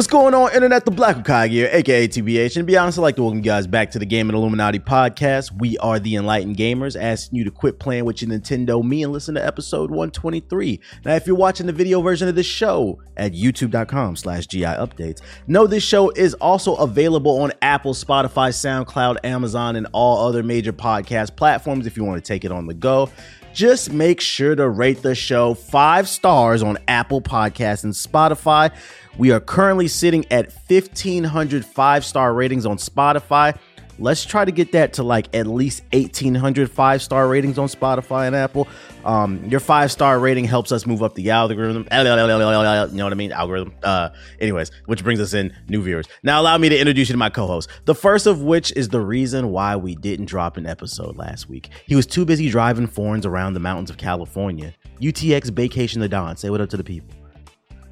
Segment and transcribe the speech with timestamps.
[0.00, 0.86] What's going on, Internet?
[0.86, 2.44] The Black Hokage here, aka TBH.
[2.44, 4.82] And to be honest, I'd like to welcome you guys back to the Gaming Illuminaty
[4.82, 5.52] podcast.
[5.58, 9.12] We are the Enlightened Gamers, asking you to quit playing with your Nintendo Me and
[9.12, 10.80] listen to episode 123.
[11.04, 15.20] Now, if you're watching the video version of this show at youtube.com slash GI updates,
[15.46, 20.72] know this show is also available on Apple, Spotify, SoundCloud, Amazon, and all other major
[20.72, 23.10] podcast platforms if you want to take it on the go
[23.52, 28.72] just make sure to rate the show five stars on Apple Podcasts and Spotify.
[29.18, 33.58] We are currently sitting at 1,500 five star ratings on Spotify.
[33.98, 38.26] Let's try to get that to like at least 1,800 five star ratings on Spotify
[38.26, 38.66] and Apple.
[39.04, 41.86] Um, your five star rating helps us move up the algorithm.
[41.90, 43.32] You know what I mean?
[43.32, 43.74] Algorithm.
[43.82, 44.10] Uh,
[44.40, 46.06] anyways, which brings us in new viewers.
[46.22, 47.68] Now, allow me to introduce you to my co host.
[47.84, 51.70] The first of which is the reason why we didn't drop an episode last week.
[51.86, 54.74] He was too busy driving foreigns around the mountains of California.
[55.00, 56.36] UTX Vacation the Don.
[56.36, 57.10] Say what up to the people.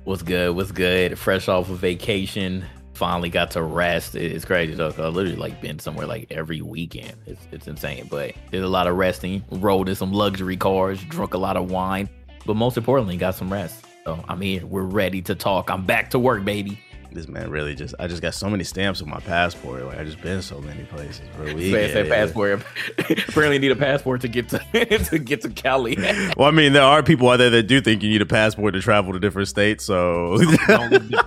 [0.05, 0.55] What's good?
[0.57, 1.19] What's good?
[1.19, 2.65] Fresh off of vacation,
[2.99, 4.15] finally got to rest.
[4.15, 4.93] It's crazy though.
[4.99, 7.15] I literally like been somewhere like every weekend.
[7.27, 8.09] It's it's insane.
[8.11, 11.71] But did a lot of resting, rode in some luxury cars, drunk a lot of
[11.71, 12.09] wine,
[12.45, 13.85] but most importantly, got some rest.
[14.05, 14.67] So I'm here.
[14.67, 15.71] We're ready to talk.
[15.71, 16.79] I'm back to work, baby
[17.13, 19.85] this man really just I just got so many stamps on my passport.
[19.85, 21.73] Like I just been so many places for a week.
[21.73, 22.63] Say, passport.
[22.99, 24.59] Apparently need a passport to get to
[25.11, 25.97] to get to Cali.
[26.37, 28.75] well, I mean, there are people out there that do think you need a passport
[28.75, 29.85] to travel to different states.
[29.85, 30.39] So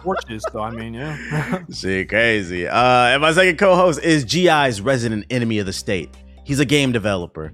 [0.03, 1.63] fortunes, so I mean, yeah.
[1.73, 2.67] Shit, crazy.
[2.67, 6.09] Uh, and my second co-host is GI's resident enemy of the state.
[6.43, 7.53] He's a game developer.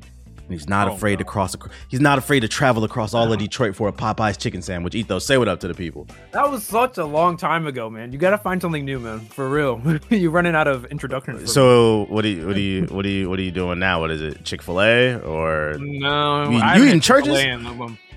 [0.49, 1.17] He's not oh, afraid no.
[1.19, 1.55] to cross.
[1.89, 4.95] He's not afraid to travel across all of Detroit for a Popeyes chicken sandwich.
[4.95, 6.07] Ethos, say what up to the people.
[6.31, 8.11] That was such a long time ago, man.
[8.11, 9.19] You got to find something new, man.
[9.19, 11.51] For real, you're running out of introductions.
[11.51, 13.99] So what do you what do you what do you what are you doing now?
[13.99, 14.43] What is it?
[14.43, 16.49] Chick Fil A or no?
[16.49, 17.27] You, you eating Church's?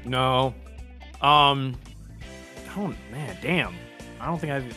[0.04, 0.54] No.
[1.20, 1.76] Um.
[2.76, 3.74] Oh man, damn.
[4.20, 4.76] I don't think I've.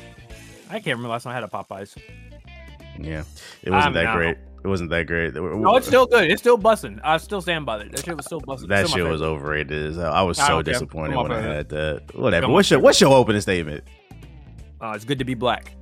[0.69, 1.95] I can't remember last time I had a Popeyes.
[2.99, 3.23] Yeah,
[3.61, 4.37] it wasn't that great.
[4.63, 5.33] It wasn't that great.
[5.35, 6.31] No, it's still good.
[6.31, 7.01] It's still busting.
[7.03, 7.91] I still stand by it.
[7.91, 8.69] That shit was still busting.
[8.69, 9.99] That shit was overrated.
[9.99, 12.15] I was so disappointed when I had that.
[12.15, 12.47] Whatever.
[12.49, 13.83] What's your What's your opening statement?
[14.79, 15.75] Uh, it's good to be black.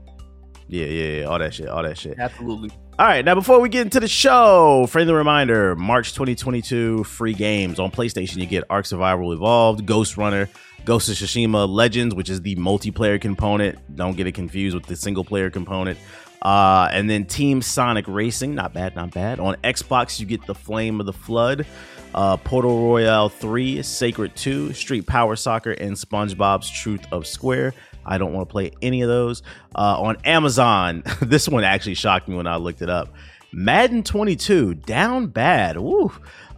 [0.68, 1.24] Yeah, yeah, yeah.
[1.26, 1.68] All that shit.
[1.68, 2.18] All that shit.
[2.18, 2.72] Absolutely.
[2.98, 7.80] All right, now before we get into the show, friendly reminder: March 2022 free games
[7.80, 8.38] on PlayStation.
[8.38, 10.48] You get Ark Survival Evolved, Ghost Runner,
[10.86, 13.80] Ghost of Tsushima Legends, which is the multiplayer component.
[13.96, 15.98] Don't get it confused with the single player component.
[16.42, 19.40] Uh, and then Team Sonic Racing, not bad, not bad.
[19.40, 21.68] On Xbox, you get the Flame of the Flood,
[22.16, 27.74] uh, Portal Royale 3, Sacred 2, Street Power Soccer, and SpongeBob's Truth or Square.
[28.06, 29.44] I don't want to play any of those.
[29.76, 33.14] Uh, on Amazon, this one actually shocked me when I looked it up.
[33.54, 35.78] Madden 22, down bad.
[35.78, 36.12] Woo.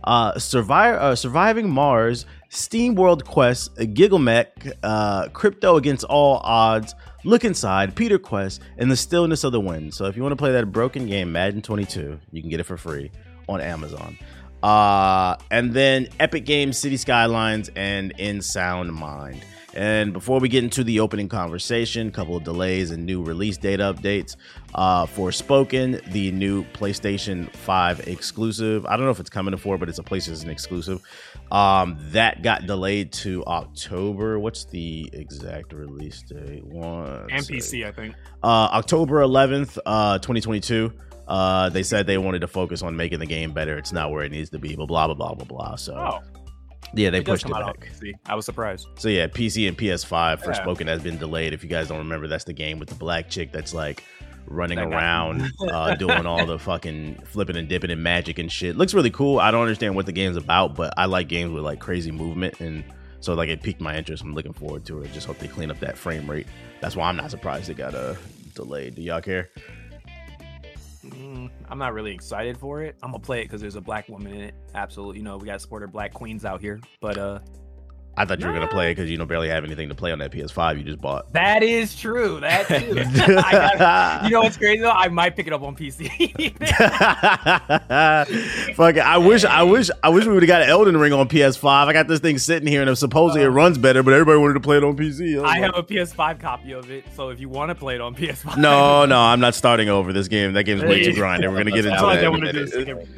[0.03, 6.93] Uh, uh, Surviving Mars, Steam World Quest, Gigglemack, uh, Crypto Against All Odds,
[7.25, 9.93] Look Inside, Peter Quest, and The Stillness of the Wind.
[9.93, 12.63] So if you want to play that broken game, Madden 22, you can get it
[12.63, 13.11] for free
[13.47, 14.17] on Amazon.
[14.61, 19.43] Uh, and then Epic Games, City Skylines, and In Sound Mind.
[19.75, 23.57] And before we get into the opening conversation, a couple of delays and new release
[23.57, 24.35] date updates.
[24.75, 28.85] Uh, Forspoken, the new PlayStation 5 exclusive.
[28.85, 31.01] I don't know if it's coming to 4, but it's a PlayStation exclusive.
[31.51, 34.39] Um, that got delayed to October.
[34.39, 36.63] What's the exact release date?
[36.65, 38.15] One and PC, I think.
[38.43, 40.93] Uh, October 11th, uh, 2022.
[41.27, 43.77] Uh, they said they wanted to focus on making the game better.
[43.77, 45.75] It's not where it needs to be, but blah blah blah blah blah.
[45.77, 46.42] So oh.
[46.95, 47.89] Yeah, they it pushed it back.
[48.25, 48.87] I was surprised.
[48.97, 50.53] So yeah, PC and PS5 for yeah.
[50.53, 51.53] Spoken has been delayed.
[51.53, 54.03] If you guys don't remember, that's the game with the black chick that's like
[54.45, 58.75] running that around, uh, doing all the fucking flipping and dipping and magic and shit.
[58.75, 59.39] Looks really cool.
[59.39, 62.59] I don't understand what the game's about, but I like games with like crazy movement
[62.59, 62.83] and
[63.19, 64.21] so like it piqued my interest.
[64.21, 65.13] I'm looking forward to it.
[65.13, 66.47] Just hope they clean up that frame rate.
[66.81, 68.15] That's why I'm not surprised it got uh,
[68.53, 68.95] delayed.
[68.95, 69.49] Do y'all care?
[71.05, 72.95] Mm, I'm not really excited for it.
[73.03, 74.55] I'm gonna play it because there's a black woman in it.
[74.73, 76.79] Absolutely, you know we got to support our black queens out here.
[77.01, 77.39] But uh,
[78.15, 80.11] I thought you were gonna play it because you don't barely have anything to play
[80.11, 81.33] on that PS5 you just bought.
[81.33, 82.39] That is true.
[82.39, 82.75] That too.
[84.27, 84.91] you know what's crazy though?
[84.91, 86.09] I might pick it up on PC.
[88.75, 88.99] Fuck it.
[88.99, 89.45] I wish.
[89.45, 89.89] I wish.
[90.03, 91.65] I wish we would have got Elden Ring on PS5.
[91.65, 94.55] I got this thing sitting here, and supposedly uh, it runs better, but everybody wanted
[94.55, 95.43] to play it on PC.
[95.43, 98.01] I, I have a PS5 copy of it, so if you want to play it
[98.01, 100.53] on PS5, no, no, I'm not starting over this game.
[100.53, 101.49] That game's way too grinding.
[101.49, 102.03] We're gonna get into that.
[102.03, 102.21] I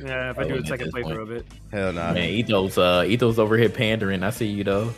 [0.06, 1.46] yeah, if I do a second playthrough of it.
[1.76, 2.08] Hell no.
[2.08, 2.14] Nah.
[2.14, 4.24] Man, Ethos, uh, Ethos over here pandering.
[4.24, 4.94] I see you though.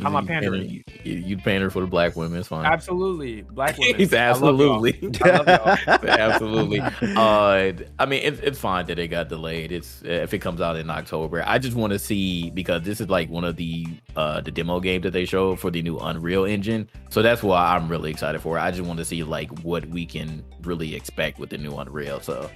[0.00, 0.82] How am I pandering?
[0.84, 2.38] pander- You, you pander for the black women.
[2.40, 2.64] It's fine.
[2.64, 3.94] Absolutely, black women.
[3.98, 4.84] He's I love y'all.
[4.86, 6.08] absolutely, I love y'all.
[6.08, 6.80] absolutely.
[6.80, 9.70] Uh, I mean, it's it's fine that it got delayed.
[9.70, 11.44] It's if it comes out in October.
[11.46, 13.86] I just want to see because this is like one of the
[14.16, 16.88] uh the demo game that they showed for the new Unreal Engine.
[17.10, 18.62] So that's why I'm really excited for it.
[18.62, 22.18] I just want to see like what we can really expect with the new Unreal.
[22.20, 22.50] So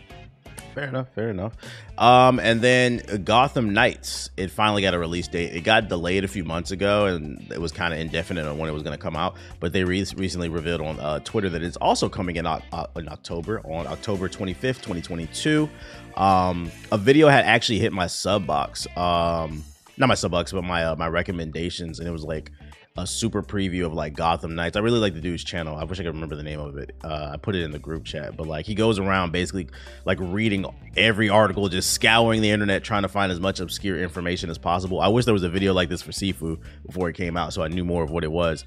[0.78, 1.08] Fair enough.
[1.12, 1.54] Fair enough.
[1.98, 5.52] Um, and then Gotham Knights, it finally got a release date.
[5.52, 8.70] It got delayed a few months ago, and it was kind of indefinite on when
[8.70, 9.34] it was going to come out.
[9.58, 12.60] But they re- recently revealed on uh, Twitter that it's also coming in, uh,
[12.94, 15.68] in October, on October 25th, 2022.
[16.16, 19.64] Um, a video had actually hit my sub box, um,
[19.96, 22.52] not my sub box, but my uh, my recommendations, and it was like
[22.98, 24.76] a super preview of like Gotham Knights.
[24.76, 25.76] I really like the dude's channel.
[25.76, 26.94] I wish I could remember the name of it.
[27.02, 29.68] Uh, I put it in the group chat, but like he goes around basically
[30.04, 30.66] like reading
[30.96, 35.00] every article, just scouring the internet, trying to find as much obscure information as possible.
[35.00, 37.62] I wish there was a video like this for Sifu before it came out, so
[37.62, 38.64] I knew more of what it was.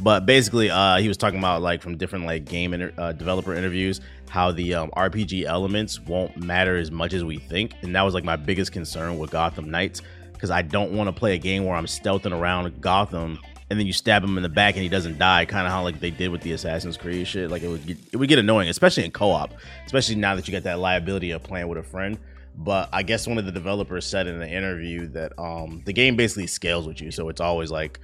[0.00, 3.52] But basically, uh, he was talking about like from different like game inter- uh, developer
[3.52, 4.00] interviews
[4.30, 8.14] how the um, RPG elements won't matter as much as we think, and that was
[8.14, 10.02] like my biggest concern with Gotham Knights
[10.42, 13.38] because I don't want to play a game where I'm stealthing around Gotham
[13.72, 15.82] and then you stab him in the back and he doesn't die, kind of how
[15.82, 17.50] like they did with the Assassin's Creed shit.
[17.50, 19.54] Like it would get, it would get annoying, especially in co-op,
[19.86, 22.18] especially now that you got that liability of playing with a friend.
[22.54, 26.16] But I guess one of the developers said in an interview that um, the game
[26.16, 27.98] basically scales with you, so it's always like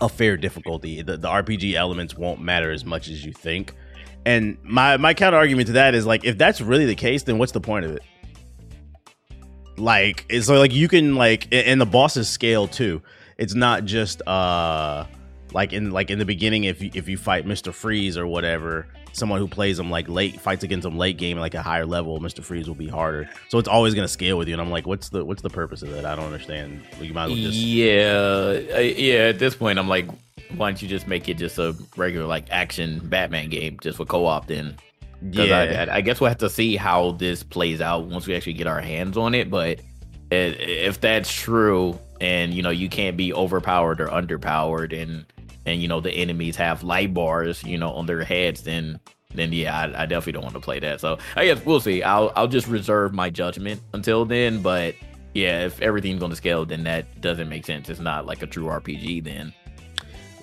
[0.00, 1.02] a fair difficulty.
[1.02, 3.74] The, the RPG elements won't matter as much as you think.
[4.24, 7.38] And my my counter argument to that is like, if that's really the case, then
[7.38, 8.02] what's the point of it?
[9.76, 13.02] Like, so like you can like, and the bosses scale too.
[13.38, 15.06] It's not just uh
[15.52, 17.72] like in like in the beginning if you, if you fight Mr.
[17.72, 21.54] Freeze or whatever, someone who plays him like late fights against him late game like
[21.54, 22.42] a higher level, Mr.
[22.42, 23.28] Freeze will be harder.
[23.48, 24.54] So it's always gonna scale with you.
[24.54, 26.04] And I'm like, what's the what's the purpose of that?
[26.04, 26.82] I don't understand.
[27.00, 29.28] You might as well just yeah, yeah.
[29.28, 30.06] At this point, I'm like,
[30.56, 34.04] why don't you just make it just a regular like action Batman game just for
[34.04, 34.76] co-op then?
[35.22, 35.86] yeah.
[35.88, 38.66] I, I guess we'll have to see how this plays out once we actually get
[38.66, 39.50] our hands on it.
[39.50, 39.80] But
[40.30, 45.24] if that's true, and you know you can't be overpowered or underpowered, and
[45.66, 49.00] and you know the enemies have light bars, you know, on their heads, then
[49.34, 51.00] then yeah, I, I definitely don't want to play that.
[51.00, 52.02] So I guess we'll see.
[52.02, 54.62] I'll I'll just reserve my judgment until then.
[54.62, 54.94] But
[55.34, 57.88] yeah, if everything's on the scale, then that doesn't make sense.
[57.88, 59.52] It's not like a true RPG then.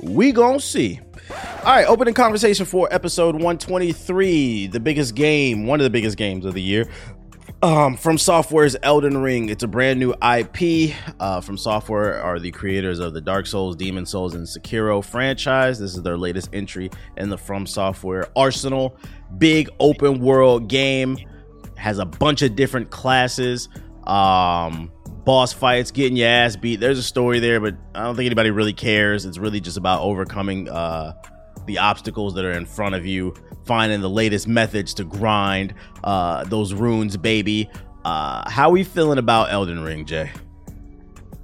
[0.01, 0.99] We gonna see.
[1.29, 6.43] All right, opening conversation for episode 123, the biggest game, one of the biggest games
[6.43, 6.89] of the year.
[7.63, 9.49] Um, from Software's Elden Ring.
[9.49, 10.95] It's a brand new IP.
[11.19, 15.77] Uh, from Software are the creators of the Dark Souls, Demon's Souls, and Sekiro franchise.
[15.77, 18.97] This is their latest entry in the From Software arsenal.
[19.37, 21.19] Big open world game.
[21.75, 23.69] Has a bunch of different classes.
[24.07, 24.91] Um,
[25.23, 26.79] boss fights, getting your ass beat.
[26.79, 29.23] There's a story there, but I don't think anybody really cares.
[29.23, 31.13] It's really just about overcoming uh,
[31.65, 33.33] the obstacles that are in front of you,
[33.65, 35.73] finding the latest methods to grind
[36.03, 37.69] uh, those runes, baby.
[38.03, 40.31] Uh, how we feeling about Elden Ring, Jay?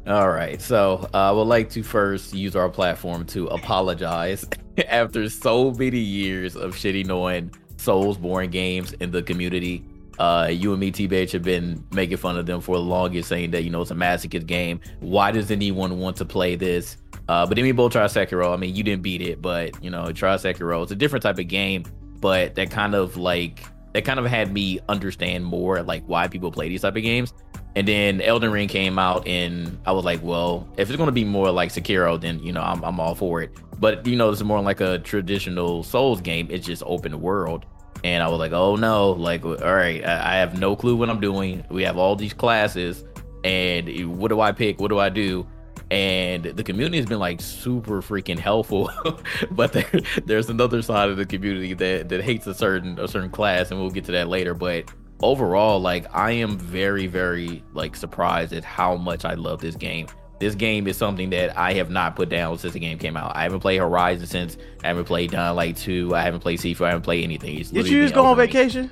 [0.07, 4.45] All right, so uh, I would like to first use our platform to apologize
[4.87, 9.83] after so many years of shitting on Soulsborne games in the community.
[10.19, 13.29] Uh, you and me, T Bitch, have been making fun of them for the longest,
[13.29, 14.79] saying that you know it's a masochist game.
[14.99, 16.97] Why does anyone want to play this?
[17.29, 18.53] Uh, but then we both try Sekiro.
[18.53, 20.81] I mean, you didn't beat it, but you know, try Sekiro.
[20.83, 21.83] It's a different type of game,
[22.19, 26.51] but that kind of like that kind of had me understand more like why people
[26.51, 27.33] play these type of games.
[27.75, 31.25] And then Elden Ring came out, and I was like, well, if it's gonna be
[31.25, 33.51] more like Sekiro, then you know I'm I'm all for it.
[33.79, 36.47] But you know, it's more like a traditional Souls game.
[36.49, 37.65] It's just open world,
[38.03, 41.09] and I was like, oh no, like all right, I I have no clue what
[41.09, 41.63] I'm doing.
[41.69, 43.03] We have all these classes,
[43.43, 44.79] and what do I pick?
[44.79, 45.47] What do I do?
[45.89, 48.89] And the community has been like super freaking helpful,
[49.51, 49.89] but there,
[50.25, 53.79] there's another side of the community that that hates a certain a certain class, and
[53.79, 54.53] we'll get to that later.
[54.53, 54.91] But
[55.21, 60.07] overall, like I am very, very like surprised at how much I love this game.
[60.39, 63.35] This game is something that I have not put down since the game came out.
[63.35, 64.57] I haven't played Horizon since.
[64.83, 66.15] I haven't played Dying Light 2.
[66.15, 66.81] I haven't played Sifu.
[66.81, 67.57] I haven't played anything.
[67.57, 68.91] It's Did you just go on vacation?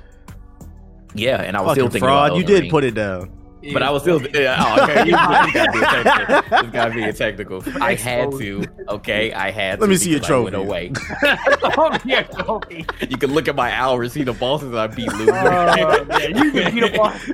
[1.14, 2.38] Yeah, and I was still Fucking thinking about fraud.
[2.38, 2.70] You did Ring.
[2.70, 3.30] put it down.
[3.72, 5.00] But I was still, yeah, oh, okay.
[5.00, 6.58] You, you gotta be technical.
[6.58, 7.62] It's gotta be a technical.
[7.82, 9.32] I had to, okay.
[9.32, 9.76] I had.
[9.76, 10.66] To let to me see your because I went trophy.
[10.68, 10.92] away.
[11.78, 12.86] oh, yeah, trophy.
[13.08, 15.12] You can look at my hours, see the bosses I beat.
[15.12, 15.26] Lou.
[15.30, 17.30] Oh, yeah, you can beat a boss.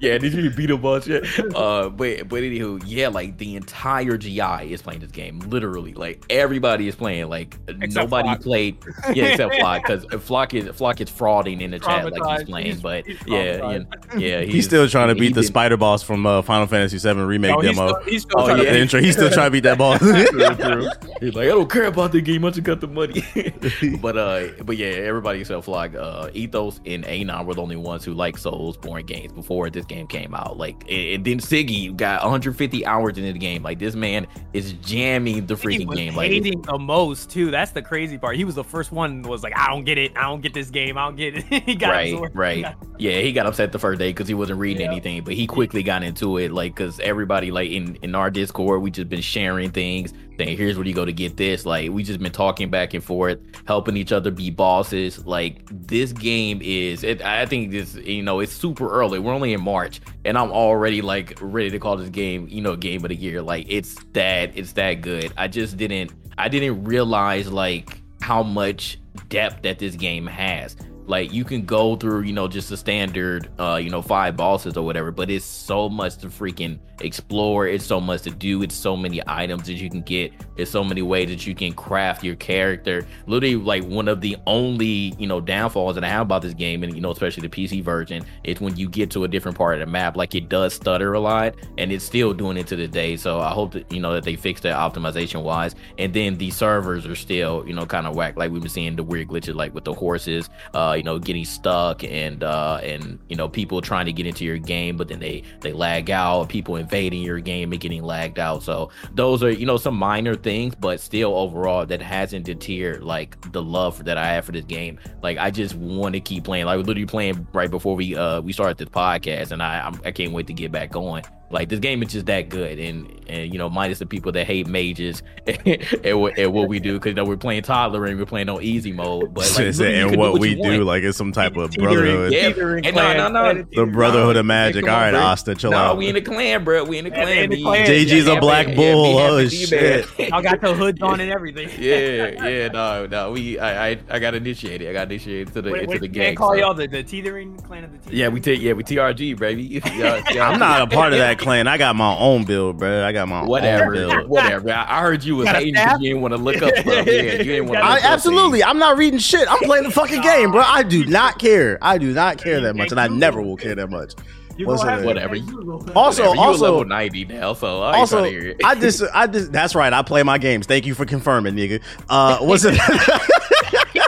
[0.00, 1.06] yeah, did you beat a bunch?
[1.06, 1.20] Yeah.
[1.54, 5.40] Uh, but but anywho, yeah, like the entire GI is playing this game.
[5.40, 7.28] Literally, like everybody is playing.
[7.28, 8.40] Like Except nobody Flock.
[8.42, 8.76] played.
[9.14, 12.66] Yeah, except Flock, because Flock is Flock is frauding in the chat like he's playing.
[12.66, 13.82] He's- But he's yeah, yeah,
[14.16, 17.20] yeah, He's, still trying to beat beat the spider boss from uh, Final Fantasy VII
[17.20, 17.88] remake Oh, demo.
[17.88, 19.78] still, he's still Oh, trying the to beat- intro, he's still trying to beat that
[19.78, 20.00] boss.
[21.20, 22.44] He's like, I don't care about the game.
[22.44, 23.22] I just got the money.
[24.02, 28.04] but uh, but yeah, everybody except like uh, Ethos and Anon were the only ones
[28.04, 30.58] who like Soulsborne games before this game came out.
[30.58, 33.62] Like, and and then Siggy got 150 hours into the game.
[33.62, 36.14] Like, this man is jamming the freaking game.
[36.14, 37.50] Like, hating the most too.
[37.50, 38.36] That's the crazy part.
[38.36, 40.12] He was the first one who was like, I don't get it.
[40.16, 40.98] I don't get this game.
[40.98, 41.44] I don't get it.
[41.64, 42.36] he got right, absorbed.
[42.36, 42.74] right.
[42.98, 44.90] Yeah, he got upset the first day because he wasn't reading Yeah.
[44.92, 46.52] anything, but he quickly got into it.
[46.52, 50.76] Like, because everybody, like in in our Discord, we just been sharing things, saying, "Here's
[50.76, 53.96] where you go to get this." Like, we just been talking back and forth, helping
[53.96, 55.24] each other be bosses.
[55.26, 57.04] Like, this game is.
[57.04, 59.18] It, I think this, you know, it's super early.
[59.18, 62.76] We're only in March, and I'm already like ready to call this game, you know,
[62.76, 63.42] game of the year.
[63.42, 65.32] Like, it's that, it's that good.
[65.36, 68.98] I just didn't, I didn't realize like how much
[69.28, 70.76] depth that this game has
[71.06, 74.76] like you can go through you know just the standard uh you know five bosses
[74.76, 77.66] or whatever but it's so much to freaking explore.
[77.66, 78.62] It's so much to do.
[78.62, 80.32] It's so many items that you can get.
[80.56, 83.06] It's so many ways that you can craft your character.
[83.26, 86.82] Literally like one of the only you know downfalls that i have about this game
[86.82, 89.74] and you know especially the pc version is when you get to a different part
[89.74, 90.16] of the map.
[90.16, 93.40] Like it does stutter a lot and it's still doing it to the day so
[93.40, 97.06] i hope that you know that they fix that optimization wise and then the servers
[97.06, 99.74] are still you know kind of whack like we've been seeing the weird glitches like
[99.74, 100.48] with the horses.
[100.74, 104.44] Uh you know getting stuck and uh and you know people trying to get into
[104.44, 108.38] your game but then they they lag out people invading your game and getting lagged
[108.38, 108.62] out.
[108.62, 113.52] So those are you know some minor things but still overall that hasn't deterred like
[113.52, 114.98] the love that i have for this game.
[115.22, 116.66] Like i just want to keep playing.
[116.66, 120.00] Like was literally playing right before we uh we started this podcast and i I'm,
[120.04, 123.12] i can't wait to get back going like this game is just that good and
[123.28, 126.94] and you know minus the people that hate mages and, what, and what we do
[126.94, 129.98] because you know we're playing toddler and we're playing on easy mode but like literally,
[129.98, 130.82] you and what do we you do, want.
[130.84, 132.32] like it's some type of brotherhood.
[132.32, 133.40] Yeah, and no, clan, no, no.
[133.52, 134.84] clan, The brotherhood of magic.
[134.84, 135.20] come All on, right, bro.
[135.20, 135.96] Asta, chill no, out.
[135.96, 136.84] we in the clan, bro.
[136.84, 137.26] We in the clan.
[137.26, 137.86] we in the clan.
[137.86, 139.14] JG's a Yeah, black yeah, bull.
[139.14, 140.06] yeah, Oh, shit.
[140.32, 141.68] I got the hoods on and everything.
[141.78, 143.32] yeah, yeah, no, no.
[143.32, 144.88] We, I, I, I got initiated.
[144.88, 146.34] I got initiated to the What, into what the the gang.
[146.34, 148.16] call so- y'all the, the teethering clan of the teethering?
[148.16, 149.62] Yeah, we take, yeah, we TRG, baby.
[149.96, 150.48] Yeah, yeah.
[150.48, 151.66] I'm not a part of that clan.
[151.66, 153.04] I got my own build, bro.
[153.04, 154.28] I got my own Whatever, build.
[154.28, 154.72] whatever.
[154.72, 156.86] I I heard you was Got hating you didn't want to look up stuff.
[157.06, 157.84] Yeah, you didn't want to.
[157.84, 158.64] I absolutely.
[158.64, 159.50] I'm not reading shit.
[159.50, 160.62] I'm playing the fucking game, bro.
[160.62, 161.78] I do not care.
[161.82, 164.14] I do not care that much, and I never will care that much.
[164.56, 165.34] You What's have Whatever.
[165.34, 166.34] to- you Also, Whatever.
[166.36, 168.60] You a also, level 90 now, so I also, hear it.
[168.64, 169.52] I just, I just.
[169.52, 169.92] That's right.
[169.92, 170.66] I play my games.
[170.66, 171.82] Thank you for confirming, nigga.
[172.08, 172.74] Uh, what's it?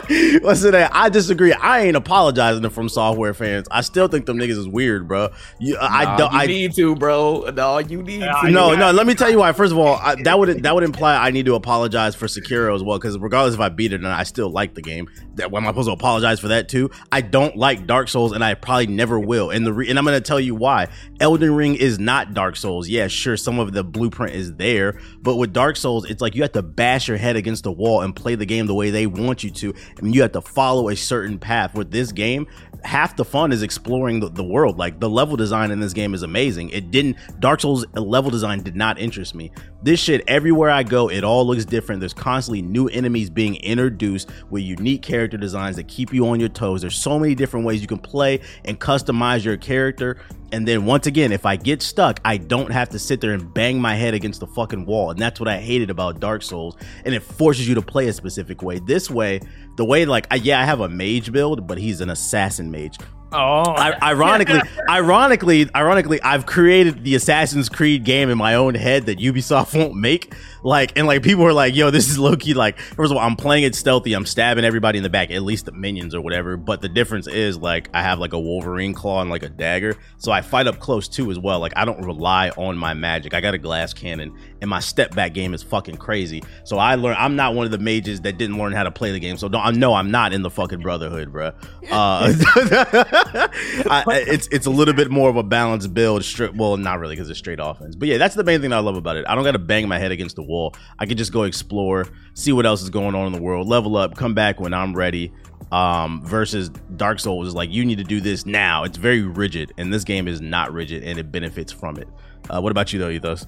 [0.41, 0.73] what's it?
[0.73, 0.91] At?
[0.93, 1.53] I disagree.
[1.53, 3.67] I ain't apologizing to From Software fans.
[3.69, 5.29] I still think them niggas is weird, bro.
[5.59, 6.33] You, I don't.
[6.33, 7.51] You I need to, bro.
[7.53, 8.49] No, you need Yeah, to.
[8.51, 8.91] No, no.
[8.91, 9.51] Let me tell you why.
[9.51, 12.75] First of all, I, that would that would imply I need to apologize for Sekiro
[12.75, 12.97] as well.
[12.97, 15.07] Because regardless if I beat it or not, I still like the game.
[15.35, 16.89] That why am I supposed to apologize for that too?
[17.11, 19.51] I don't like Dark Souls, and I probably never will.
[19.51, 20.87] And the re- and I'm gonna tell you why.
[21.19, 22.87] Elden Ring is not Dark Souls.
[22.87, 26.41] Yeah, sure, some of the blueprint is there, but with Dark Souls, it's like you
[26.43, 29.05] have to bash your head against the wall and play the game the way they
[29.05, 31.75] want you to, and you have to follow a certain path.
[31.75, 32.47] With this game,
[32.83, 34.77] half the fun is exploring the, the world.
[34.77, 36.69] Like the level design in this game is amazing.
[36.69, 39.51] It didn't Dark Souls uh, level design did not interest me.
[39.81, 41.99] This shit everywhere I go, it all looks different.
[42.01, 46.49] There's constantly new enemies being introduced with unique character designs that keep you on your
[46.49, 46.81] toes.
[46.81, 50.17] There's so many different ways you can play and customize your character.
[50.51, 53.53] And then once again, if I get stuck, I don't have to sit there and
[53.53, 55.11] bang my head against the fucking wall.
[55.11, 56.75] And that's what I hated about Dark Souls.
[57.05, 58.79] And it forces you to play a specific way.
[58.79, 59.41] This way,
[59.75, 62.97] the way like I, yeah, I have a mage build, but he's an assassin mage.
[63.31, 64.59] Oh, I, ironically,
[64.89, 69.95] ironically, ironically, I've created the Assassin's Creed game in my own head that Ubisoft won't
[69.95, 70.33] make.
[70.63, 73.23] Like, and like people are like, "Yo, this is low key." Like, first of all,
[73.23, 74.13] I'm playing it stealthy.
[74.13, 76.57] I'm stabbing everybody in the back, at least the minions or whatever.
[76.57, 79.95] But the difference is like I have like a Wolverine claw and like a dagger,
[80.17, 81.59] so I fight up close too as well.
[81.59, 83.33] Like, I don't rely on my magic.
[83.33, 86.43] I got a glass cannon, and my step back game is fucking crazy.
[86.63, 87.15] So I learn.
[87.17, 89.37] I'm not one of the mages that didn't learn how to play the game.
[89.37, 89.65] So don't.
[89.65, 91.53] I know I'm not in the fucking Brotherhood, bro.
[91.89, 92.33] Uh,
[93.89, 96.23] I- it's it's a little bit more of a balanced build.
[96.23, 97.95] Straight, well, not really because it's straight offense.
[97.95, 99.25] But yeah, that's the main thing I love about it.
[99.27, 100.73] I don't got to bang my head against the wall.
[100.99, 103.97] I can just go explore, see what else is going on in the world, level
[103.97, 105.33] up, come back when I'm ready.
[105.71, 108.85] Um, versus Dark Souls is like you need to do this now.
[108.85, 112.07] It's very rigid, and this game is not rigid, and it benefits from it.
[112.49, 113.45] Uh, what about you though, Ethos?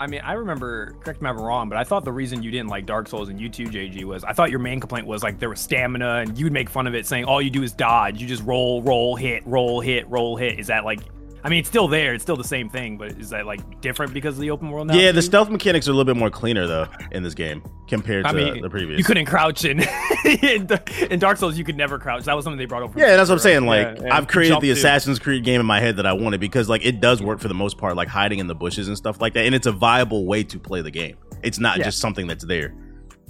[0.00, 0.94] I mean, I remember.
[1.00, 3.28] Correct me if I'm wrong, but I thought the reason you didn't like Dark Souls
[3.28, 6.24] and you too, JG, was I thought your main complaint was like there was stamina,
[6.26, 8.18] and you'd make fun of it, saying all you do is dodge.
[8.20, 10.58] You just roll, roll, hit, roll, hit, roll, hit.
[10.58, 11.00] Is that like
[11.42, 12.12] I mean, it's still there.
[12.14, 14.88] It's still the same thing, but is that like different because of the open world
[14.88, 14.94] now?
[14.94, 18.26] Yeah, the stealth mechanics are a little bit more cleaner though in this game compared
[18.26, 18.98] I to mean, the previous.
[18.98, 19.80] You couldn't crouch in,
[20.24, 20.68] in
[21.10, 21.56] in Dark Souls.
[21.56, 22.24] You could never crouch.
[22.24, 22.98] That was something they brought over.
[22.98, 23.64] Yeah, that's what I'm saying.
[23.66, 24.16] Like, Yeah, yeah.
[24.16, 24.72] I've created Jump the too.
[24.72, 27.48] Assassin's Creed game in my head that I wanted because, like, it does work for
[27.48, 29.72] the most part, like hiding in the bushes and stuff like that, and it's a
[29.72, 31.16] viable way to play the game.
[31.42, 31.84] It's not Yeah.
[31.84, 32.74] just something that's there.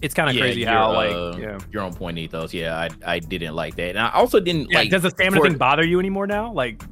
[0.02, 0.94] It's kind of Yeah, crazy you're, how uh,
[1.34, 1.58] like yeah.
[1.70, 2.54] you're on point, Ethos.
[2.54, 4.90] Yeah, I I didn't like that, and I also didn't Yeah, like.
[4.90, 6.50] does the stamina for- thing bother you anymore now?
[6.52, 6.82] Like,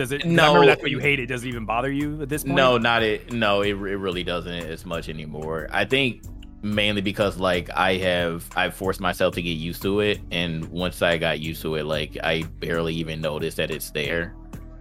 [0.00, 0.22] does it?
[0.22, 0.46] 'cause I No.
[0.48, 1.28] remember that's what you hated.
[1.28, 2.56] Does it even bother you at this point?
[2.56, 3.32] No, not it.
[3.32, 5.68] No, it, it really doesn't as much anymore.
[5.70, 6.22] I think
[6.62, 11.02] mainly because like I have I forced myself to get used to it, and once
[11.02, 14.34] I got used to it, like I barely even noticed that it's there.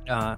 [0.10, 0.36] Uh,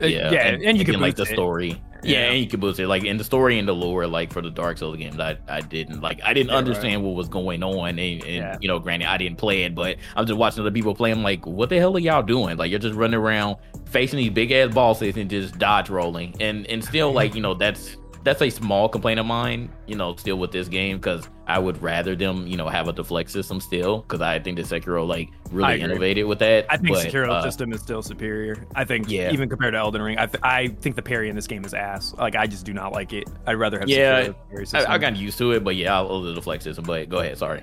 [0.00, 1.28] yeah, yeah, and, you then, can like the it.
[1.28, 1.80] story.
[2.02, 2.30] Yeah.
[2.30, 2.86] And you can boost it.
[2.88, 5.60] Like in the story and the lore, like for the Dark Souls games, I, I
[5.60, 6.58] didn't like I didn't Yeah, right.
[6.58, 8.56] understand what was going on, and, and Yeah.
[8.60, 11.10] you know, granted, I didn't play it, but I'm just watching other people play.
[11.10, 12.56] I'm like, what the hell are y'all doing?
[12.56, 16.66] Like you're just running around facing these big ass bosses and just dodge rolling, and
[16.66, 17.96] and still like you know that's
[18.28, 21.80] that's a small complaint of mine, you know, still with this game because I would
[21.82, 25.30] rather them, you know, have a deflect system still because I think that Sekiro like
[25.50, 26.66] really innovated with that.
[26.68, 28.66] I think but, Sekiro uh, system is still superior.
[28.74, 29.32] I think Yeah.
[29.32, 31.72] even compared to Elden Ring, I, th- I think the parry in this game is
[31.72, 32.12] ass.
[32.18, 33.24] Like I just do not like it.
[33.46, 34.32] I'd rather have Yeah,
[34.74, 34.94] I.
[34.94, 36.84] I got used to it, but yeah, I'll the deflect system.
[36.84, 37.62] But go ahead, sorry.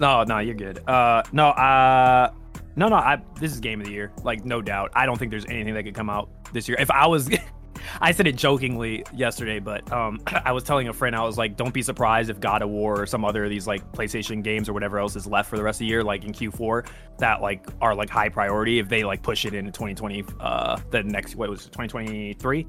[0.00, 0.78] No, no, you're good.
[0.88, 2.30] Uh, no, uh,
[2.76, 2.96] no, no.
[2.96, 4.90] I this is game of the year, like no doubt.
[4.94, 6.78] I don't think there's anything that could come out this year.
[6.80, 7.28] If I was,
[8.00, 11.56] I said it jokingly yesterday, but um, I was telling a friend, I was like,
[11.56, 14.68] don't be surprised if God of War or some other of these like PlayStation games
[14.68, 16.86] or whatever else is left for the rest of the year, like in Q4,
[17.18, 21.02] that like are like high priority if they like push it into 2020, uh, the
[21.02, 22.66] next what was it, 2023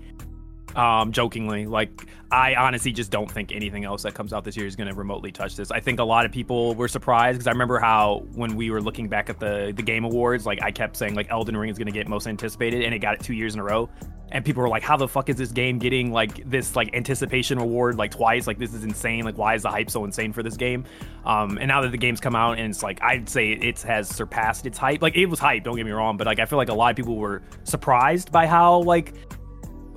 [0.76, 4.68] um jokingly like i honestly just don't think anything else that comes out this year
[4.68, 5.72] is going to remotely touch this.
[5.72, 8.82] I think a lot of people were surprised because i remember how when we were
[8.82, 11.78] looking back at the the game awards like i kept saying like elden ring is
[11.78, 13.90] going to get most anticipated and it got it two years in a row.
[14.32, 17.58] And people were like how the fuck is this game getting like this like anticipation
[17.58, 18.46] award like twice?
[18.46, 19.24] Like this is insane.
[19.26, 20.86] Like why is the hype so insane for this game?
[21.26, 24.08] Um and now that the game's come out and it's like i'd say it has
[24.08, 25.02] surpassed its hype.
[25.02, 26.92] Like it was hype don't get me wrong but like i feel like a lot
[26.92, 29.16] of people were surprised by how like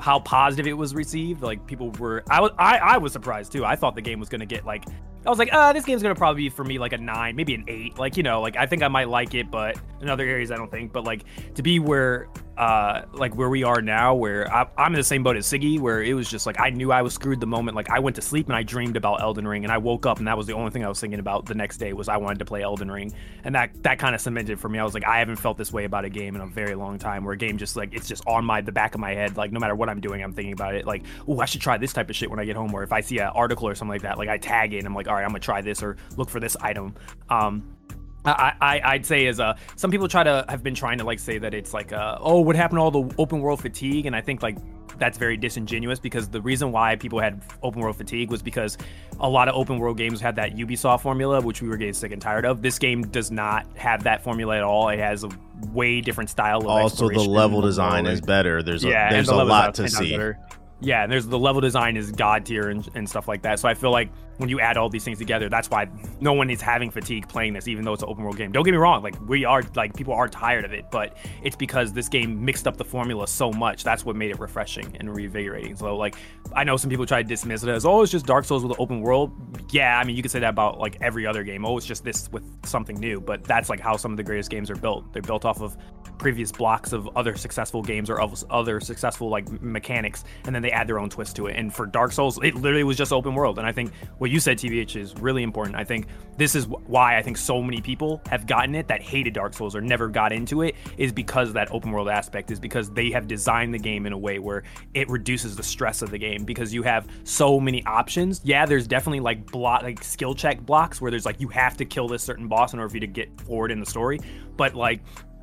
[0.03, 1.43] how positive it was received.
[1.43, 3.65] Like people were, I was, I, I was surprised too.
[3.65, 4.85] I thought the game was gonna get like,
[5.25, 7.55] I was like, uh, this game's gonna probably be for me like a nine, maybe
[7.55, 7.99] an eight.
[7.99, 10.57] Like you know, like I think I might like it, but in other areas I
[10.57, 10.93] don't think.
[10.93, 12.29] But like to be where,
[12.59, 15.81] uh, like where we are now, where I, I'm in the same boat as Siggy,
[15.81, 17.77] where it was just like I knew I was screwed the moment.
[17.77, 20.19] Like I went to sleep and I dreamed about Elden Ring, and I woke up
[20.19, 22.17] and that was the only thing I was thinking about the next day was I
[22.17, 23.13] wanted to play Elden Ring,
[23.45, 24.79] and that that kind of cemented for me.
[24.79, 26.99] I was like, I haven't felt this way about a game in a very long
[26.99, 27.25] time.
[27.25, 29.37] Where a game just like it's just on my the back of my head.
[29.37, 30.87] Like no matter what I'm doing, I'm thinking about it.
[30.87, 32.75] Like, oh, I should try this type of shit when I get home.
[32.75, 34.87] Or if I see an article or something like that, like I tag it and
[34.87, 36.95] I'm like, all right, I'm gonna try this or look for this item.
[37.29, 37.77] Um,
[38.25, 41.19] I, I I'd say is uh some people try to have been trying to like
[41.19, 44.15] say that it's like uh oh what happened to all the open world fatigue and
[44.15, 44.59] I think like
[44.99, 48.79] that's very disingenuous because the reason why people had open world fatigue was because
[49.21, 52.13] a lot of open world games had that Ubisoft formula which we were getting sick
[52.13, 52.63] and tired of.
[52.63, 54.89] This game does not have that formula at all.
[54.89, 55.31] It has a
[55.73, 58.63] way different style of Also, the level design is better.
[58.63, 60.17] There's a, yeah, there's the a lot to is 10 times see.
[60.17, 60.39] better.
[60.81, 63.61] Yeah, and there's the level design is god tier and, and stuff like that.
[63.61, 64.11] So I feel like
[64.43, 65.89] when you add all these things together, that's why
[66.21, 68.51] no one is having fatigue playing this, even though it's an open world game.
[68.51, 71.57] Don't get me wrong, like we are like people are tired of it, but it's
[71.57, 73.85] because this game mixed up the formula so much.
[73.85, 75.77] That's what made it refreshing and reinvigorating.
[75.77, 76.17] So like
[76.55, 78.73] I know some people try to dismiss it as oh it's just Dark Souls with
[78.73, 79.33] an open world.
[79.71, 81.65] Yeah, I mean you could say that about like every other game.
[81.65, 84.51] Oh, it's just this with something new, but that's like how some of the greatest
[84.51, 85.13] games are built.
[85.13, 85.77] They're built off of
[86.19, 90.87] previous blocks of other successful games or other successful like mechanics and then they add
[90.87, 93.59] their own twist to it and for dark souls it literally was just open world
[93.59, 95.77] and i think what you said tvh is really important.
[95.77, 96.07] I think
[96.39, 99.77] this is why i think so many people have gotten it that hated dark souls
[99.77, 103.11] or never got into it is because of that open world aspect is because they
[103.11, 104.63] have designed the game in a way where
[104.95, 106.45] it reduces the stress of the game.
[106.45, 108.41] Because you have so many options.
[108.45, 111.85] Yeah there's definitely like block like skill check blocks where there's like you have to
[111.85, 114.19] kill this certain boss in order for you to get forward in the story.
[114.57, 115.01] But like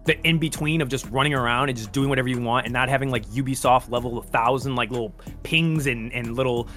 [0.10, 2.90] the in between of just running around and just doing whatever you want and not
[2.90, 6.68] having like Ubisoft level thousand like little pings and, and little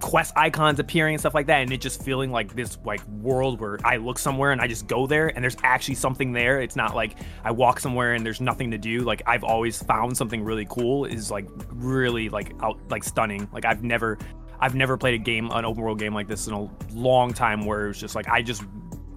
[0.00, 3.60] quest icons appearing and stuff like that and it just feeling like this like world
[3.60, 6.60] where I look somewhere and I just go there and there's actually something there.
[6.60, 9.00] It's not like I walk somewhere and there's nothing to do.
[9.00, 13.48] Like I've always found something really cool is like really like out like stunning.
[13.54, 14.18] Like I've never
[14.60, 17.64] I've never played a game an open world game like this in a long time
[17.64, 18.62] where it was just like I just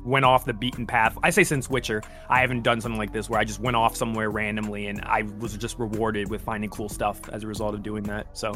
[0.05, 1.17] went off the beaten path.
[1.23, 3.95] I say since Witcher, I haven't done something like this where I just went off
[3.95, 7.83] somewhere randomly and I was just rewarded with finding cool stuff as a result of
[7.83, 8.37] doing that.
[8.37, 8.53] So,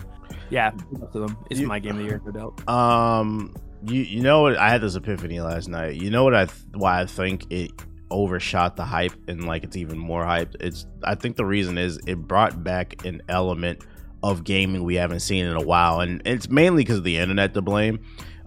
[0.49, 1.37] yeah, up to them.
[1.49, 2.69] It's You- my game of the year, no doubt.
[2.69, 3.53] Um,
[3.85, 4.57] you you know what?
[4.57, 5.95] I had this epiphany last night.
[6.01, 7.71] You know what I th- why I think it
[8.11, 10.55] overshot the hype and like it's even more hyped.
[10.59, 13.83] It's I think the reason is it brought back an element
[14.21, 17.53] of gaming we haven't seen in a while, and it's mainly because of the internet
[17.53, 17.99] to blame.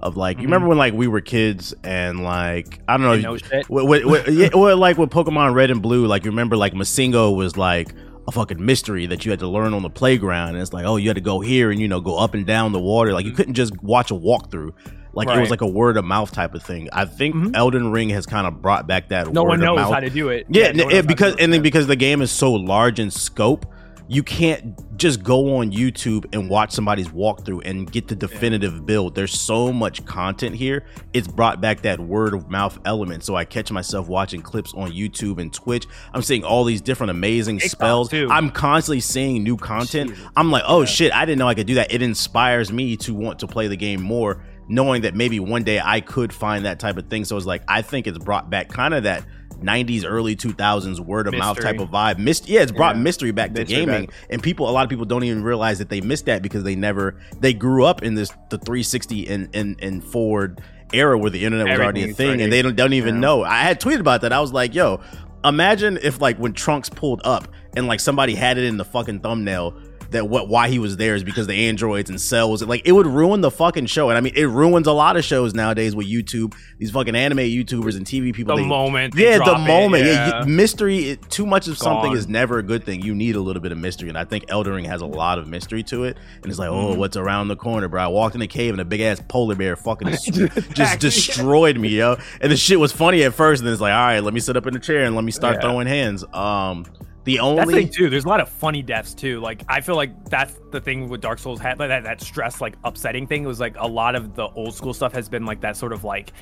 [0.02, 3.22] Of like, you remember when like we were kids and like I don't know, Mm-hmm.
[3.22, 3.70] No shit.
[3.70, 7.36] what, what, what, yeah, like with Pokemon Red and Blue, like you remember like MissingNo
[7.36, 7.94] was like
[8.26, 10.96] a fucking mystery that you had to learn on the playground, and it's like oh
[10.96, 13.24] you had to go here and you know go up and down the water, like
[13.24, 14.72] you couldn't just watch a walkthrough.
[15.14, 15.50] Like it was Mm-hmm.
[15.50, 16.88] Like a word of mouth type of thing.
[16.92, 17.54] I think Mhm.
[17.54, 19.92] Elden Ring has kind of brought back that No word one of knows mouth.
[19.94, 20.46] how to do it.
[20.48, 22.52] Yeah, no it- knows how to because it, and then because the game is so
[22.52, 23.66] large in scope,
[24.12, 29.14] you can't just go on YouTube and watch somebody's walkthrough and get the definitive build.
[29.14, 30.84] There's so much content here.
[31.14, 33.24] It's brought back that word of mouth element.
[33.24, 35.86] So I catch myself watching clips on YouTube and Twitch.
[36.12, 38.10] I'm seeing all these different amazing TikTok, spells.
[38.10, 38.28] too.
[38.30, 40.10] I'm constantly seeing new content.
[40.10, 40.26] Jesus.
[40.36, 41.90] I'm like, oh shit, I didn't know I could do that.
[41.90, 45.80] It inspires me to want to play the game more, knowing that maybe one day
[45.82, 47.24] I could find that type of thing.
[47.24, 49.24] So it's like I think it's brought back kind of that
[49.62, 52.18] 90s, early 2000s word of mouth type of vibe.
[52.18, 53.02] Mist, yeah, it's brought Yeah.
[53.02, 54.14] mystery back to gaming, back.
[54.30, 56.74] and people, a lot of people don't even realize that they missed that because they
[56.76, 60.60] never they grew up in this the 360 and and and forward
[60.92, 63.20] era where the internet was already a thing, and they don't don't even Yeah.
[63.20, 63.44] know.
[63.44, 64.32] I had tweeted about that.
[64.32, 65.00] I was like, yo.
[65.44, 69.18] Imagine if like when Trunks pulled up and like somebody had it in the fucking
[69.18, 69.74] thumbnail
[70.12, 73.06] that what why he was there is because the androids and cells like it would
[73.06, 76.06] ruin the fucking show and I mean it ruins a lot of shows nowadays with
[76.06, 79.14] YouTube these fucking anime YouTubers and TV people the they- moment.
[79.14, 80.44] yeah the drop it, moment yeah, yeah.
[80.44, 83.62] mystery it, too much of something is never a good thing you need a little
[83.62, 86.16] bit of mystery and I think Elden Ring has a lot of mystery to it
[86.42, 86.96] and it's like oh Mhm.
[86.98, 89.54] what's around the corner bro I walked in a cave and a big ass polar
[89.54, 90.08] bear fucking
[90.74, 93.92] just destroyed me yo and the shit was funny at first and then it's like
[93.92, 95.60] all right let me sit up in the chair and let me start Yeah.
[95.62, 96.84] throwing hands um
[97.24, 98.10] the That's the only thing too.
[98.10, 99.40] There's a lot of funny deaths too.
[99.40, 102.60] Like I feel like that's the thing with Dark Souls had like that that stress
[102.60, 105.60] like upsetting thing was like a lot of the old school stuff has been like
[105.60, 106.32] that sort of like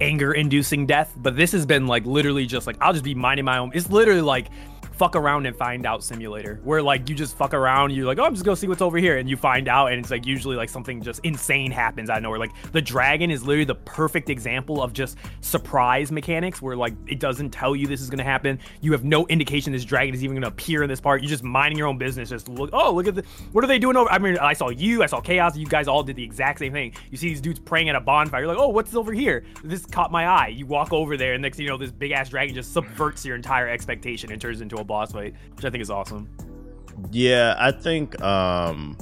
[0.00, 1.14] anger inducing death.
[1.18, 3.70] But this has been like literally just like I'll just be minding my own.
[3.74, 4.46] It's literally like
[5.00, 8.24] fuck around and find out simulator where like you just fuck around you're like oh
[8.24, 10.56] i'm just gonna see what's over here and you find out and it's like usually
[10.56, 12.38] like something just insane happens out of nowhere.
[12.38, 17.20] Like the dragon is literally the perfect example of just surprise mechanics where like it
[17.20, 18.58] doesn't tell you this is gonna happen.
[18.80, 21.22] You have no indication this dragon is even gonna appear in this part.
[21.22, 23.78] You're just minding your own business just look oh look at the what are they
[23.78, 26.22] doing over i mean i saw you i saw chaos you guys all did the
[26.22, 26.92] exact same thing.
[27.10, 29.44] You see these dudes praying at a bonfire you're like oh what's over here?
[29.64, 30.48] This caught my eye.
[30.48, 33.24] You walk over there and next thing you know this big ass dragon just subverts
[33.24, 36.28] your entire expectation and turns into a boss fight which i think is awesome
[37.12, 38.96] Yeah, I think um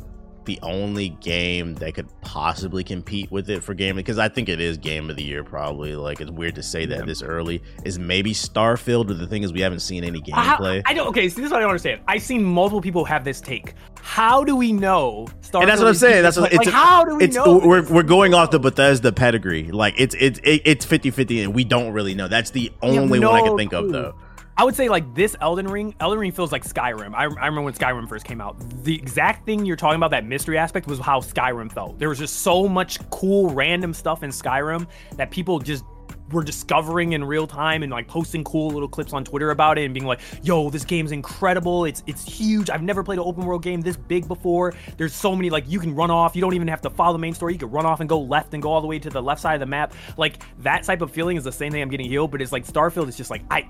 [0.44, 4.62] the only game that could possibly compete with it for gaming because I think it
[4.62, 5.94] is game of the year probably.
[5.94, 7.04] Like it's weird to say that Yeah.
[7.04, 10.80] this early is maybe Starfield, but the thing is we haven't seen any gameplay.
[10.86, 11.08] I don't.
[11.08, 12.00] Okay, so this is what I don't understand.
[12.08, 13.74] I've seen multiple people have this take.
[14.00, 15.26] How do we know?
[15.42, 16.22] Starfield and that's what I'm saying.
[16.22, 16.70] That's what like, it's.
[16.70, 17.60] how do we it's, know?
[17.62, 19.70] We're, we're going off the Bethesda pedigree.
[19.70, 22.28] Like it's it's it's 50-50 and we don't really know.
[22.28, 24.14] That's the only one I can no think of though.
[24.58, 25.94] I would say like this Elden Ring.
[26.00, 27.14] Elden Ring feels like Skyrim.
[27.14, 28.56] I, I remember when Skyrim first came out.
[28.82, 32.00] The exact thing you're talking about, that mystery aspect, was how Skyrim felt.
[32.00, 35.84] There was just so much cool random stuff in Skyrim that people just
[36.32, 39.84] were discovering in real time and like posting cool little clips on Twitter about it
[39.84, 41.84] and being like, "Yo, this game's incredible.
[41.84, 42.68] It's it's huge.
[42.68, 44.74] I've never played an open world game this big before.
[44.96, 46.34] There's so many like you can run off.
[46.34, 47.52] You don't even have to follow the main story.
[47.52, 49.40] You can run off and go left and go all the way to the left
[49.40, 49.94] side of the map.
[50.16, 52.66] Like that type of feeling is the same thing I'm getting healed, but it's like
[52.66, 53.68] Starfield is just like I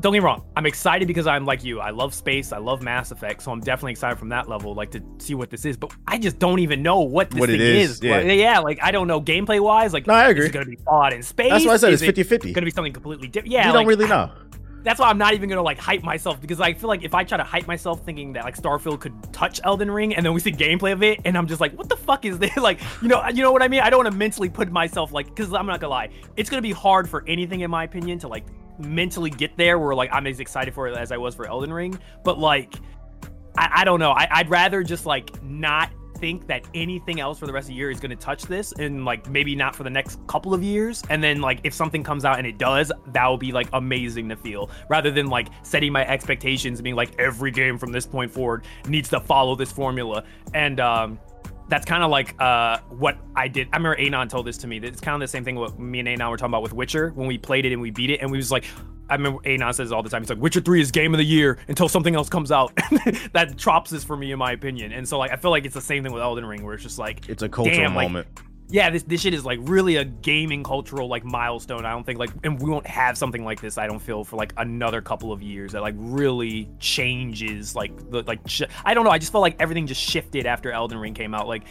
[0.00, 0.44] don't get me wrong.
[0.56, 1.80] I'm excited because I'm like you.
[1.80, 2.52] I love space.
[2.52, 3.42] I love Mass Effect.
[3.42, 5.76] So I'm definitely excited from that level, like to see what this is.
[5.76, 8.02] But I just don't even know what this What thing is, is.
[8.02, 8.16] yeah.
[8.18, 9.92] Like, yeah, like I don't know gameplay wise.
[9.94, 10.46] Like, No, I Is agree.
[10.46, 11.50] it going to be Fallout in space?
[11.50, 12.42] That's why I said Is it's it 50-50.
[12.42, 13.52] Going to be something completely different.
[13.52, 14.30] Yeah, you like, don't really know.
[14.84, 17.24] that's why I'm not even gonna like hype myself because I feel like if I
[17.24, 20.38] try to hype myself thinking that like Starfield could touch Elden Ring and then we
[20.38, 22.54] see gameplay of it and I'm just like, what the fuck is this?
[22.56, 23.80] Like, you know, you know what I mean?
[23.80, 26.62] I don't want to mentally put myself like, because I'm not gonna lie, it's gonna
[26.62, 28.44] be hard for anything in my opinion to like
[28.78, 31.72] mentally get there where like I'm as excited for it as I was for Elden
[31.72, 32.74] Ring, but like,
[33.56, 34.12] I, I don't know.
[34.12, 37.74] I, I'd rather just like not think that anything else for the rest of the
[37.74, 40.62] year is going to touch this and like maybe not for the next couple of
[40.62, 41.02] years.
[41.10, 44.28] And then like if something comes out and it does that will be like amazing
[44.30, 44.70] to feel.
[44.88, 48.64] Rather than like setting my expectations and being like every game from this point forward
[48.88, 50.24] needs to follow this formula.
[50.54, 51.18] And um
[51.68, 53.68] that's kind of like uh, what I did.
[53.72, 54.78] I remember Anon told this to me.
[54.78, 57.10] It's kind of the same thing what me and Anon were talking about with Witcher
[57.10, 58.64] when we played it and we beat it, and we was like,
[59.08, 60.22] I remember Anon says all the time.
[60.22, 62.74] He's like, Witcher Three is game of the year until something else comes out.
[63.32, 64.92] that drops this for me, in my opinion.
[64.92, 66.82] And so like, I feel like it's the same thing with Elden Ring, where it's
[66.82, 68.28] just like, It's a cultural Damn, like, moment.
[68.68, 71.84] Yeah, this this shit is like really a gaming cultural like milestone.
[71.84, 73.78] I don't think like, and we won't have something like this.
[73.78, 78.22] I don't feel for like another couple of years that like really changes like the
[78.22, 78.40] like.
[78.46, 79.10] Sh- I don't know.
[79.10, 81.46] I just felt like everything just shifted after Elden Ring came out.
[81.46, 81.64] Like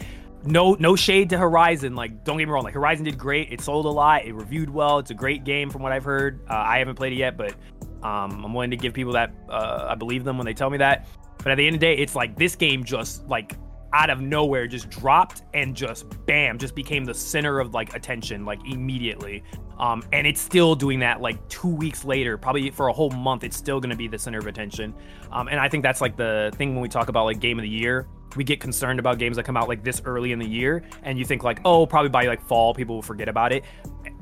[0.46, 1.94] no no shade to Horizon.
[1.94, 2.64] Like, don't get me wrong.
[2.64, 3.52] Like, Horizon did great.
[3.52, 4.24] It sold a lot.
[4.24, 4.98] It reviewed well.
[4.98, 6.40] It's a great game from what I've heard.
[6.48, 7.54] Uh, I haven't played it yet, but
[8.02, 9.32] um, I'm willing to give people that.
[9.48, 11.06] Uh, I believe them when they tell me that.
[11.38, 13.56] But at the end of the day, it's like this game just like
[13.96, 18.44] out of nowhere just dropped and just bam just became the center of like attention
[18.44, 19.42] like immediately.
[19.78, 23.42] Um, and it's still doing that like two weeks later probably for a whole month
[23.42, 24.94] it's still going to be the center of attention.
[25.32, 27.62] Um, and i think that's like the thing when we talk about like game of
[27.62, 28.06] the year.
[28.36, 31.18] We get concerned about games that come out like this early in the year and
[31.18, 33.64] you think like oh probably by like fall people will forget about it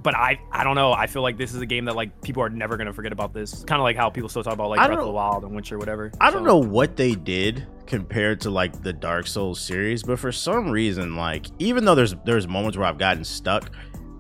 [0.04, 0.92] but I I don't know.
[0.92, 3.32] I feel like this is a game that like people are never gonna forget about
[3.34, 3.64] this.
[3.64, 5.10] Kind of like how people still talk about like Breath of the.
[5.10, 6.12] Wild and Witcher, whatever.
[6.20, 10.30] I don't know what they did compared to like the Dark Souls series, but for
[10.30, 13.70] some reason, like even though there's there's moments where I've gotten stuck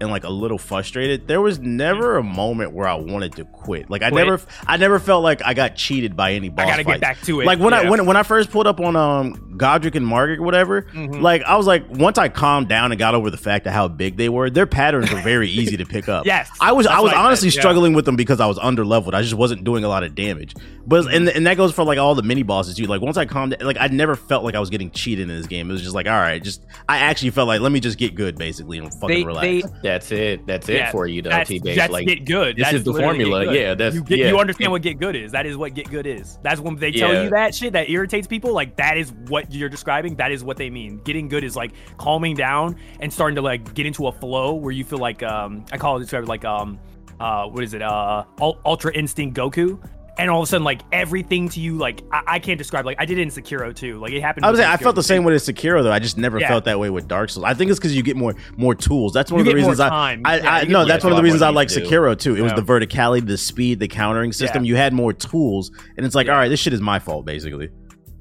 [0.04, 3.90] and like a little frustrated, there was never a moment where I wanted to quit.
[3.90, 4.24] Like I Quit?
[4.26, 6.94] never I never felt like I got cheated by any boss I gotta fights.
[6.94, 7.46] get back to it.
[7.46, 10.82] Like when I when when I first pulled up on um Godrick and Margit, whatever,
[10.82, 11.20] Mhm.
[11.20, 13.88] like I was like once I calmed down and got over the fact of how
[13.88, 16.26] big they were, their patterns were very easy to pick up.
[16.34, 17.60] Yes, I was I was what I honestly yeah.
[17.60, 19.14] struggling with them because I was under leveled.
[19.14, 20.54] I just wasn't doing a lot of damage.
[20.86, 22.84] But and and that goes for like all the mini bosses too.
[22.84, 25.46] Like once I calmed like I never felt like I was getting cheated in this
[25.46, 25.70] game.
[25.70, 28.14] It was just like all right, just I actually felt like let me just get
[28.14, 29.46] good basically and fucking They, relax.
[29.46, 30.46] they, That's it.
[30.46, 31.76] That's it for you, though, that's, T Base.
[31.76, 32.56] that's Like get good.
[32.56, 33.50] this That's is the formula.
[33.54, 34.28] Yeah, that's you get, yeah.
[34.28, 35.32] you understand what get good is.
[35.32, 36.38] That is what get good is.
[36.42, 37.22] That's when they tell Yeah.
[37.24, 38.52] you that shit that irritates people.
[38.52, 40.16] Like that is what you're describing.
[40.16, 40.98] That is what they mean.
[41.04, 44.72] Getting good is like calming down and starting to like get into a flow where
[44.72, 46.78] you feel like um I call it describe like um
[47.20, 49.80] uh what is it uh Ultra Instinct Goku.
[50.16, 52.86] And all of a sudden, like everything to you, like I, I can't describe.
[52.86, 53.98] Like I did it in Sekiro too.
[53.98, 54.46] Like it happened.
[54.46, 55.90] I was with saying, I felt the same way as Sekiro though.
[55.92, 56.46] I just never Yeah.
[56.48, 57.44] felt that way with Dark Souls.
[57.44, 59.12] I think it's because you get more more tools.
[59.12, 60.22] That's one You of the get reasons I time.
[60.24, 60.84] I, Yeah, I no.
[60.84, 61.80] That's one of the reasons I like do.
[61.80, 62.36] Sekiro too.
[62.36, 64.64] It was the verticality, the speed, the countering system.
[64.64, 64.68] Yeah.
[64.68, 66.34] You had more tools, and it's like, Yeah.
[66.34, 67.70] all right, this shit is my fault basically.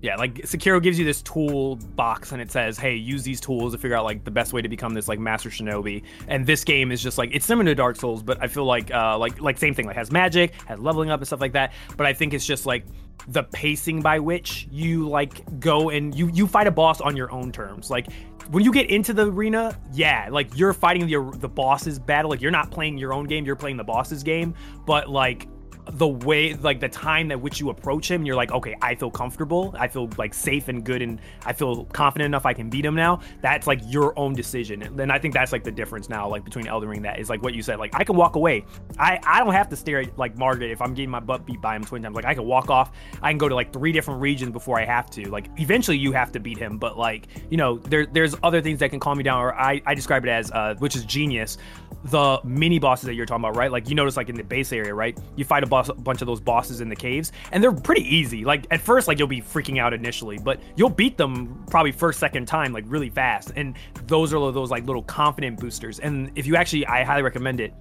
[0.03, 3.71] Yeah, like Sekiro gives you this tool box and it says, "Hey, use these tools
[3.71, 6.65] to figure out like the best way to become this like master shinobi." And this
[6.65, 9.39] game is just like it's similar to Dark Souls, but I feel like uh like
[9.39, 11.71] like same thing, like has magic, has leveling up and stuff like that.
[11.95, 12.85] But I think it's just like
[13.29, 17.31] the pacing by which you like go and you you fight a boss on your
[17.31, 17.89] own terms.
[17.89, 18.11] Like
[18.51, 22.29] when you get into the arena, yeah, like you're fighting the the boss's battle.
[22.29, 24.53] Like you're not playing your own game, you're playing the boss's game.
[24.85, 25.47] But like
[25.91, 29.11] the way like the time at which you approach him you're like okay i feel
[29.11, 29.75] comfortable.
[29.77, 32.95] I feel like safe and good and i feel confident enough i can beat him
[32.95, 33.19] now.
[33.41, 34.81] That's like your own decision.
[34.83, 37.29] And then i think that's like the difference now like between elden ring that is
[37.29, 38.65] like what you said like i can walk away.
[38.97, 41.61] I i don't have to stare at like Margit if i'm getting my butt beat
[41.61, 42.15] by him 20 times.
[42.15, 42.91] Like i can walk off.
[43.21, 45.29] I can go to like three different regions before i have to.
[45.29, 48.79] Like eventually you have to beat him but like you know there there's other things
[48.79, 51.57] that can calm me down or i i describe it as uh which is genius.
[52.05, 53.71] The mini bosses that you're talking about, right?
[53.71, 55.17] Like you notice, like in the base area, right?
[55.37, 58.03] You fight a, boss, a bunch of those bosses in the caves, and they're pretty
[58.03, 58.45] easy.
[58.45, 62.19] Like at first, like you'll be freaking out initially, but you'll beat them probably first,
[62.19, 63.51] second time, like really fast.
[63.55, 65.99] And those are those like little confident boosters.
[65.99, 67.73] And if you actually, I highly recommend it.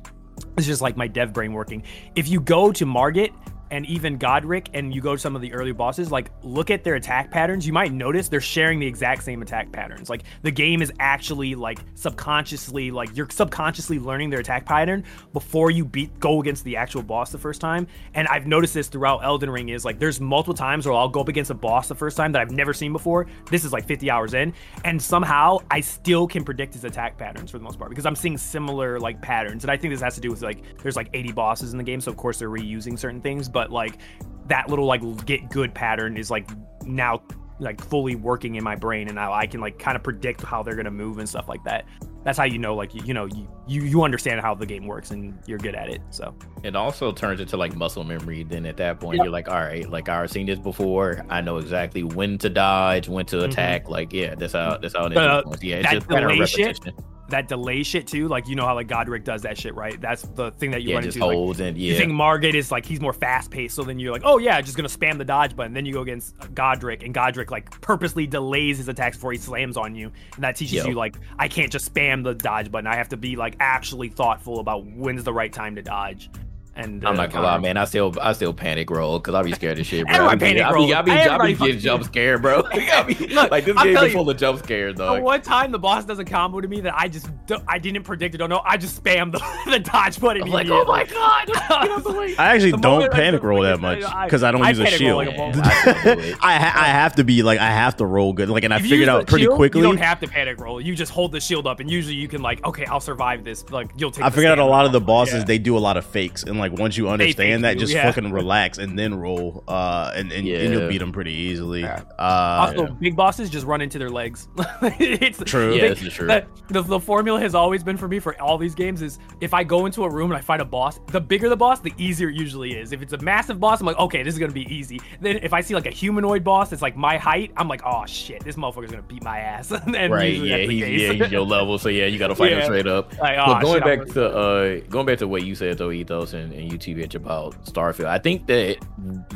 [0.56, 1.82] It's just like my dev brain working.
[2.16, 3.32] If you go to Margit
[3.72, 6.84] and even Godrick and you go to some of the early bosses, like look at
[6.84, 10.10] their attack patterns, you might notice they're sharing the exact same attack patterns.
[10.10, 15.70] Like the game is actually like subconsciously, like you're subconsciously learning their attack pattern before
[15.70, 17.86] you beat go against the actual boss the first time.
[18.12, 21.22] And I've noticed this throughout Elden Ring is like there's multiple times where I'll go
[21.22, 23.26] up against a boss the first time that I've never seen before.
[23.50, 24.52] This is like 50 hours in,
[24.84, 28.16] and somehow I still can predict his attack patterns for the most part because I'm
[28.16, 29.64] seeing similar like patterns.
[29.64, 31.84] And I think this has to do with like there's like 80 bosses in the
[31.84, 33.98] game, so of course they're reusing certain things, but like
[34.46, 36.50] that little like get good pattern is like
[36.84, 37.22] now
[37.58, 40.62] like fully working in my brain and now I can like kind of predict how
[40.62, 41.86] they're gonna move and stuff like that.
[42.24, 44.86] That's how you know like you, you know you, you you understand how the game
[44.86, 46.00] works and you're good at it.
[46.10, 48.44] So It also turns into like muscle memory.
[48.44, 51.24] Then at that point, you're like, all right, like I've seen this before.
[51.28, 53.88] I know exactly when to dodge, when to attack.
[53.88, 55.18] Like, yeah, that's how that's how it is.
[55.18, 55.48] Mm-hmm.
[55.48, 57.04] Uh, yeah, it's that just shit, repetition.
[57.32, 60.00] That delay shit too, like you know how like Godrick does that shit, right?
[60.00, 61.18] That's the thing that you Yeah, run into.
[61.20, 64.12] like, holds and You think Margit is like he's more fast paced, so then you're
[64.12, 65.72] like, oh yeah, just gonna spam the dodge button.
[65.72, 69.76] Then you go against Godrick, and Godrick like purposely delays his attacks before he slams
[69.76, 70.86] on you, and that teaches Yo.
[70.86, 72.86] you like I can't just spam the dodge button.
[72.86, 76.30] I have to be like actually thoughtful about when's the right time to dodge.
[76.74, 77.76] And I'm uh, not gonna lie, man.
[77.76, 80.14] I still, I still panic roll because I be scared of shit, bro.
[80.14, 80.84] Everybody I be, panic I be, roll.
[80.94, 82.62] I be, I be, Everybody getting jump scared, bro.
[82.72, 85.20] I be, Look, like this I'll game tell is you- full of jump scares, though.
[85.20, 88.04] one time the boss does a combo to me that I just don't, I didn't
[88.04, 88.38] predict it.
[88.38, 88.62] Don't know.
[88.64, 90.44] I just spam the, the dodge button.
[90.44, 92.34] I'm like, oh my god, get out of the way.
[92.38, 95.16] I actually The don't panic roll that much because I don't I use a shield.
[95.18, 95.66] like a Yeah, motherfucker.
[95.66, 96.36] I still do it.
[96.40, 98.48] I ha- I have to be like I have to roll good.
[98.48, 99.80] Like, and I If figured out pretty shield, quickly.
[99.82, 100.80] You don't have to panic roll.
[100.80, 103.68] You just hold the shield up, and usually you can like, okay, I'll survive this.
[103.68, 104.24] Like you'll take.
[104.24, 106.61] I figured out a lot of the bosses they do a lot of fakes, and
[106.62, 108.10] like once you understand that, you, just yeah.
[108.10, 111.82] fucking relax and then roll, uh, and and, and you'll beat them pretty easily.
[111.82, 112.02] Yeah.
[112.18, 114.48] Uh, Also, big bosses just run into their legs.
[114.82, 115.74] it's True.
[115.74, 116.26] Yeah, they- this is true.
[116.26, 119.52] The, the, the formula has always been for me for all these games is if
[119.52, 121.92] I go into a room and I fight a boss, the bigger the boss, the
[121.98, 122.92] easier it usually is.
[122.92, 125.00] If it's a massive boss, I'm like, okay, this is gonna be easy.
[125.20, 128.06] Then if I see like a humanoid boss that's like my height, I'm like, oh
[128.06, 129.70] shit, this motherfucker's gonna beat my ass.
[129.86, 132.86] and right yeah he's, yeah he's your level so yeah you gotta fight him straight
[132.86, 135.54] up Like, but oh, going shit, I'm back to uh going back to what you
[135.54, 138.06] said though ethos and, and you TBH about starfield.
[138.06, 138.78] I think that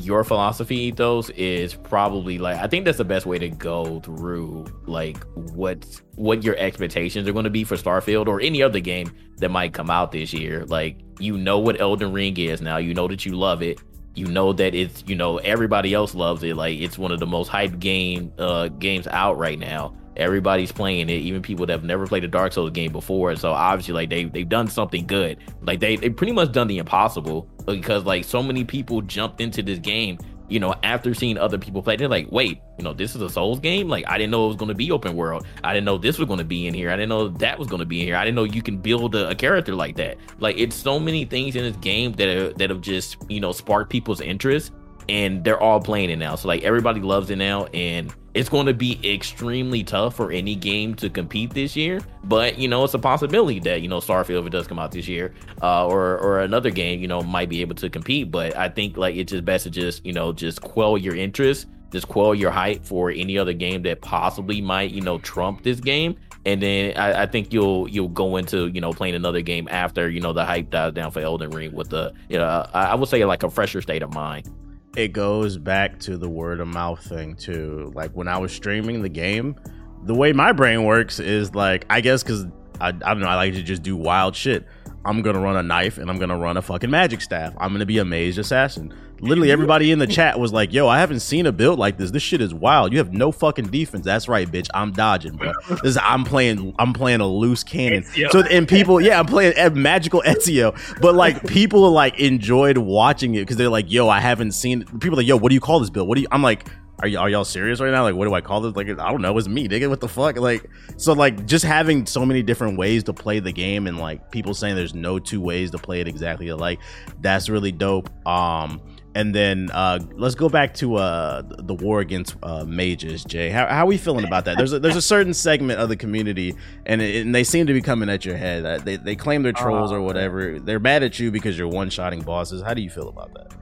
[0.01, 4.65] your philosophy ethos is probably like i think that's the best way to go through
[4.87, 5.17] like
[5.53, 5.85] what
[6.17, 9.73] what your expectations are going to be for starfield or any other game that might
[9.73, 10.65] come out this year.
[10.67, 12.79] Like you know what elden ring is now.
[12.79, 13.81] You know that you love it.
[14.15, 16.57] You know that it's you know everybody else loves it.
[16.57, 21.09] Like it's one of the most hyped game uh games out right now everybody's playing
[21.09, 23.37] it even people that have never played a dark souls game before.
[23.37, 25.39] So obviously like they, they've done something good.
[25.63, 29.63] Like they, they pretty much done the impossible because like so many people jumped into
[29.63, 31.97] this game you know after seeing other people play.
[31.97, 33.89] They're like wait you know this is a souls game?
[33.89, 35.47] Like i didn't know it was going to be open world.
[35.65, 36.91] I didn't know this was going to be in here.
[36.91, 38.17] I didn't know that was going to be in here.
[38.17, 40.19] I didn't know you can build a, a character like that.
[40.39, 43.53] Like it's so many things in this game that are, that have just you know
[43.53, 44.73] sparked people's interest
[45.09, 46.35] and they're all playing it now.
[46.37, 50.55] So like everybody loves it now, and it's going to be extremely tough for any
[50.55, 52.03] game to compete this year.
[52.25, 54.93] But you know, it's a possibility that you know Starfield, if it does come out
[54.93, 58.31] this year, uh, or or another game, you know, might be able to compete.
[58.31, 61.67] But I think like it's just best to just you know just quell your interest,
[61.91, 65.81] just quell your hype for any other game that possibly might you know trump this
[65.81, 66.17] game.
[66.45, 70.11] And then I, I think you'll you'll go into you know playing another game after
[70.11, 72.95] you know the hype dies down for Elden Ring with the you know I, I
[72.95, 74.49] would say like a fresher state of mind.
[74.97, 77.93] It goes back to the word of mouth thing too.
[77.95, 79.57] Like when I was streaming the game,
[80.05, 82.47] the way my brain works is like I guess because
[82.81, 84.67] I, I don't know I like to just do wild shit.
[85.07, 87.55] I'm gonna run a knife and I'm gonna run a fucking magic staff.
[87.59, 88.93] I'm gonna be a mage assassin.
[89.21, 92.11] Literally everybody in the chat was like, "Yo, I haven't seen a build like this.
[92.11, 92.93] This shit is wild.
[92.93, 94.05] You have no fucking defense.
[94.05, 94.69] That's right, bitch.
[94.75, 95.53] I'm dodging, bro.
[95.69, 96.75] This is, I'm playing.
[96.79, 98.03] I'm playing a loose cannon.
[98.03, 98.31] Ezio.
[98.31, 100.79] So and people, yeah, I'm playing magical Ezio.
[101.01, 105.13] But like people like enjoyed watching it because they're like, "Yo, I haven't seen." People
[105.13, 106.09] are like, "Yo, what do you call this build?
[106.09, 106.67] What do you?" I'm like.
[107.03, 108.03] Are, y- are y'all serious right now?
[108.05, 108.75] Like, what do I call this?
[108.75, 109.37] Like, I don't know.
[109.37, 109.89] It's me, nigga.
[109.89, 110.39] What the fuck?
[110.39, 110.65] Like,
[110.97, 114.55] so like just having so many different ways to play the game and like people
[114.55, 116.81] saying there's no two ways to play it exactly alike.
[117.21, 118.09] That's really dope.
[118.27, 118.81] Um,
[119.15, 123.49] and then uh, let's go back to uh, the war against uh, mages, Jay.
[123.49, 124.59] How, how are we feeling about that?
[124.59, 126.55] There's a, there's a certain segment of the community,
[126.85, 128.67] and, it, and they seem to be coming at your head.
[128.67, 130.59] Uh, They, they claim they're trolls or whatever.
[130.61, 132.61] They're mad at you because you're one shotting bosses.
[132.63, 133.53] How do you feel about that?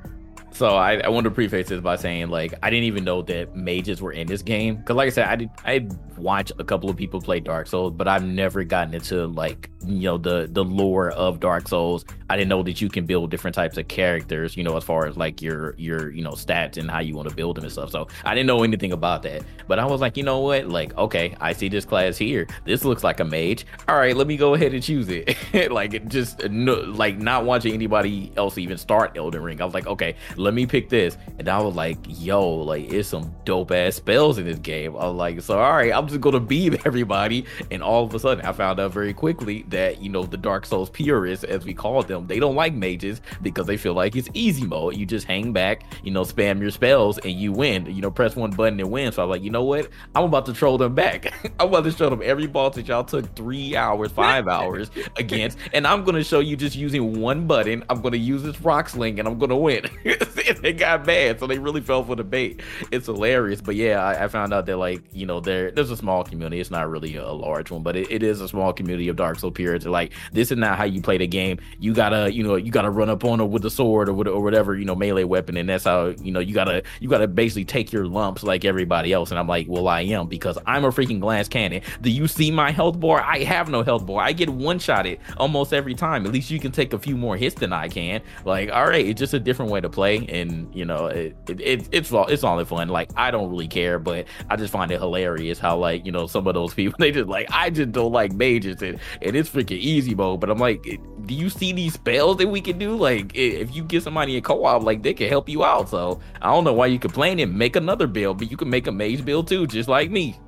[0.54, 3.56] So I, I want to preface this by saying like I didn't even know that
[3.56, 6.88] mages were in this game because like I said I did I watched a couple
[6.88, 10.62] of people play Dark Souls but I've never gotten into like you know the the
[10.62, 12.04] lore of Dark Souls.
[12.30, 15.06] I didn't know that you can build different types of characters you know as far
[15.06, 17.72] as like your your you know stats and how you want to build them and
[17.72, 17.90] stuff.
[17.90, 19.42] So I didn't know anything about that.
[19.66, 22.46] But I was like you know what like okay I see this class here.
[22.64, 23.66] This looks like a mage.
[23.88, 25.36] All right let me go ahead and choose it.
[25.72, 29.60] like just no, like not watching anybody else even start Elden Ring.
[29.60, 31.16] I was like okay let me pick this.
[31.38, 34.94] And I was like, yo, like it's some dope ass spells in this game.
[34.96, 37.46] I was like, so all right, I'm just gonna beam everybody.
[37.70, 40.66] And all of a sudden I found out very quickly that, you know, the Dark
[40.66, 44.28] Souls purists, as we call them, they don't like mages because they feel like it's
[44.34, 44.96] easy mode.
[44.96, 47.86] You just hang back, you know, spam your spells and you win.
[47.86, 49.10] You know, press one button and win.
[49.12, 49.88] So I was like, you know what?
[50.14, 51.32] I'm about to troll them back.
[51.58, 55.58] I'm about to show them every boss that y'all took three hours, five hours against.
[55.72, 57.82] And I'm gonna show you just using one button.
[57.88, 59.88] I'm gonna use this rock sling and I'm gonna win.
[60.60, 62.60] they got mad, so they really fell for the bait.
[62.90, 65.96] It's hilarious, but yeah, I, I found out that like you know there there's a
[65.96, 66.60] small community.
[66.60, 69.38] It's not really a, large one, but it, it is a small community of Dark
[69.38, 69.86] Souls purists.
[69.86, 71.58] Like this is not how you play the game.
[71.78, 74.28] You gotta you know you gotta run up on her with a sword or with
[74.28, 77.28] or whatever you know melee weapon, and that's how you know you gotta you gotta
[77.28, 79.30] basically take your lumps like everybody else.
[79.30, 81.82] And I'm like, well, I am because I'm a freaking glass cannon.
[82.00, 83.22] Do you see my health bar?
[83.22, 84.22] I have no health bar.
[84.22, 86.26] I get one shot it almost every time.
[86.26, 88.22] At least you can take a few more hits than I can.
[88.44, 91.60] Like, all right, it's just a different way to play, and you know, it, it,
[91.60, 92.88] it it's all it's in fun.
[92.88, 96.26] Like, I don't really care, but I just find it hilarious how like you know
[96.26, 99.48] some of those people they just like I just don't like mages and and it's
[99.48, 100.40] freaking easy mode.
[100.40, 100.82] But I'm like,
[101.26, 102.96] do you see these spells that we can do?
[102.96, 105.88] Like, if you get somebody a co-op, like they can help you out.
[105.88, 108.86] So I don't know why you complain and make another build, but you can make
[108.86, 110.38] a mage build too, just like me.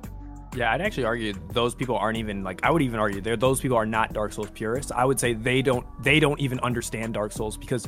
[0.55, 3.77] Yeah, I'd actually argue those people aren't even like I would even argue those people
[3.77, 4.91] are not Dark Souls purists.
[4.91, 7.87] I would say they don't they don't even understand Dark Souls because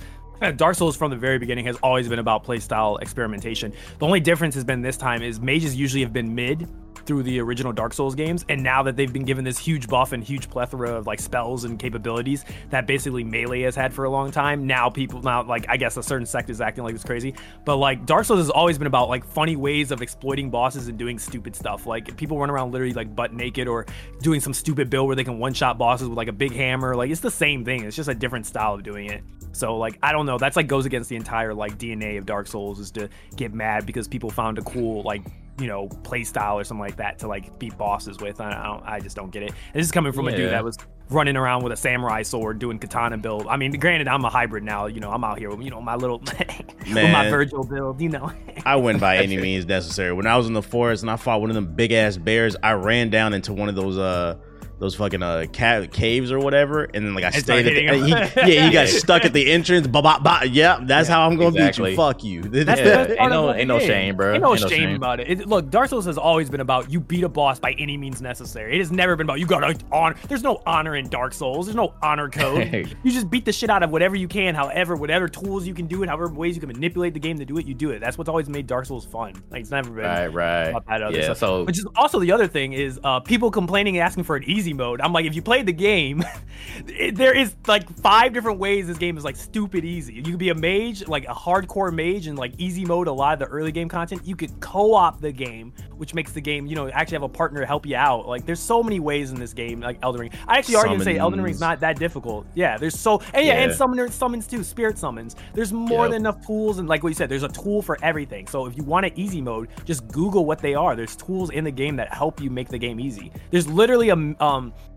[0.55, 3.73] Dark Souls from the very beginning has always been about playstyle experimentation.
[3.97, 6.67] The only difference has been this time is mages usually have been mid
[7.05, 10.11] through the original Dark Souls games, and now that they've been given this huge buff
[10.11, 14.09] and huge plethora of like spells and capabilities that basically melee has had for a
[14.09, 17.03] long time, now people now like I guess a certain sect is acting like it's
[17.03, 17.33] crazy,
[17.65, 20.97] but like Dark Souls has always been about like funny ways of exploiting bosses and
[20.97, 21.85] doing stupid stuff.
[21.85, 23.85] Like people run around literally like butt naked or
[24.21, 26.95] doing some stupid build where they can one shot bosses with like a big hammer.
[26.95, 27.83] Like it's the same thing.
[27.83, 29.23] It's just a different style of doing it.
[29.51, 30.37] So like I don't know.
[30.37, 33.85] That's like goes against the entire like DNA of Dark Souls is to get mad
[33.85, 35.23] because people found a cool like
[35.59, 38.39] you know play style or something like that to like beat bosses with.
[38.39, 38.83] I, I don't.
[38.83, 39.49] I just don't get it.
[39.49, 40.77] And this is coming from a dude that was
[41.09, 43.47] running around with a samurai sword doing katana build.
[43.47, 44.85] I mean, granted, I'm a hybrid now.
[44.85, 48.01] You know, I'm out here with you know my little with my Virgil build.
[48.01, 48.31] You know.
[48.65, 50.13] I wouldn't by any means necessary.
[50.13, 52.55] When I was in the forest and I fought one of them big ass bears,
[52.61, 54.37] I ran down into one of those uh
[54.79, 57.67] those fucking uh ca- caves or whatever, and then like I And stayed.
[57.67, 58.27] At the, hitting 'em.
[58.45, 59.87] he, yeah, he got stuck at the entrance.
[59.87, 60.41] Ba ba ba.
[60.47, 61.95] Yeah, that's how I'm gonna beat you.
[61.95, 62.41] Fuck you.
[62.43, 64.33] That's Yeah, the ain't no- ain't no shame, bro.
[64.33, 64.95] Ain't no Ain't no shame shame.
[64.95, 65.29] about it.
[65.29, 65.47] it.
[65.47, 68.75] Look, Dark Souls has always been about you beat a boss by any means necessary.
[68.75, 70.15] It has never been about you gotta honor.
[70.27, 71.65] There's no honor in Dark Souls.
[71.65, 72.95] There's no honor code.
[73.03, 75.87] you just beat the shit out of whatever you can, however, whatever tools you can
[75.87, 77.99] do it, however ways you can manipulate the game to do it, you do it.
[77.99, 79.33] That's what's always made Dark Souls fun.
[79.51, 80.63] Like it's never been Right, right.
[80.69, 81.37] about that other Yeah, stuff.
[81.37, 84.43] so Which is also the other thing is uh, people complaining and asking for an
[84.43, 85.01] easy mode.
[85.01, 86.23] I'm like, if you played the game,
[86.87, 90.13] it- there is like five different ways this game is like stupid easy.
[90.15, 93.07] You could be a mage, like a hardcore mage, and like easy mode.
[93.07, 96.41] A lot of the early game content, you could co-op the game, which makes the
[96.41, 98.27] game, you know, actually have a partner to help you out.
[98.27, 100.31] Like, there's so many ways in this game, like Elden Ring.
[100.47, 102.45] I actually argue and say Elden Ring's not that difficult.
[102.55, 103.77] Yeah, there's so and yeah, and Yeah.
[103.77, 105.35] summoner summons too, spirit summons.
[105.53, 106.11] There's more Yep.
[106.11, 108.47] than enough tools, and like what you said, there's a tool for everything.
[108.47, 110.95] So if you want an easy mode, just Google what they are.
[110.95, 113.31] There's tools in the game that help you make the game easy.
[113.51, 114.35] There's literally a um,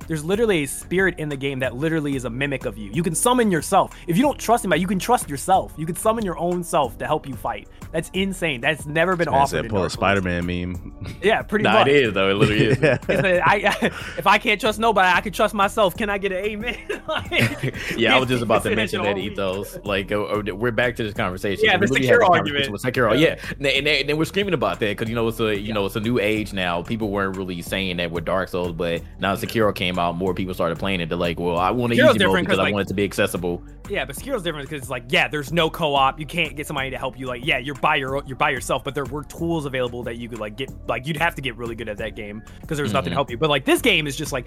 [0.09, 2.91] there's literally a spirit in the game that literally is a mimic of you.
[2.93, 3.97] You can summon yourself.
[4.09, 5.73] If you don't trust anybody, you can trust yourself.
[5.77, 7.69] You can summon your own self to help you fight.
[7.93, 8.61] That's insane.
[8.63, 9.49] That's never been offered.
[9.65, 11.17] said pull a Spider-Man meme.
[11.23, 11.89] Yeah, pretty Nah, much.
[11.89, 12.31] it is though.
[12.31, 12.81] It literally is.
[12.81, 12.99] yeah.
[13.09, 13.57] It's a- I,
[14.19, 15.97] if I can't trust nobody, I can trust myself.
[15.97, 16.79] Can I get an amen?
[17.07, 19.79] Like, Yeah, I was just about to mention that ethos.
[19.85, 21.65] Like, uh, uh, we're back to this conversation.
[21.65, 22.71] Yeah, the literally Sekiro had this argument.
[22.73, 25.15] With Sekiro, yeah, and, they- and, they- and they we're screaming about that because you
[25.15, 26.83] know it's a you know it's a new age now.
[26.83, 30.55] People weren't really saying that with Dark Souls, but now Sekiro came out, more people
[30.55, 31.09] started playing it.
[31.09, 32.87] They're like, well, I want to Sekiro's easy mode different 'cause, because I like- want
[32.87, 33.63] it to be accessible.
[33.91, 36.19] Yeah, but Sekiro's different because it's like, yeah, there's no co-op.
[36.19, 37.27] You can't get somebody to help you.
[37.27, 40.29] Like, yeah, you're by your you're by yourself, but there were tools available that you
[40.29, 40.71] could like get.
[40.89, 43.17] Like, you'd have to get really good at that game because there's nothing to Mhm.
[43.17, 43.37] help you.
[43.39, 44.47] But like this game is just like.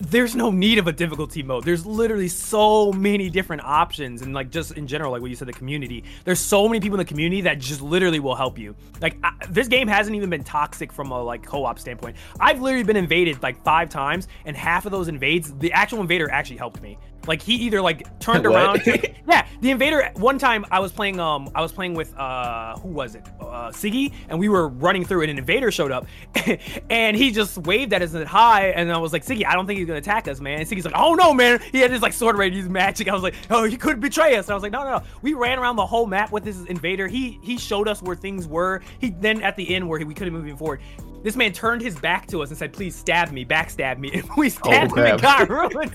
[0.00, 1.64] There's no need of a difficulty mode.
[1.64, 5.48] There's literally so many different options, and like just in general, like what you said,
[5.48, 6.04] the community.
[6.24, 8.76] There's so many people in the community that just literally will help you.
[9.00, 12.16] Like I, this game hasn't even been toxic from a like co-op standpoint.
[12.38, 16.30] I've literally been invaded like five times, and half of those invades, the actual invader
[16.30, 16.98] actually helped me.
[17.26, 18.82] Like he either like turned around.
[18.86, 20.10] yeah, the invader.
[20.16, 21.20] One time I was playing.
[21.20, 23.26] Um, I was playing with uh, who was it?
[23.40, 26.06] Uh, Siggy, and we were running through, and an invader showed up,
[26.90, 29.54] and he just waved at us and said hi, and I was like, Siggy, I
[29.54, 30.60] don't think he's gonna attack us, man.
[30.60, 31.60] And Siggy's like, Oh no, man.
[31.72, 33.08] He had his like sword ready use magic.
[33.08, 34.46] I was like, Oh, he could betray us.
[34.46, 35.02] And I was like, No, no, no.
[35.22, 37.08] We ran around the whole map with this invader.
[37.08, 38.80] He he showed us where things were.
[39.00, 40.80] He then at the end where he, we couldn't move him forward.
[41.22, 44.28] This man turned his back to us and said, "Please stab me, backstab me." And
[44.36, 45.92] we stabbed him and got ruined.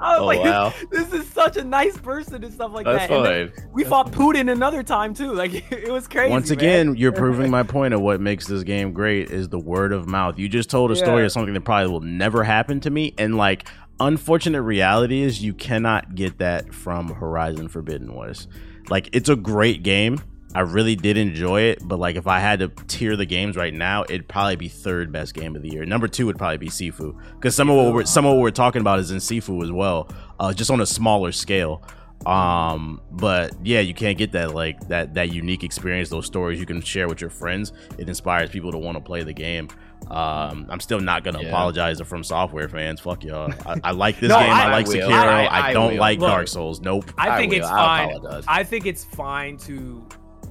[0.00, 0.65] I was Oh, like, wow.
[0.90, 3.68] "This is such a nice person and stuff like That's that." And fine.
[3.72, 5.32] we fought Putin another time too.
[5.32, 6.30] Like it was crazy.
[6.30, 6.58] Once man.
[6.58, 10.06] again, you're proving my point of what makes this game great is the word of
[10.08, 10.38] mouth.
[10.38, 11.26] You just told a story Yeah.
[11.26, 15.54] of something that probably will never happen to me, and like unfortunate reality is you
[15.54, 18.48] cannot get that from Horizon Forbidden West.
[18.88, 20.20] Like it's a great game.
[20.54, 23.74] I really did enjoy it, but like if I had to tier the games right
[23.74, 25.84] now, it'd probably be third best game of the year.
[25.84, 28.50] Number two would probably be Sifu because some of what we're some of what we're
[28.50, 30.08] talking about is in Sifu as well,
[30.40, 31.82] uh, just on a smaller scale.
[32.24, 36.64] Um, but yeah, you can't get that like that that unique experience, those stories you
[36.66, 37.72] can share with your friends.
[37.98, 39.68] It inspires people to want to play the game.
[40.10, 41.48] Um, I'm still not gonna Yeah.
[41.48, 43.00] apologize to From Software fans.
[43.00, 43.52] Fuck y'all.
[43.66, 44.50] I, I like this No, game.
[44.50, 44.94] I, I like will.
[44.94, 45.10] Sekiro.
[45.12, 46.00] I- I, I don't will.
[46.00, 46.30] like Look.
[46.30, 46.80] Dark Souls.
[46.80, 47.12] Nope.
[47.18, 47.58] I I think will.
[47.58, 48.10] it's I'll fine.
[48.16, 48.44] apologize.
[48.48, 50.06] I think it's fine to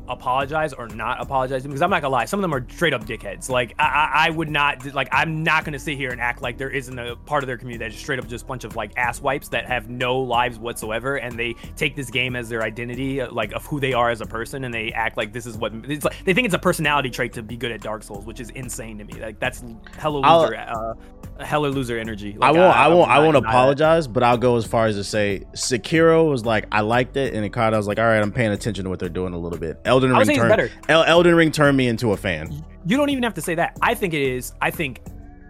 [0.07, 3.05] apologize or not apologize because I'm not gonna lie, some of them are straight up
[3.05, 3.49] dickheads.
[3.49, 6.57] Like I, I, I would not like I'm not gonna sit here and act like
[6.57, 8.75] there isn't a part of their community that's just straight up just a bunch of
[8.75, 12.63] like ass wipes that have no lives whatsoever and they take this game as their
[12.63, 15.45] identity, uh, like of who they are as a person, and they act like this
[15.45, 16.15] is what it's like.
[16.23, 18.97] They think it's a personality trait to be good at Dark Souls, which is insane
[18.99, 19.13] to me.
[19.13, 19.63] Like that's
[19.97, 20.93] hella loser, uh,
[21.43, 22.37] hella loser energy.
[22.41, 22.75] I won't.
[22.75, 23.11] I, would won't.
[23.11, 23.49] I won't that.
[23.49, 27.33] apologize, but I'll go as far as to say Sekiro was like I liked it,
[27.33, 29.59] and of was like, all right, I'm paying attention to what they're doing a little
[29.59, 29.79] bit.
[29.95, 30.71] Elden Ring would say it's turned better.
[30.89, 32.51] Elden Ring turned me into a fan.
[32.85, 33.77] You don't even have to say that.
[33.81, 34.51] I think it is.
[34.61, 34.99] I think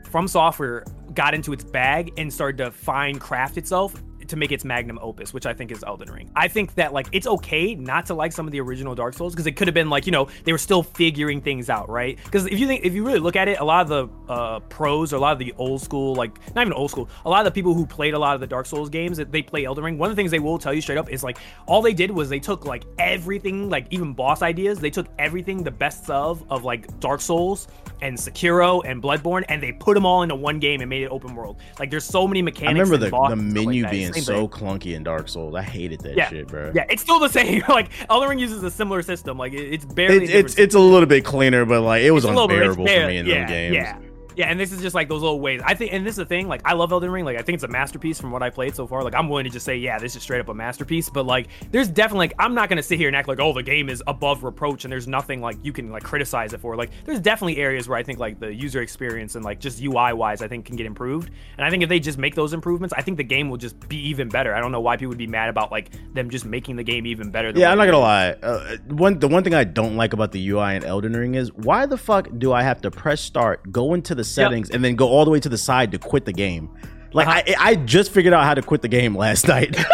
[0.09, 0.85] From Software
[1.15, 3.95] got into its bag and started to fine craft itself
[4.29, 6.29] to make its magnum opus, which I think is Elden Ring.
[6.35, 9.33] I think that like it's okay not to like some of the original Dark Souls
[9.33, 12.17] because it could have been like you know they were still figuring things out, right?
[12.23, 14.59] Because if you think if you really look at it, a lot of the uh,
[14.61, 17.39] pros or a lot of the old school, like not even old school, a lot
[17.39, 19.65] of the people who played a lot of the Dark Souls games that they play
[19.65, 21.81] Elden Ring, one of the things they will tell you straight up is like all
[21.81, 25.71] they did was they took like everything, like even boss ideas, they took everything the
[25.71, 27.67] best of of like Dark Souls
[28.01, 31.09] and Sekiro and Bloodborne, and they put them all into one game and made it
[31.09, 31.59] open world.
[31.79, 32.69] Like there's so many mechanics.
[32.69, 34.49] I remember the, the bosses and stuff menu like being So thing.
[34.49, 35.55] clunky in Dark Souls.
[35.55, 36.29] I hated that Yeah.
[36.29, 36.71] shit, bro.
[36.75, 37.63] Yeah, it's still the same.
[37.69, 39.37] like Elden Ring uses a similar system.
[39.37, 40.17] Like it- it's barely.
[40.17, 42.85] It, it's different it's a little bit cleaner, but like it was It's bit- unbearable
[42.87, 43.73] for me in yeah, them games.
[43.75, 43.97] Yeah.
[44.35, 45.61] Yeah, and this is just like those little ways.
[45.63, 46.47] I think, and this is the thing.
[46.47, 47.25] Like, I love Elden Ring.
[47.25, 49.03] Like, I think it's a masterpiece from what I played so far.
[49.03, 51.09] Like, I'm willing to just say, yeah, this is straight up a masterpiece.
[51.09, 53.63] But like, there's definitely like, I'm not gonna sit here and act like, oh, the
[53.63, 56.75] game is above reproach and there's nothing like you can like criticize it for.
[56.75, 60.13] Like, there's definitely areas where I think like the user experience and like just UI
[60.13, 61.31] wise, I think can get improved.
[61.57, 63.87] And I think if they just make those improvements, I think the game will just
[63.87, 64.53] be even better.
[64.53, 67.05] I don't know why people would be mad about like them just making the game
[67.05, 67.51] even better.
[67.55, 68.31] Yeah, I'm not gonna lie.
[68.31, 71.53] Uh, one the one thing I don't like about the UI in Elden Ring is
[71.53, 74.95] why the fuck do I have to press start, go into the settings, and then
[74.95, 76.69] go all the way to the side to quit the game?
[77.15, 77.41] Like Uh-huh.
[77.59, 79.75] I I just figured out how to quit the game last night.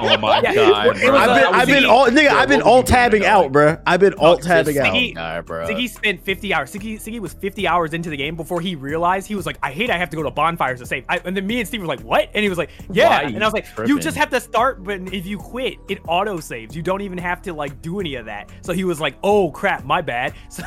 [0.00, 1.14] Oh my Yeah, god, it was bro.
[1.14, 2.76] a- I've been I was I've been all nigga Yeah, I've been what were you
[2.76, 3.52] alt tabbing out, dog?
[3.52, 3.82] bruh.
[3.84, 4.86] I've been alt just tabbing out.
[4.94, 5.66] Siggy- God, bro.
[5.66, 6.72] Siggy spent 50 hours.
[6.72, 9.72] Siggy, Siggy was 50 hours into the game before he realized he was like, I
[9.72, 11.04] hate I have to go to bonfires to save.
[11.08, 12.30] I, and then me and Steve were like, what?
[12.32, 13.08] And he was like, yeah.
[13.08, 13.88] Why and I was like, tripping?
[13.92, 16.76] you just have to start, but if you quit, it auto saves.
[16.76, 18.50] You don't even have to like do any of that.
[18.62, 20.34] So he was like, oh crap, my bad.
[20.50, 20.62] So,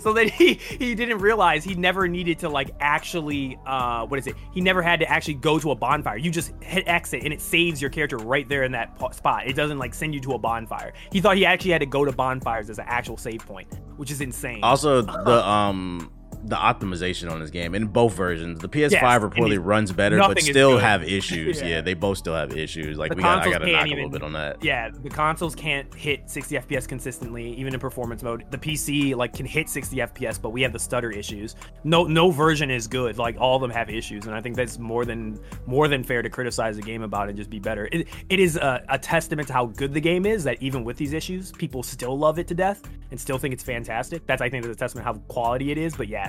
[0.00, 4.26] so then he he didn't realize he never needed to like actually uh what is
[4.28, 4.36] it?
[4.52, 6.16] He never had to actually go to a bonfire.
[6.16, 9.46] You just hit exit and it saves your character right there in that spot.
[9.46, 10.92] It doesn't like send you to a bonfire.
[11.12, 14.10] He thought he actually had to go to bonfires as an actual save point, which
[14.10, 14.62] is insane.
[14.62, 16.10] Also, the um
[16.44, 20.40] the optimization on this game in both versions, the PS5 Yes, reportedly runs better, but
[20.40, 21.60] still have issues.
[21.60, 21.68] Yeah.
[21.68, 21.80] yeah.
[21.80, 22.98] they both still have issues.
[22.98, 24.62] Like The we got, I got to knock a little bit on that.
[24.62, 28.44] yeah, the consoles can't hit 60 FPS consistently, even in performance mode.
[28.50, 31.56] The PC like can hit 60 FPS, but we have the stutter issues.
[31.84, 33.18] No, no version is good.
[33.18, 36.22] Like all of them have issues, and I think that's more than more than fair
[36.22, 37.88] to criticize the game about and just be better.
[37.92, 40.96] It, it is a, a testament to how good the game is that even with
[40.96, 44.26] these issues, people still love it to death and still think it's fantastic.
[44.26, 45.96] That's I think that's a testament how quality it is.
[45.96, 46.27] But yeah,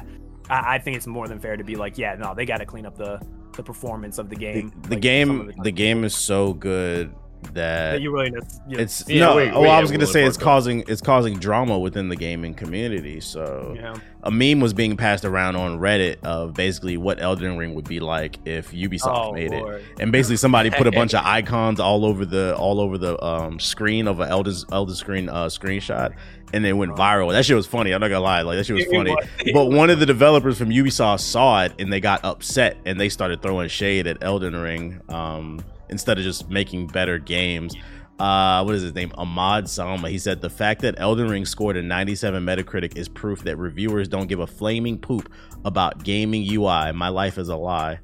[0.49, 2.65] I, I think it's more than fair to be like, yeah, no, they got to
[2.65, 3.19] clean up the
[3.55, 4.71] the performance of the The, game.
[4.83, 7.13] the like, game, of the game is so good
[7.53, 8.31] that that you really
[8.67, 9.35] you- it's Yeah, no.
[9.37, 12.15] wait, oh, wait, I was yeah, gonna say it's causing it's causing drama within the
[12.17, 13.21] gaming community.
[13.21, 13.95] So yeah.
[14.23, 17.99] a meme was being passed around on Reddit of basically what Elden Ring would be
[18.01, 19.83] like if Ubisoft Oh, made it.
[20.01, 23.57] And basically somebody put a bunch of icons all over the all over the um,
[23.59, 26.13] screen of an Elder Elder Screen uh, screenshot,
[26.53, 27.31] and it went viral.
[27.31, 27.91] That shit was funny.
[27.91, 29.15] I'm not gonna lie, like that shit was funny.
[29.53, 33.09] But one of the developers from Ubisoft saw it and they got upset and they
[33.09, 37.75] started throwing shade at Elden Ring um, instead of just making better games.
[38.19, 39.13] Uh, what is his name?
[39.15, 40.09] Ahmad Salama.
[40.09, 44.09] He said the fact that Elden Ring scored a 97 Metacritic is proof that reviewers
[44.09, 45.31] don't give a flaming poop
[45.63, 46.91] about gaming UI.
[46.91, 47.99] My life is a lie.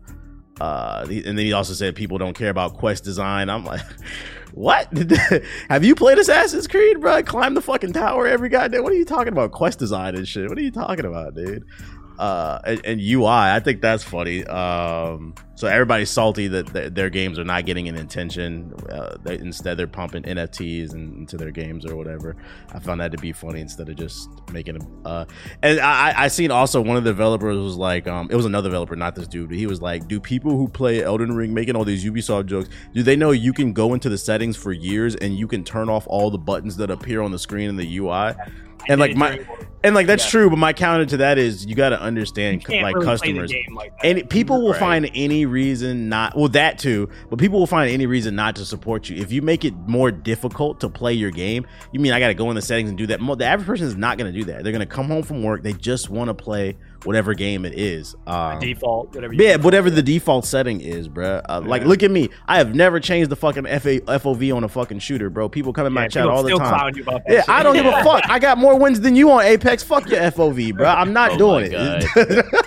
[0.61, 3.49] Uh, and then he also said people don't care about quest design.
[3.49, 3.81] I'm like,
[4.55, 4.87] what?
[5.69, 7.21] Have you played Assassin's Creed, bro?
[7.23, 8.83] Climb the fucking tower every goddamn.
[8.83, 9.51] What are you talking about?
[9.51, 10.47] Quest design and shit.
[10.47, 11.65] What are you talking about, dude?
[12.17, 14.45] Uh, and, and UI, I think that's funny.
[14.45, 18.73] Um, so everybody's salty that th- their games are not getting an attention.
[18.89, 22.35] Uh, they, instead, they're pumping NFTs in, into their games or whatever.
[22.73, 25.01] I found that to be funny instead of just making them.
[25.05, 25.25] Uh,
[25.61, 28.45] and I, I- I seen also one of the developers was like, um, it was
[28.45, 31.53] another developer, not this dude, but he was like, do people who play Elden Ring
[31.53, 34.71] making all these Ubisoft jokes, do they know you can go into the settings for
[34.71, 37.75] years and you can turn off all the buttons that appear on the screen in
[37.75, 38.33] the UI?
[38.87, 39.39] And like my,
[39.83, 40.29] and like that's Yeah.
[40.31, 43.51] true, but my counter to that is you got to understand like really customers.
[43.51, 43.93] game like.
[44.03, 44.79] And people will Right.
[44.79, 48.65] find any reason not well that too, but people will find any reason not to
[48.65, 49.17] support you.
[49.17, 52.33] If you make it more difficult to play your game, you mean I got to
[52.33, 53.19] go in the settings and do that?
[53.37, 54.63] The average person is not going to do that.
[54.63, 56.75] They're going to come home from work, they just want to play
[57.05, 58.15] whatever game it is.
[58.27, 59.33] Um, default, whatever.
[59.33, 61.41] You yeah, whatever the default setting is, bruh.
[61.47, 62.29] Uh, Like, look at me.
[62.47, 65.47] I have never changed the fucking FA- FOV on a fucking shooter, bro.
[65.49, 66.93] People come in my chat all the time.
[66.95, 67.49] you about that Yeah, shit.
[67.49, 68.23] I don't give a fuck.
[68.29, 69.83] I got more wins than you on Apex.
[69.83, 70.87] Fuck your FOV, bro.
[70.89, 72.45] I'm not Oh doing it.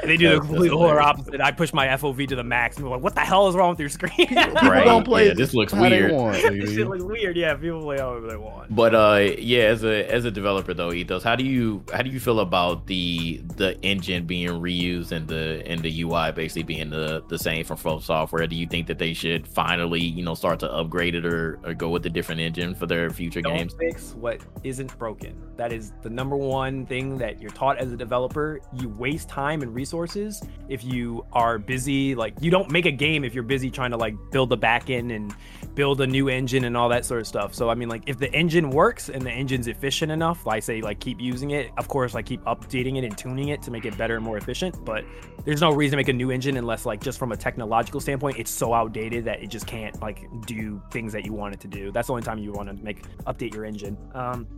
[0.10, 1.06] they do the complete that's polar hilarious.
[1.06, 1.40] opposite.
[1.40, 3.70] I push my FOV to the max, and we're like, "What the hell is wrong
[3.70, 4.84] with your screen?" People Right.
[4.84, 6.12] don't play Yeah, this looks how they weird.
[6.12, 7.36] want, this shit looks weird.
[7.36, 8.74] Yeah, people play however they want.
[8.74, 12.10] But uh, yeah, as a as a developer though, Ethos, how do you how do
[12.10, 16.90] you feel about the the engine being reused and the and the UI basically being
[16.90, 18.46] the the same from From Software?
[18.46, 21.74] Do you think that they should finally you know start to upgrade it or, or
[21.74, 23.74] go with a different engine for their future Don't games?
[23.78, 25.34] fix what isn't broken.
[25.56, 28.60] That is the number one thing that you're taught as a developer.
[28.74, 32.16] You waste time time and resources if you are busy.
[32.16, 34.90] Like you don't make a game if you're busy trying to like build the back
[34.90, 35.32] end and
[35.74, 37.54] build a new engine and all that sort of stuff.
[37.54, 40.80] So I mean, like if the engine works and the engine's efficient enough, I say
[40.80, 41.70] like keep using it.
[41.78, 44.36] Of course, like keep updating it and tuning it to make it better and more
[44.36, 44.84] efficient.
[44.84, 45.04] But
[45.44, 48.38] there's no reason to make a new engine unless like just from a technological standpoint,
[48.38, 51.68] it's so outdated that it just can't like do things that you want it to
[51.68, 51.92] do.
[51.92, 53.96] That's the only time you want to make update your engine.
[54.14, 54.48] Um,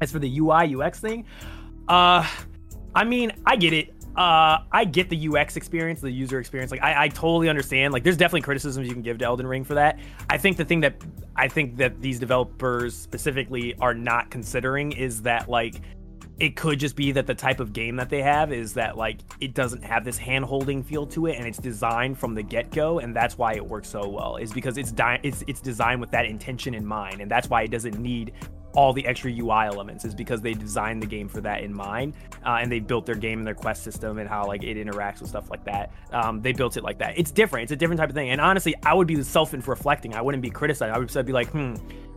[0.00, 1.24] as for the UI UX thing,
[1.88, 2.26] uh,
[2.94, 3.93] I mean, I get it.
[4.16, 6.70] Uh, I get the UX experience, the user experience.
[6.70, 7.92] Like, I, I totally understand.
[7.92, 9.98] Like, there's definitely criticisms you can give to Elden Ring for that.
[10.30, 11.02] I think the thing that
[11.36, 15.80] I think that these developers specifically are not considering is that like
[16.38, 19.20] it could just be that the type of game that they have is that like
[19.40, 22.98] it doesn't have this hand holding feel to it and it's designed from the get-go
[22.98, 26.10] and that's why it works so well is because it's di- it's it's designed with
[26.10, 28.32] that intention in mind and that's why it doesn't need
[28.74, 32.14] all the extra UI elements is because they designed the game for that in mind,
[32.44, 35.20] uh, and they built their game and their quest system and how like it interacts
[35.20, 35.90] with stuff like that.
[36.12, 37.18] Um, they built it like that.
[37.18, 37.64] It's different.
[37.64, 38.30] It's a different type of thing.
[38.30, 40.14] And honestly, I would be self-reflecting.
[40.14, 40.94] I wouldn't be criticizing.
[40.94, 41.74] I would be like, hmm.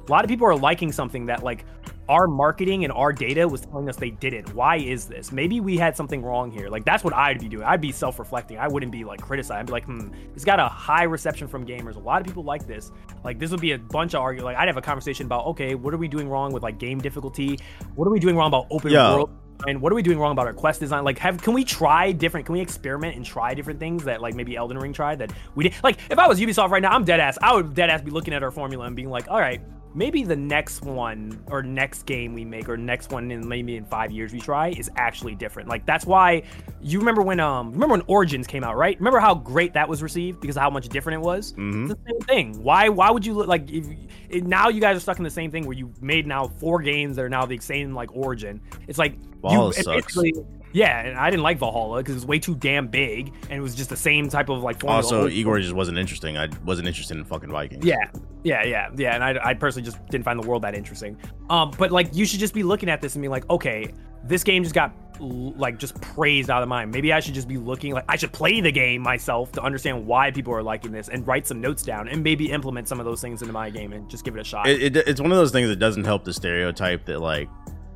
[0.07, 1.65] A lot of people are liking something that like
[2.09, 4.53] our marketing and our data was telling us they didn't.
[4.53, 5.31] Why is this?
[5.31, 6.69] Maybe we had something wrong here.
[6.69, 7.63] Like that's what I'd be doing.
[7.63, 8.57] I'd be self-reflecting.
[8.57, 9.59] I wouldn't be like criticizing.
[9.59, 11.95] I'd be like, hmm, it's got a high reception from gamers.
[11.95, 12.91] A lot of people like this.
[13.23, 14.43] Like this would be a bunch of argue.
[14.43, 16.99] Like I'd have a conversation about, okay, what are we doing wrong with like game
[16.99, 17.59] difficulty?
[17.95, 19.13] What are we doing wrong about open Yeah.
[19.13, 19.29] world?
[19.67, 21.03] And what are we doing wrong about our quest design?
[21.03, 22.45] Like, have can we try different?
[22.45, 25.63] Can we experiment and try different things that like maybe Elden Ring tried that we
[25.63, 25.73] did?
[25.83, 27.39] Like, if I was Ubisoft right now, I'm dead ass.
[27.41, 29.59] I would dead ass be looking at our formula and being like, all right,
[29.93, 33.85] maybe the next one or next game we make or next one in maybe in
[33.85, 35.67] five years we try is actually different.
[35.69, 36.43] Like that's why
[36.81, 38.97] you remember when um remember when Origins came out, right?
[38.99, 41.53] Remember how great that was received because of how much different it was.
[41.53, 41.89] Mhm.
[41.91, 42.63] It's the same thing.
[42.63, 43.87] Why why would you look like if
[44.29, 46.81] it, now you guys are stuck in the same thing where you made now four
[46.81, 48.61] games that are now the same like Origin.
[48.87, 50.15] It's like you, it sucks.
[50.15, 53.53] basically- Yeah, and I didn't like Valhalla because it was way too damn big and
[53.53, 55.03] it was just the same type of like formula.
[55.03, 56.37] Also, Eivor just wasn't interesting.
[56.37, 57.85] I wasn't interested in fucking Vikings.
[57.85, 57.95] yeah,
[58.43, 59.15] yeah, yeah, yeah.
[59.15, 61.17] And I, I personally just didn't find the world that interesting.
[61.49, 63.93] Um, but like, you should just be looking at this and be like, okay,
[64.23, 66.91] this game just got like just praised out of mind.
[66.91, 70.05] Maybe I should just be looking like I should play the game myself to understand
[70.05, 73.05] why people are liking this and write some notes down and maybe implement some of
[73.05, 74.67] those things into my game and just give it a shot.
[74.67, 77.49] It, it, it's one of those things that doesn't help the stereotype that like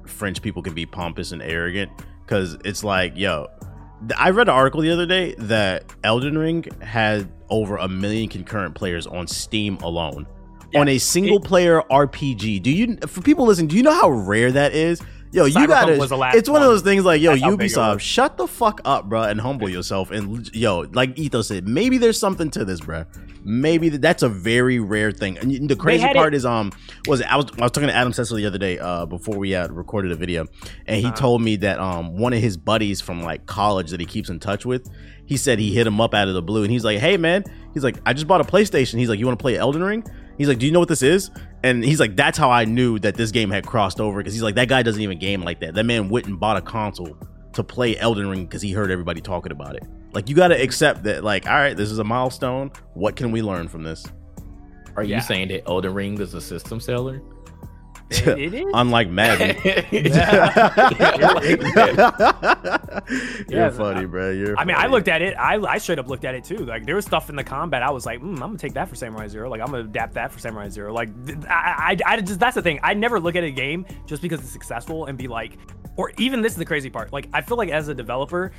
[0.07, 1.91] French people can be pompous and arrogant
[2.25, 3.47] because it's like, yo,
[4.17, 8.75] I read an article the other day that Elden Ring had over a million concurrent
[8.75, 10.25] players on Steam alone
[10.75, 12.61] on a single player RPG.
[12.61, 15.01] Do you, for people listening, do you know how rare that is?
[15.33, 15.97] Yo, you gotta.
[15.97, 18.35] was the last it's one of those things like, yo, That's how big Ubisoft, shut
[18.37, 20.11] the fuck up, bro, and humble yourself.
[20.11, 23.05] And yo, like Etho said, maybe there's something to this, bro.
[23.43, 25.37] Maybe th- that's a very rare thing.
[25.37, 26.71] And the crazy part it- is, um,
[27.07, 29.51] was I was I was talking to Adam Cecil the other day, uh, before we
[29.51, 30.47] had recorded a video,
[30.85, 31.15] and he Uh-huh.
[31.15, 34.39] told me that um one of his buddies from like college that he keeps in
[34.39, 34.89] touch with,
[35.25, 37.43] he said he hit him up out of the blue, and he's like, hey man,
[37.73, 38.99] he's like, I just bought a PlayStation.
[38.99, 40.03] He's like, you want to play Elden Ring?
[40.37, 41.31] He's like, do you know what this is?
[41.63, 44.41] And he's like, that's how I knew that this game had crossed over because he's
[44.41, 45.75] like, that guy doesn't even game like that.
[45.75, 47.15] That man went and bought a console
[47.53, 49.83] to play Elden Ring because he heard everybody talking about it.
[50.13, 52.71] Like, you got to accept that, like, all right, this is a milestone.
[52.95, 54.05] What can we learn from this?
[54.95, 55.19] Are you Yeah.
[55.21, 57.21] saying that Elden Ring is a system seller?
[58.11, 58.65] It- it is.
[58.73, 59.55] Unlike Madden.
[63.49, 64.31] You're funny, bro.
[64.31, 65.35] You're I mean, I looked at it.
[65.37, 66.57] I, I straight up looked at it too.
[66.57, 67.83] Like there was stuff in the combat.
[67.83, 69.49] I was like, mm, I'm gonna take that for Samurai Zero.
[69.49, 70.93] Like I'm gonna adapt that for Samurai Zero.
[70.93, 71.09] Like
[71.49, 72.79] I, I, I just that's the thing.
[72.83, 75.57] I never look at a game just because it's successful and be like,
[75.97, 77.11] or even this is the crazy part.
[77.11, 78.51] Like I feel like as a developer,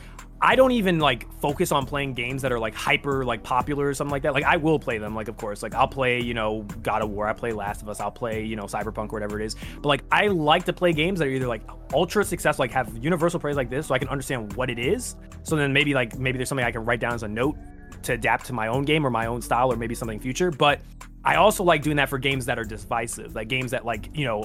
[0.45, 3.95] I don't even like focus on playing games that are like hyper like popular or
[3.95, 4.35] something like that.
[4.35, 5.15] Like I will play them.
[5.15, 7.29] Like of course, like I'll play you know God of War.
[7.29, 8.01] I play Last of Us.
[8.01, 9.55] I'll play you know Cyberpunk or whatever it is.
[9.77, 11.63] But like I like to play games that are either like
[11.93, 15.15] ultra successful, like have universal praise like this, so I can understand what it is.
[15.45, 17.57] So then maybe like maybe there's something I can write down as a note
[18.03, 20.51] to adapt to my own game or my own style or maybe something future.
[20.51, 20.81] But
[21.25, 24.25] I also like doing that for games that are divisive, like games that like you
[24.25, 24.45] know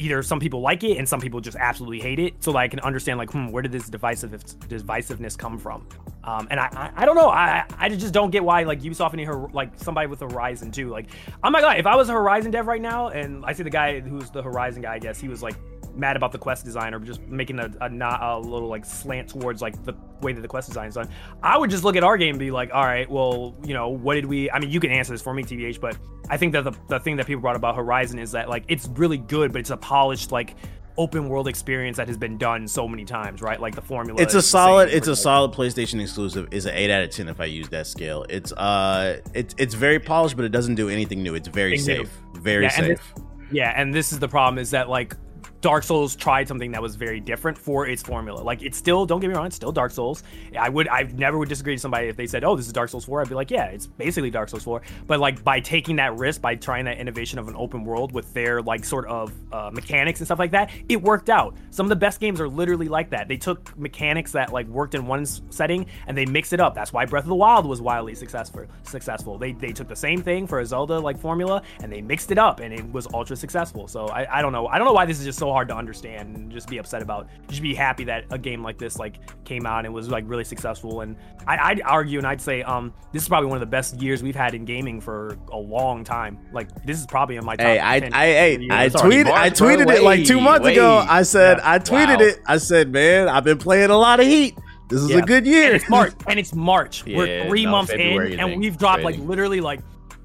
[0.00, 2.42] either some people like it and some people just absolutely hate it.
[2.42, 4.30] So that i can understand like hmm where did this divisive
[4.68, 5.86] divisiveness come from?
[6.24, 7.30] Um, and I, I i don't know.
[7.30, 10.88] I i just don't get why like ubisoft need her like somebody with horizon too.
[10.88, 11.06] Like
[11.44, 13.70] oh my god, if i was a horizon dev right now and i see the
[13.70, 15.56] guy who's the horizon guy i guess he was like
[15.94, 19.28] mad about the quest design or just making a, a not a little like slant
[19.28, 21.08] towards like the way that the quest design is done
[21.42, 23.88] i would just look at our game and be like all right well you know
[23.88, 25.96] what did we i mean you can answer this for me tvh but
[26.28, 28.88] i think that the, the thing that people brought about horizon is that like it's
[28.88, 30.56] really good but it's a polished like
[30.98, 34.34] open world experience that has been done so many times right like the formula It's
[34.34, 34.90] a solid.
[34.90, 36.48] It's a solid PlayStation exclusive.
[36.50, 38.26] Is an eight out of ten if I use that scale.
[38.28, 41.34] It's uh, it's it's very polished, but it doesn't do anything new.
[41.34, 42.04] It's very Anything new.
[42.04, 42.18] safe.
[42.34, 43.14] Very Yeah, and safe.
[43.50, 45.16] Yeah, and this is the problem is that like
[45.60, 48.40] Dark Souls tried something that was very different for its formula.
[48.40, 50.22] Like it's still, don't get me wrong, it's still Dark Souls.
[50.58, 52.88] I would, I never would disagree to somebody if they said, "Oh, this is Dark
[52.88, 55.96] Souls 4." I'd be like, "Yeah, it's basically Dark Souls 4." But like by taking
[55.96, 59.32] that risk, by trying that innovation of an open world with their like sort of
[59.52, 61.56] uh, mechanics and stuff like that, it worked out.
[61.70, 63.28] Some of the best games are literally like that.
[63.28, 66.74] They took mechanics that like worked in one setting and they mixed it up.
[66.74, 68.64] That's why Breath of the Wild was wildly successful.
[68.82, 69.36] Successful.
[69.36, 72.38] They they took the same thing for a Zelda like formula and they mixed it
[72.38, 73.86] up and it was ultra successful.
[73.88, 74.66] So I, I don't know.
[74.66, 77.02] I don't know why this is just so hard to understand and just be upset
[77.02, 77.28] about.
[77.48, 80.44] Just be happy that a game like this like came out and was like really
[80.44, 81.00] successful.
[81.02, 84.00] And I, would argue and I'd say um this is probably one of the best
[84.00, 86.38] years we've had in gaming for a long time.
[86.52, 87.66] Like this is probably in my top.
[87.66, 89.68] Hey, I 10 I I, I It's already tweeted I March, bro.
[89.68, 91.04] tweeted it like two months ago.
[91.08, 91.70] I said Yeah.
[91.72, 92.24] I tweeted Wow.
[92.26, 92.40] it.
[92.46, 94.56] I said, man, I've been playing a lot of Heat.
[94.88, 95.66] This is a good year.
[95.66, 97.04] And it's March, and it's March.
[97.06, 99.80] Yeah, We're three no, months February in, and we've dropped like literally like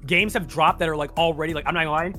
[0.06, 2.12] games have dropped that are like already like I'm not gonna lie.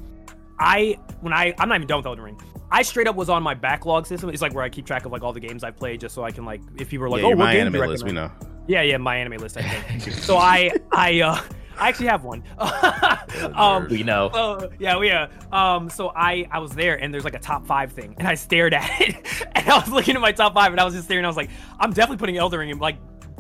[0.60, 2.40] I when I I'm not even done with Elden Ring.
[2.72, 4.30] I straight up was on my backlog system.
[4.30, 6.24] It's like where I keep track of like all the games I've played, just so
[6.24, 7.84] I can like if people are like, yeah, oh, you're what my game do you
[7.84, 8.04] anime list.
[8.04, 8.32] We know.
[8.68, 9.58] Yeah, yeah, my anime list.
[9.58, 10.14] I think.
[10.14, 11.42] so I I uh
[11.80, 12.44] I actually have one.
[13.56, 14.28] um, We know.
[14.28, 15.28] uh, yeah, we yeah.
[15.52, 18.36] Um, so I I was there, and there's like a top five thing, and I
[18.36, 19.16] stared at it,
[19.56, 21.24] and I was looking at my top five, and I was just staring.
[21.24, 21.50] I was like,
[21.80, 22.98] I'm definitely putting Elden Ring in like.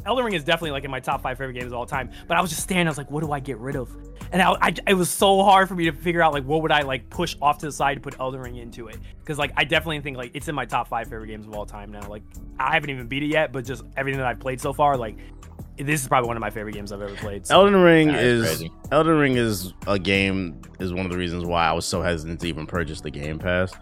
[0.08, 2.10] Elden Ring is definitely like in my top five favorite games of all time.
[2.28, 2.88] But I was just staring.
[2.88, 3.94] I was like, what do I get rid of?
[4.32, 6.72] And I, I, it was so hard for me to figure out like what would
[6.72, 9.52] I like push off to the side to put Elden Ring into it because like
[9.58, 12.08] I definitely think like it's in my top five favorite games of all time now.
[12.08, 12.24] Like
[12.58, 15.18] I haven't even beat it yet, but just everything that I've played so far, like
[15.78, 17.46] this is probably one of my favorite games I've ever played.
[17.46, 17.56] So.
[17.56, 18.72] Elden Ring That's is crazy.
[18.92, 22.40] Elden Ring is a game is one of the reasons why I was so hesitant
[22.42, 23.74] to even purchase the Game Pass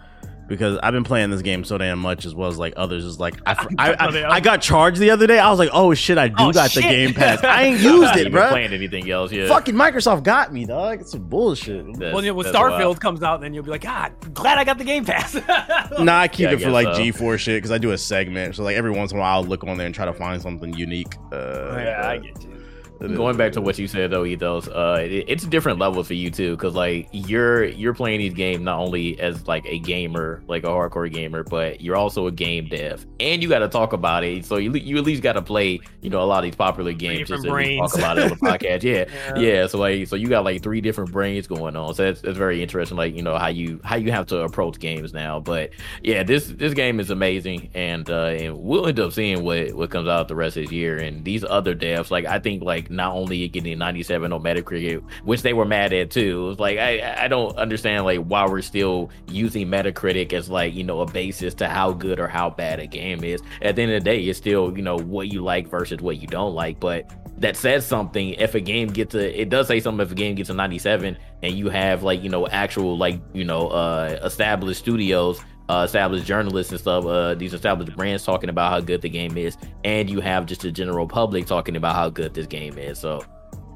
[0.48, 3.04] because I've been playing this game so damn much as well as like others.
[3.06, 5.40] Is like I, I, I, I got charged the other day.
[5.40, 6.82] I was like, oh shit, I do Oh, got the.
[6.82, 7.44] Game Pass.
[7.44, 8.50] I ain't used it, bro.
[8.50, 9.32] Playing anything else?
[9.32, 9.48] Yeah.
[9.48, 11.02] Fucking Microsoft got me, dog.
[11.02, 11.86] It's some bullshit.
[11.94, 13.02] That's- Well, you know, when Starfield wild.
[13.02, 15.36] comes out, then you'll be like, God, glad I got the Game Pass.
[16.00, 17.02] Nah, I keep Yeah, I it for like so.
[17.02, 18.56] G4 shit because I do a segment.
[18.56, 20.42] So like every once in a while, I'll look on there and try to find
[20.42, 21.16] something unique.
[21.32, 22.55] Uh, yeah, I get you.
[23.02, 25.80] It is Going back to what you said though, Ethos, uh, it, it's a different
[25.80, 29.66] level for you too, because like you're you're playing these games not only as like
[29.66, 33.60] a gamer, like a hardcore gamer, but you're also a game dev, and you got
[33.60, 34.46] to talk about it.
[34.46, 36.94] So you you at least got to play, you know, a lot of these popular
[36.94, 37.92] games just to at least brains.
[37.92, 38.84] talk about it on the podcast.
[38.84, 39.40] Yeah, Yeah.
[39.40, 39.68] yeah.
[39.68, 41.94] So like, so you got like three different brains going on.
[41.96, 42.98] So that's, that's very interesting.
[42.98, 45.40] Like you know how you how you have to approach games now.
[45.40, 45.72] But
[46.04, 49.90] yeah, this this game is amazing, and uh, and we'll end up seeing what what
[49.90, 50.98] comes out the rest of this year.
[50.98, 55.42] And these other devs, like I think like not only getting 97 on Metacritic, which
[55.42, 56.50] they were mad at too.
[56.52, 60.84] It's like I I don't understand like why we're still using Metacritic as like you
[60.84, 63.42] know a basis to how good or how bad a game is.
[63.62, 66.18] At the end of the day, it's still you know what you like versus what
[66.18, 69.80] you don't like, but that says something if a game gets a it does say
[69.80, 73.20] something if a game gets a 97 and you have like you know actual like
[73.34, 78.50] you know uh established studios uh, established journalists and stuff, uh, these established brands talking
[78.50, 81.96] about how good the game is, and you have just the general public talking about
[81.96, 83.00] how good this game is.
[83.00, 83.24] So,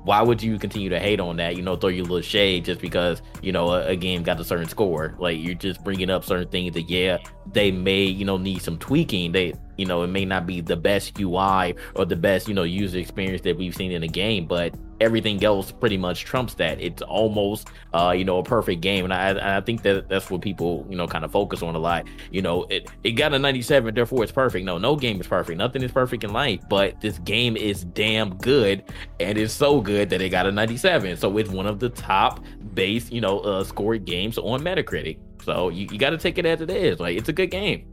[0.04, 1.56] why would you continue to hate on that?
[1.56, 4.44] You know, throw your little shade just because you know a, a game got a
[4.44, 5.16] certain score.
[5.20, 7.18] Like you're just bringing up certain things that yeah,
[7.52, 9.32] they may you know need some tweaking.
[9.32, 12.64] They you know it may not be the best UI or the best you know
[12.64, 16.80] user experience that we've seen in a game, but everything else pretty much trumps that.
[16.82, 20.42] It's almost uh, you know a perfect game, and I I think that that's what
[20.42, 22.06] people you know kind of focus on a lot.
[22.32, 24.66] You know, it it got a 97, therefore it's perfect.
[24.66, 25.58] No, no game is perfect.
[25.58, 28.84] Nothing is perfect in life, but this game is damn good,
[29.20, 31.18] and it's so good that it got a 97.
[31.18, 35.20] So it's one of the top base you know uh, scored games on Metacritic.
[35.44, 37.00] So you, you got to take it as it is.
[37.00, 37.89] Like it's a good game.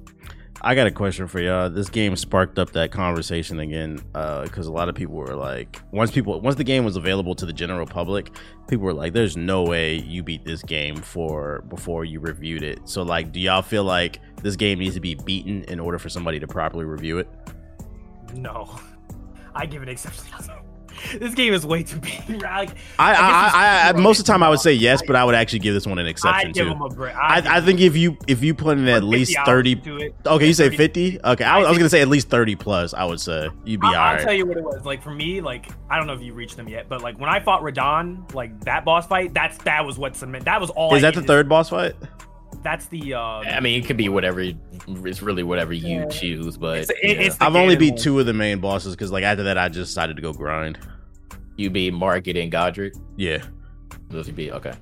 [0.67, 1.71] I got a question for y'all.
[1.71, 5.81] This game sparked up that conversation again uh, because a lot of people were like,
[5.93, 8.33] once people once the game was available to the general public,
[8.67, 12.81] people were like, "There's no way you beat this game for before you reviewed it."
[12.89, 16.09] So like, do y'all feel like this game needs to be beaten in order for
[16.09, 17.29] somebody to properly review it?
[18.35, 18.81] No,
[19.55, 20.25] I give it exception.
[21.19, 22.23] this game is way too big.
[22.47, 25.25] Like, I, I, I, I most of the time I would say yes, but I
[25.25, 26.73] would actually give this one an I exception give too.
[26.73, 27.15] him a break.
[27.15, 29.81] I, I think if you if you put in at least thirty,
[30.27, 31.19] okay, you say fifty.
[31.23, 32.95] Okay, I, was- I gonna say at least thirty plus.
[32.95, 34.85] I would say you'd be I'll, all I'll tell you what it was.
[34.85, 37.31] Like for me, like I don't know if you reached them yet, but like when
[37.31, 40.45] I fought Radahn, like that boss fight, that's that was what cement.
[40.45, 40.95] That was all.
[40.95, 41.95] Is I that the third boss fight?
[42.67, 43.15] That's the.
[43.15, 44.41] uh I mean, it could be whatever.
[44.41, 46.07] It's really whatever you Yeah.
[46.07, 47.23] choose, but It's- it- yeah.
[47.27, 48.03] it's- I've only Ganon beat one.
[48.03, 50.77] two of the main bosses because like after that I just decided to go grind.
[51.57, 52.95] you beat Margit and Godrick.
[53.17, 53.39] Yeah,
[54.11, 54.73] Those you beat okay.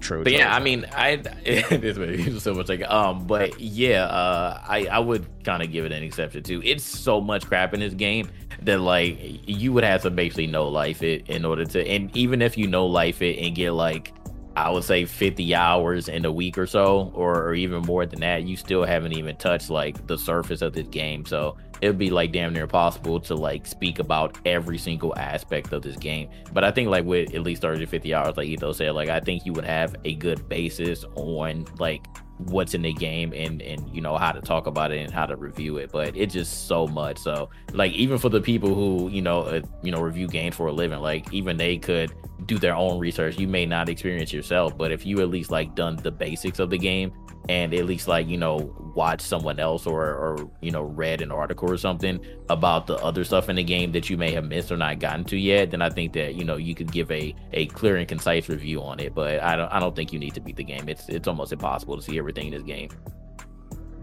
[0.00, 0.24] true.
[0.24, 0.38] But true.
[0.38, 4.98] yeah, I mean, I this is so much like um, but yeah, uh, I I
[4.98, 6.62] would kind of give it an exception too.
[6.64, 8.28] It's so much crap in this game
[8.62, 12.40] that like you would have to basically know life it in order to, and even
[12.40, 14.12] if you know life it and get like
[14.56, 18.20] I would say 50 hours in a week or so, or, or even more than
[18.20, 21.26] that, you still haven't even touched like the surface of this game.
[21.26, 25.74] So it would be like damn near impossible to like speak about every single aspect
[25.74, 26.30] of this game.
[26.54, 29.10] But I think like with at least 30 to 50 hours, like Etho said, like
[29.10, 32.06] I think you would have a good basis on like
[32.38, 35.24] what's in the game and and you know how to talk about it and how
[35.24, 39.08] to review it but it's just so much so like even for the people who
[39.08, 42.12] you know uh, you know review games for a living like even they could
[42.44, 43.38] do their own research.
[43.38, 46.68] You may not experience yourself but if you at least like done the basics of
[46.68, 47.12] the game
[47.48, 51.30] and at least like you know watch someone else or or you know read an
[51.30, 54.72] article or something about the other stuff in the game that you may have missed
[54.72, 57.34] or not gotten to yet then i think that you know you could give a
[57.52, 60.34] a clear and concise review on it but i don't i don't think you need
[60.34, 62.88] to beat the game it's it's almost impossible to see everything in this game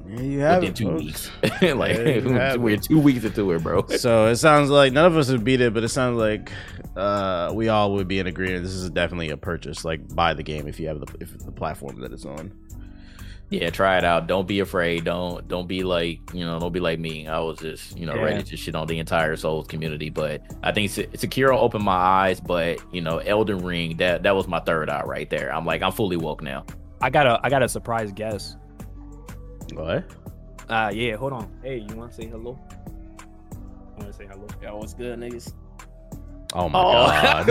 [0.05, 1.03] yeah, you have within it, two folks.
[1.03, 1.31] weeks
[1.77, 5.29] like Yeah, we're two weeks into it bro So it sounds like none of us
[5.29, 6.51] have beat it, but it sounds like
[6.95, 8.63] uh, we all would be in agreement.
[8.63, 9.85] This is definitely a purchase.
[9.85, 12.51] Like buy the game if you have the if the platform that it's on.
[13.53, 16.79] Yeah try it out don't be afraid don't don't be like you know don't be
[16.79, 18.21] like me i was just you know Yeah.
[18.23, 21.93] ready to shit on the entire souls community but i think Se- sekiro opened my
[21.95, 25.65] eyes but you know elden ring that that was my third eye right there i'm
[25.65, 26.65] like i'm fully woke now
[27.01, 28.55] I got a I got a surprise guess.
[29.73, 30.05] What?
[30.69, 31.51] Uh yeah, hold on.
[31.61, 32.57] Hey, you wanna say hello?
[33.51, 34.47] I wanna say hello.
[34.61, 35.51] Yo, what's good, niggas?
[36.55, 37.07] Oh my Oh.
[37.07, 37.45] god.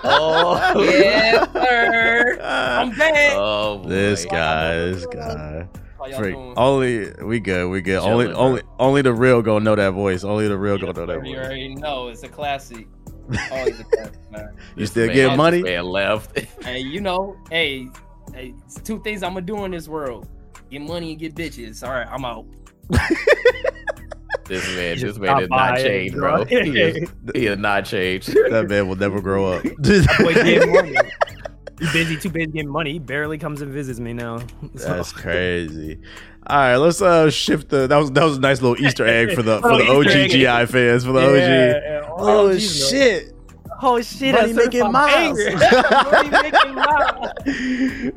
[0.04, 2.38] oh Yeah, sir.
[2.42, 3.32] I'm back.
[3.36, 3.88] oh, oh boy.
[3.88, 5.68] this guy, this guy.
[6.16, 6.36] Freak.
[6.56, 7.98] Only we good, we good.
[7.98, 10.22] Only Chilling, only only the real gonna know that voice.
[10.24, 11.28] Only the real gonna know that voice.
[11.28, 12.86] You already know it's a classic.
[13.50, 14.50] Always a classic, man.
[14.76, 15.62] You This still man- getting money?
[15.62, 17.88] man left Hey, you know, hey,
[18.32, 20.28] hey, it's two things I'm gonna do in this world:
[20.70, 21.82] get money and get bitches.
[21.82, 22.46] All right, I'm out.
[24.48, 26.96] this man this man has stop not by changed bro he has,
[27.34, 29.62] he has not changed That man will never grow up.
[29.64, 30.94] Boy, getting money.
[31.78, 32.92] He busy, too busy getting money.
[32.92, 34.38] He barely comes and visits me now.
[34.76, 36.00] So- That's crazy.
[36.46, 39.32] All right, let's uh shift the that was that was a nice little Easter egg
[39.34, 41.38] for the for the Little Easter OGGI fans for the Yeah, OG.
[41.38, 42.00] yeah.
[42.18, 42.88] Oh OGs know.
[42.88, 43.32] shit!
[43.82, 44.32] Oh shit!
[44.32, 45.38] Money making miles.
[45.38, 47.32] Money making miles.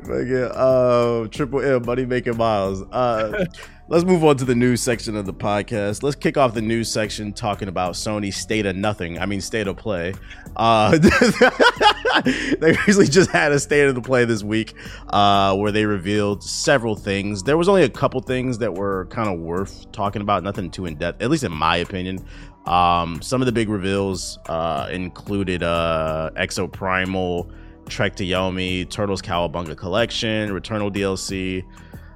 [0.06, 2.82] Fucking uh, triple M, money making miles.
[2.92, 3.44] Uh,
[3.90, 6.04] let's move on to the news section of the podcast.
[6.04, 9.18] Let's kick off the news section talking about Sony's state of nothing.
[9.18, 10.14] I mean, state of play.
[10.56, 10.96] Uh,
[12.60, 14.74] they recently just had a state of the play this week
[15.08, 17.42] uh, where they revealed several things.
[17.42, 20.86] There was only a couple things that were kind of worth talking about, nothing too
[20.86, 22.24] in depth, at least in my opinion.
[22.66, 27.52] Um, some of the big reveals uh, included uh, Exoprimal.
[27.88, 31.64] Trek to Yomi, Turtles Cowabunga Collection, Returnal DLC,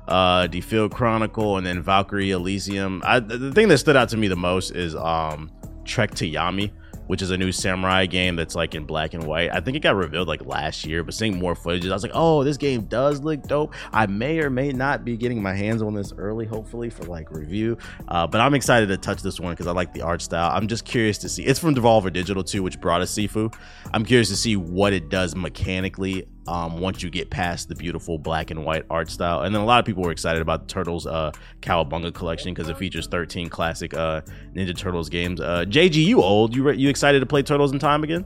[0.09, 3.03] uh, DioField Chronicle, and then Valkyrie Elysium.
[3.05, 5.51] I, the thing that stood out to me the most is um,
[5.85, 6.71] Trek to Yomi,
[7.07, 9.51] which is a new samurai game that's like in black and white.
[9.53, 12.13] I think it got revealed like last year, but seeing more footage, I was like,
[12.15, 13.75] oh, this game does look dope.
[13.93, 17.31] I may or may not be getting my hands on this early, hopefully for like
[17.31, 17.79] review.
[18.09, 20.51] Uh, but I'm excited to touch this one because I like the art style.
[20.55, 21.45] I'm just curious to see.
[21.45, 23.55] It's from Devolver Digital too, which brought us Sifu.
[23.93, 28.19] I'm curious to see what it does mechanically um, once you get past the beautiful
[28.19, 29.43] black and white art style.
[29.43, 31.33] And then a lot of people were excited about the Turtles uh,
[31.63, 34.23] Cowabunga collection because it features 13 classic uh,
[34.55, 35.41] Ninja Turtles games.
[35.41, 36.55] Uh, JG, you old?
[36.55, 38.25] You re- you excited to play Turtles in Time again?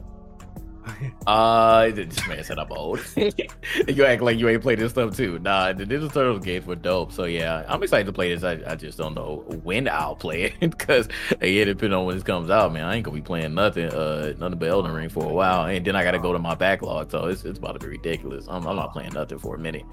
[1.27, 2.99] Uh, this man said I'm old.
[3.15, 5.37] you act like you ain't played this stuff too.
[5.39, 7.11] Nah, the Ninja Turtles games were dope.
[7.11, 8.43] So yeah, I'm excited to play this.
[8.43, 11.07] I, I just don't know when I'll play it because
[11.41, 14.33] yeah, depending on when this comes out, man, I ain't gonna be playing nothing, uh,
[14.39, 17.11] nothing but Elden Ring for a while, and then I gotta go to my backlog.
[17.11, 18.45] So it's, it's about to be ridiculous.
[18.49, 19.83] I'm, I'm not playing nothing for a minute.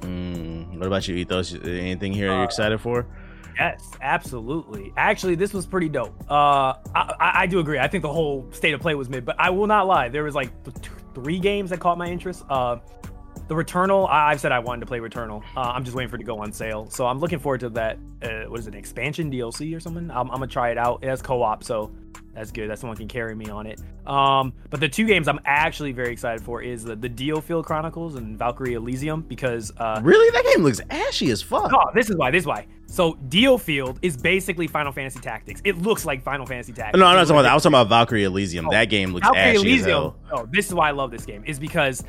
[0.00, 1.54] Mm, what about you, Ethos?
[1.54, 3.06] Anything here you're Uh, excited for?
[3.60, 4.90] Yes, absolutely.
[4.96, 6.14] Actually, this was pretty dope.
[6.30, 7.78] Uh, I, I, do agree.
[7.78, 10.08] I think the whole state of play was mid, but I will not lie.
[10.08, 12.42] There was like th- three games that caught my interest.
[12.48, 12.78] Uh,
[13.48, 14.08] the Returnal.
[14.08, 15.42] I, I've said I wanted to play Returnal.
[15.54, 17.68] Uh, I'm just waiting for it to go on sale, so I'm looking forward to
[17.70, 17.98] that.
[18.22, 20.10] Uh, what is it, expansion DLC or something?
[20.10, 21.00] I'm, I'm gonna try it out.
[21.02, 21.90] It has co-op, so
[22.32, 22.70] that's good.
[22.70, 23.80] That someone can carry me on it.
[24.06, 28.14] Um, but the two games I'm actually very excited for is the the DioField Chronicles
[28.14, 31.70] and Valkyrie Elysium because uh, Really, that game looks ashy as fuck.
[31.74, 32.30] Oh, this is why.
[32.30, 32.66] This is why.
[32.90, 35.60] So DioField is basically Final Fantasy Tactics.
[35.64, 36.98] It looks like Final Fantasy Tactics.
[36.98, 37.52] No, I'm not talking about that.
[37.52, 38.66] I was talking about Valkyrie Elysium.
[38.66, 40.14] Oh, that game looks Valkyrie ashy as Elysium.
[40.32, 41.44] Oh, this is why I love this game.
[41.46, 42.02] Is because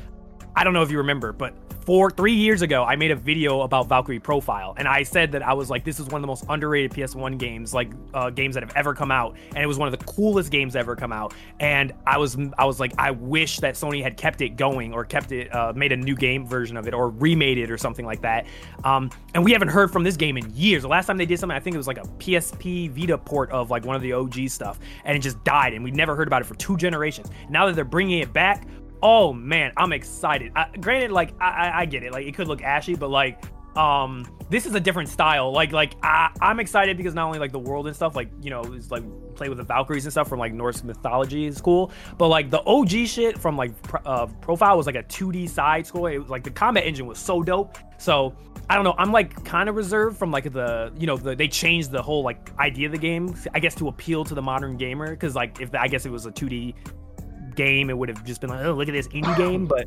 [0.54, 3.62] I don't know if you remember, but four, three years ago, I made a video
[3.62, 6.26] about Valkyrie Profile, and I said that I was like, this is one of the
[6.26, 9.78] most underrated PS1 games, like uh, games that have ever come out, and it was
[9.78, 11.34] one of the coolest games ever come out.
[11.60, 15.04] And I was, I was like, I wish that Sony had kept it going or
[15.04, 18.06] kept it, uh, made a new game version of it or remade it or something
[18.06, 18.46] like that.
[18.84, 20.82] Um, and we haven't heard from this game in years.
[20.82, 23.50] The last time they did something, I think it was like a PSP Vita port
[23.50, 26.28] of like one of the OG stuff, and it just died, and we never heard
[26.28, 27.30] about it for two generations.
[27.48, 28.66] Now that they're bringing it back
[29.02, 30.52] Oh man, I'm excited.
[30.54, 32.12] I, granted, like I, I, get it.
[32.12, 33.42] Like it could look ashy, but like
[33.76, 37.52] um this is a different style like like I, i'm excited because not only like
[37.52, 39.02] the world and stuff like you know it's like
[39.34, 42.60] play with the valkyries and stuff from like norse mythology is cool but like the
[42.66, 43.72] og shit from like
[44.04, 47.18] uh, profile was like a 2d side scroll it was like the combat engine was
[47.18, 48.34] so dope so
[48.68, 51.48] i don't know i'm like kind of reserved from like the you know the, they
[51.48, 54.76] changed the whole like idea of the game i guess to appeal to the modern
[54.76, 56.74] gamer because like if i guess it was a 2d
[57.54, 59.86] game it would have just been like oh look at this indie game but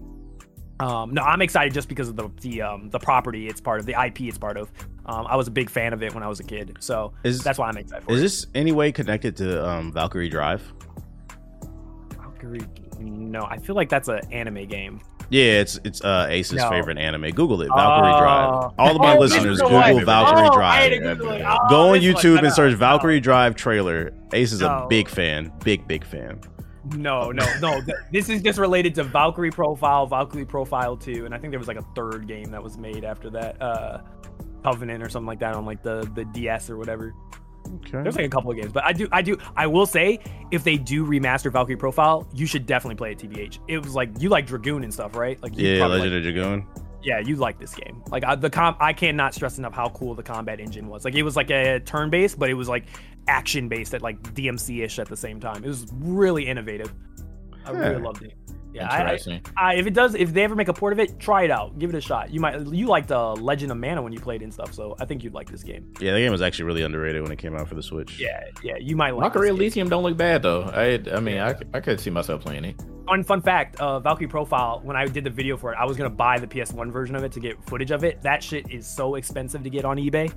[0.78, 3.86] um, no, I'm excited just because of the the um, the property it's part of,
[3.86, 4.70] the IP it's part of.
[5.05, 7.41] Um, I was a big fan of it when I was a kid, so Is-
[7.41, 8.03] that's why I'm excited.
[8.03, 8.24] For Is it.
[8.24, 10.61] this any way connected to um, Valkyrie Drive?
[12.18, 12.59] Valkyrie?
[12.99, 14.99] No, I feel like that's an anime game.
[15.30, 16.70] Yeah, it's it's uh, Ace's No.
[16.70, 17.30] favorite anime.
[17.32, 18.20] Google it, Valkyrie Oh.
[18.20, 18.72] Drive.
[18.78, 20.05] All of my Oh, listeners, this is the Google.
[20.05, 21.18] Valkyrie Oh, I had to Drive.
[21.20, 21.99] Google Oh, Go on.
[21.99, 22.74] YouTube and search.
[22.76, 24.11] Valkyrie Drive trailer.
[24.34, 26.41] Ace is a big fan, big big fan.
[26.95, 27.81] No, no, no.
[28.11, 31.67] this is just related to Valkyrie Profile, Valkyrie Profile 2, and I think there was
[31.67, 34.01] like a third game that was made after that, uh,
[34.63, 37.13] Covenant or something like that on like the the DS or whatever.
[37.67, 38.01] Okay.
[38.03, 40.19] There's like a couple of games, but I do, I do, I will say,
[40.51, 43.19] if they do remaster Valkyrie Profile, you should definitely play it.
[43.19, 43.59] TBH.
[43.67, 45.41] It was like you like Dragoon and stuff, right?
[45.41, 46.67] Like Yeah, Legend like- of Dragoon.
[47.05, 48.03] Yeah, you like this game.
[48.09, 51.05] Like I, the com, I cannot stress enough how cool the combat engine was.
[51.05, 52.85] Like it was like a turn based, but it was like
[53.27, 55.63] action based at like DMC ish at the same time.
[55.63, 56.91] It was really innovative.
[57.65, 58.33] I really loved it.
[58.76, 59.41] Yeah, I, Interesting.
[59.57, 61.80] I, if it does, if they ever make a port of it, try it out.
[61.80, 62.30] Give it a shot.
[62.34, 64.97] You might, you liked uh, Legend of Mana when you played it and stuff, so
[64.99, 65.93] I think you'd like this game.
[66.01, 68.19] Yeah, the game was actually really underrated when it came out for the Switch.
[68.19, 69.23] Yeah, yeah, you might like.
[69.23, 69.61] Valkyrie this game.
[69.61, 70.63] Elysium don't look bad though.
[70.63, 72.82] I I mean I, I could see myself playing it.
[73.07, 74.82] Fun fun fact: uh, Valkyrie Profile.
[74.84, 77.23] When I did the video for it, I was gonna buy the PS1 version of
[77.23, 78.21] it to get footage of it.
[78.23, 80.34] That shit is so expensive to get on eBay.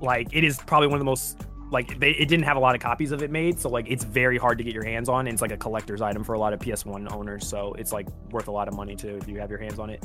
[0.00, 2.74] Like it is probably one of the most like they it didn't have a lot
[2.74, 5.26] of copies of it made, so like it's very hard to get your hands on.
[5.26, 8.06] And it's like a collector's item for a lot of PS1 owners, so it's like
[8.30, 10.04] worth a lot of money too if you have your hands on it.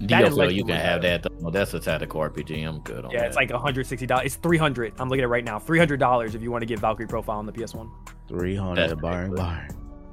[0.00, 1.32] That is DLL, you can have that- that.
[1.40, 1.50] Though.
[1.50, 2.66] That's a tactical RPG.
[2.66, 3.26] I'm good on Yeah, that.
[3.28, 4.26] it's like 160 dollars.
[4.26, 4.94] It's 300.
[4.98, 5.58] I'm looking at it right now.
[5.58, 7.88] 300 dollars if you want to get Valkyrie Profile on the PS1.
[8.28, 9.68] three That's hundred bar pretty bar.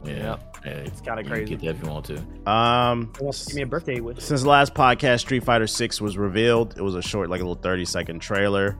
[0.05, 0.71] yeah, yeah.
[0.71, 1.55] It's kind of You can crazy.
[1.55, 2.49] get that if you want to.
[2.51, 4.19] Um, Give me a birthday wish.
[4.19, 6.75] since the last podcast, Street Fighter Six was revealed.
[6.77, 8.77] It was a short, like a little thirty second trailer.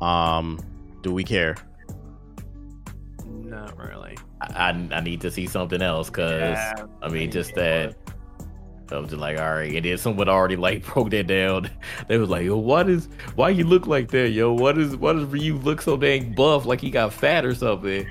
[0.00, 0.58] Um,
[1.02, 1.56] do we care?
[3.26, 4.16] Not really.
[4.40, 7.96] I, I I need to see something else because Yeah, I mean just that.
[8.92, 11.70] I was just like, all right, and then someone already like broke that down.
[12.08, 14.52] They was like, yo, what is why you look like that, yo?
[14.52, 18.06] What is what does Ryu look so dang buff, like he got fat or something?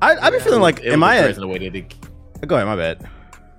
[0.00, 1.16] I I've been feeling like, It am was I?
[1.18, 3.08] interesting the way that it, Go ahead, my bad.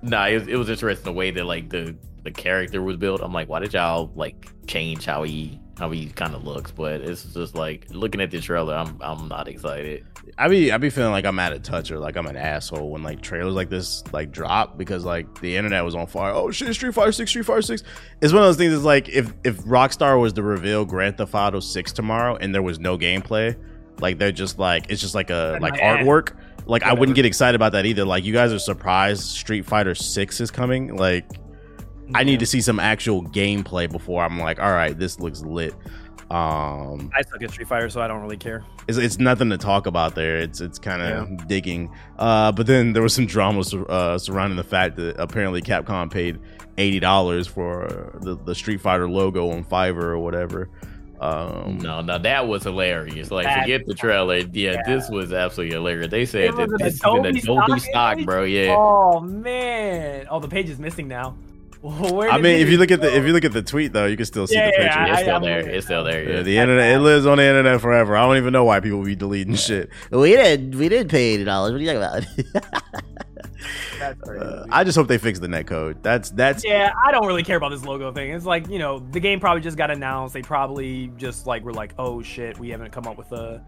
[0.02, 3.20] Nah, it was, it was interesting the way that like the the character was built.
[3.22, 6.70] I'm like, why did y'all like change how he how he kind of looks?
[6.70, 10.04] But it's just like looking at the trailer, I'm I'm not excited.
[10.38, 12.90] I be I be feeling like I'm out of touch or like I'm an asshole
[12.90, 16.32] when like trailers like this like drop because like the internet was on fire.
[16.32, 17.82] Oh shit, Street Fighter Six, Street Fighter Six.
[18.20, 18.72] It's one of those things.
[18.72, 22.62] It's like if if Rockstar was to reveal Grand Theft Auto Six tomorrow and there
[22.62, 23.56] was no gameplay,
[24.00, 26.36] like they're just like it's just like a I'm like like, artwork.
[26.66, 28.04] Like I wouldn't get excited about that either.
[28.04, 30.96] Like you guys are surprised Street Fighter Six is coming.
[30.96, 31.24] Like
[32.14, 35.74] I need to see some actual gameplay before I'm like, all right, this looks lit.
[36.30, 38.64] Um, I suck at Street Fighter, so I don't really care.
[38.88, 40.38] it's, it's nothing to talk about there.
[40.38, 41.88] It's it's kind of digging.
[42.18, 46.40] Uh, but then there was some drama uh, surrounding the fact that apparently Capcom paid
[46.78, 50.68] eighty dollars for the, the Street Fighter logo on Fiverr or whatever.
[51.20, 53.30] Um, No, no, that was hilarious.
[53.30, 54.38] Like, That- forget the trailer.
[54.52, 56.10] Yeah, this was absolutely hilarious.
[56.10, 58.42] They said It that was this is an Adobe Adobe stock stock, bro.
[58.44, 58.74] Yeah.
[58.76, 60.26] Oh man!
[60.28, 61.36] Oh, the page is missing now.
[61.82, 64.06] Where I mean, if you look at the if you look at the tweet though,
[64.06, 64.98] you can still see Yeah, the picture.
[64.98, 65.68] I- it's still I'm there.
[65.68, 66.22] It's still there.
[66.24, 66.42] Yeah, Yeah.
[66.42, 68.16] the internet it lives on the internet forever.
[68.16, 69.90] I don't even know why people be deleting shit.
[70.10, 71.72] We did we did pay eighty dollars.
[71.72, 72.82] What are you talking about?
[73.98, 74.44] That's crazy.
[74.44, 76.02] Uh, I just hope they fix the net code.
[76.02, 78.30] That's that's yeah, I don't really care about this logo thing.
[78.30, 80.34] It's like you know, the game probably just got announced.
[80.34, 83.64] They probably just like were like, oh shit, we haven't come up with a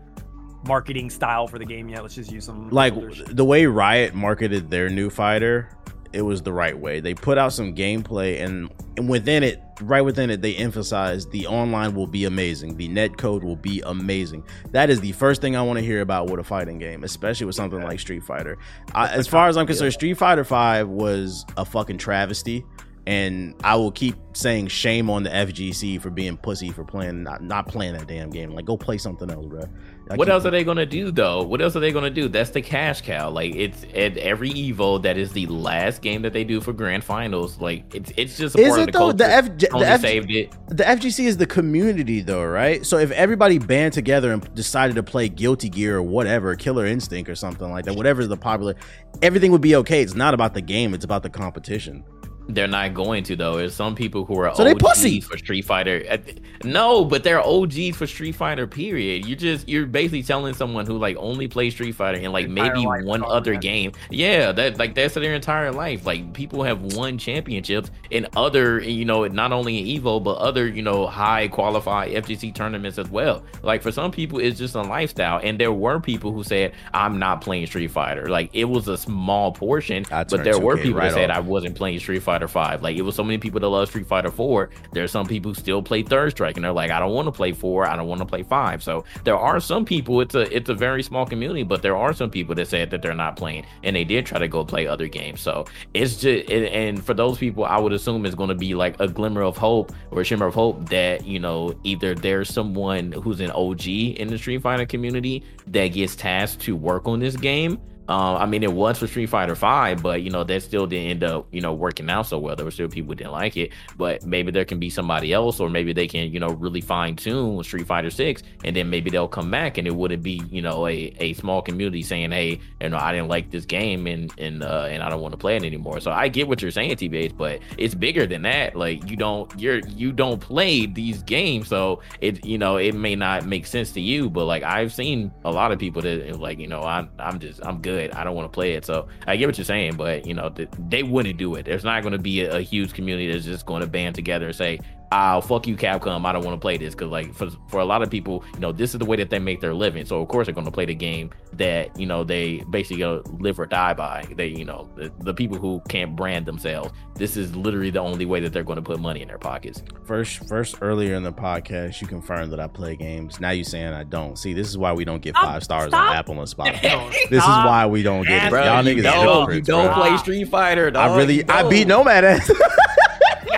[0.66, 2.02] marketing style for the game yet.
[2.02, 2.94] Let's just use some like
[3.28, 5.70] the way Riot marketed their new fighter,
[6.12, 7.00] it was the right way.
[7.00, 11.46] They put out some gameplay and and within it, right within it, they emphasized the
[11.46, 12.76] online will be amazing.
[12.76, 14.44] The net code will be amazing.
[14.72, 17.46] That is the first thing I want to hear about with a fighting game, especially
[17.46, 18.58] with something like Street Fighter.
[18.94, 22.64] I, as far as I'm concerned, Street Fighter 5 was a fucking travesty.
[23.08, 27.42] And I will keep saying shame on the FGC for being pussy for playing not,
[27.42, 28.50] not playing that damn game.
[28.50, 29.62] Like go play something else, bro.
[30.10, 31.42] I what else are they gonna do though?
[31.42, 32.28] What else are they gonna do?
[32.28, 33.30] That's the cash cow.
[33.30, 37.02] Like it's at every Evo, that is the last game that they do for grand
[37.02, 37.58] finals.
[37.58, 38.98] Like it's it's just a Is part it of the though?
[38.98, 39.16] culture.
[39.16, 40.54] The F- the F- saved it.
[40.68, 42.84] the FGC is the community though, right?
[42.84, 47.30] So if everybody band together and decided to play Guilty Gear or whatever, Killer Instinct
[47.30, 48.74] or something like that, whatever is the popular,
[49.22, 50.02] everything would be okay.
[50.02, 52.04] It's not about the game; it's about the competition.
[52.48, 53.56] They're not going to though.
[53.58, 55.20] There's some people who are So they OGs pussy.
[55.20, 56.02] for Street Fighter.
[56.08, 56.16] Uh,
[56.64, 58.66] No, but they're OGs for Street Fighter.
[58.66, 59.26] Period.
[59.26, 62.74] You just you're basically telling someone who like only plays Street Fighter and like Entire
[62.74, 63.60] maybe one other that.
[63.60, 63.92] game.
[64.10, 66.06] Yeah, that like that's their entire life.
[66.06, 70.66] Like people have won championships in other you know not only in Evo but other
[70.66, 73.42] you know high qualified FGC tournaments as well.
[73.62, 75.38] Like for some people it's just a lifestyle.
[75.42, 78.28] And there were people who said I'm not playing Street Fighter.
[78.28, 81.36] Like it was a small portion, but there were people right that said off.
[81.36, 82.82] I wasn't playing Street Fighter Five.
[82.82, 84.70] Like it was so many people that love Street Fighter Four.
[84.92, 87.26] There are some people who still play Third Strike, and they're like, I don't want
[87.26, 87.86] to play four.
[87.86, 88.82] I don't want to play five.
[88.82, 90.20] So there are some people.
[90.20, 93.02] It's a it's a very small community, but there are some people that said that
[93.02, 95.40] they're not playing, and they did try to go play other games.
[95.40, 95.64] So
[95.94, 99.00] it's just and, and for those people, I would assume it's going to be like
[99.00, 103.12] a glimmer of hope or a shimmer of hope that you know either there's someone
[103.12, 107.36] who's an OG in the Street Fighter community that gets tasked to work on this
[107.36, 107.80] game.
[108.08, 111.10] Um, I mean, it was for Street Fighter Five, but you know that still didn't
[111.10, 112.56] end up, you know, working out so well.
[112.56, 115.68] There were still people didn't like it, but maybe there can be somebody else, or
[115.68, 119.28] maybe they can, you know, really fine tune Street Fighter Six, and then maybe they'll
[119.28, 122.88] come back, and it wouldn't be, you know, a, a small community saying, hey, you
[122.88, 125.56] know, I didn't like this game, and and uh, and I don't want to play
[125.56, 126.00] it anymore.
[126.00, 128.74] So I get what you're saying, TBH, but it's bigger than that.
[128.74, 133.16] Like you don't, you're you don't play these games, so it, you know, it may
[133.16, 136.58] not make sense to you, but like I've seen a lot of people that like,
[136.58, 138.12] you know, I'm I'm just I'm good.
[138.12, 138.84] I don't want to play it.
[138.84, 141.64] So I get what you're saying, but you know, th- they wouldn't do it.
[141.64, 144.46] There's not going to be a, a huge community that's just going to band together
[144.46, 144.80] and say,
[145.12, 146.24] "Oh, fuck you, Capcom.
[146.26, 148.60] I don't want to play this." Because like for for a lot of people, you
[148.60, 150.04] know, this is the way that they make their living.
[150.04, 153.22] So of course they're going to play the game that you know they basically gonna
[153.38, 154.26] live or die by.
[154.36, 156.90] They, you know, the, the people who can't brand themselves.
[157.14, 159.82] This is literally the only way that they're going to put money in their pockets.
[160.04, 163.40] First, first earlier in the podcast, you confirmed that I play games.
[163.40, 164.38] Now you're saying I don't.
[164.38, 166.10] See, this is why we don't get Stop, five stars stop.
[166.10, 167.10] on Apple and Spotify.
[167.28, 168.50] This is why we don't get it.
[168.50, 169.94] Bro, Y'all you niggas don't, you don't bro.
[169.94, 170.90] play Street Fighter.
[170.92, 171.10] Dog.
[171.10, 172.04] I really, I beat don't.
[172.04, 172.50] Nomad ass.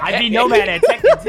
[0.02, 1.22] I beat Nomad at Tekken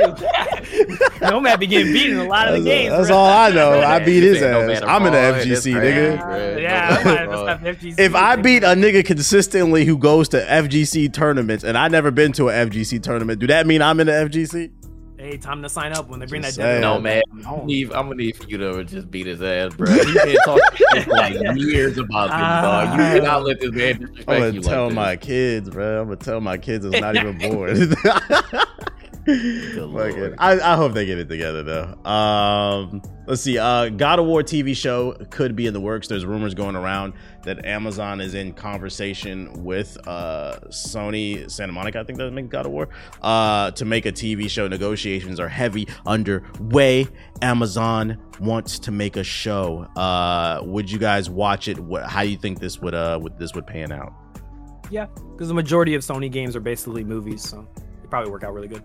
[1.20, 1.26] too.
[1.26, 2.92] Nomad be getting beat in a lot of the That's, games.
[2.94, 3.18] that's bro.
[3.18, 3.82] all I know.
[3.86, 4.82] I beat his said no ass.
[4.84, 6.20] I'm in the FGC, nigga.
[6.20, 6.58] bro.
[6.58, 7.46] Yeah, No I'm matter not- what.
[7.46, 8.00] that's not FGC.
[8.00, 12.32] If I beat a nigga consistently who goes to FGC tournaments and I never been
[12.34, 14.72] to an FGC tournament, do that mean I'm in the FGC?
[15.22, 16.64] Hey, time to sign up when they bring Just that.
[16.64, 16.82] saying.
[16.82, 17.22] No man.
[17.46, 19.94] I'm, need, I'm gonna need for you to just beat his ass, bro.
[19.94, 22.88] You been talking for like years about this, dog.
[22.88, 23.14] You ah.
[23.14, 26.02] cannot let this man disrespect I'm gonna you tell like my kids, bro.
[26.02, 27.96] I'm gonna tell my kids it's not even born.
[29.28, 30.14] Lord.
[30.14, 32.10] Fucking- I, I hope they get it together though.
[32.10, 33.58] Um, let's see.
[33.58, 36.08] Uh, God of War TV show could be in the works.
[36.08, 37.14] There's rumors going around
[37.44, 42.00] that Amazon is in conversation with uh, Sony Santa Monica.
[42.00, 42.90] I think they're making God of War
[43.22, 44.68] uh, to make a TV show.
[44.68, 47.08] Negotiations are heavy underway.
[47.42, 49.82] Amazon wants to make a show.
[49.96, 51.80] Uh, would you guys watch it?
[51.80, 54.14] What, how do you think this would uh would this would pan out?
[54.90, 57.66] Yeah, because the majority of Sony games are basically movies, so
[58.04, 58.84] it probably work out really good.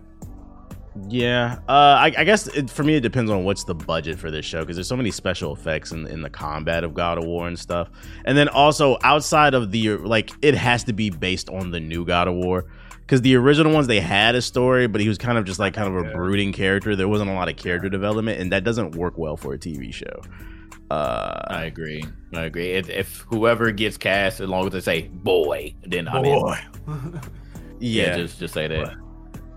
[1.08, 4.30] Yeah, uh, I, I guess it, for me it depends on what's the budget for
[4.30, 7.24] this show because there's so many special effects in, in the combat of God of
[7.24, 7.90] War and stuff,
[8.24, 12.04] and then also outside of the like it has to be based on the new
[12.04, 12.66] God of War
[13.00, 15.74] because the original ones they had a story, but he was kind of just like
[15.74, 16.96] kind of a brooding character.
[16.96, 19.92] There wasn't a lot of character development, and that doesn't work well for a TV
[19.92, 20.22] show.
[20.90, 22.04] Uh, I agree.
[22.32, 22.72] I agree.
[22.72, 27.20] If, if whoever gets cast, as long as they say "boy," then I'm in.
[27.78, 28.16] Yeah, yeah.
[28.16, 28.96] just just say that.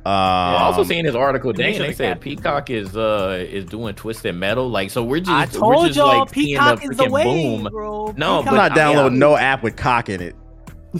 [0.09, 1.53] Um, I also seen this article.
[1.53, 4.67] Dang, they said Peacock is uh is doing Twisted Metal.
[4.69, 7.23] Like, so we're just I we're told just, y'all, like, seeing Peacock is the way,
[7.23, 7.67] boom.
[7.71, 8.13] bro.
[8.17, 10.35] No, I'm but not I mean, downloading I- no app with cock in it.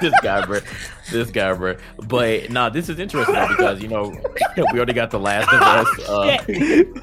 [0.00, 0.58] this guy, bro.
[1.12, 1.76] This guy, bro.
[2.08, 4.12] But no, this is interesting because you know
[4.56, 6.88] we already got the Last of Us.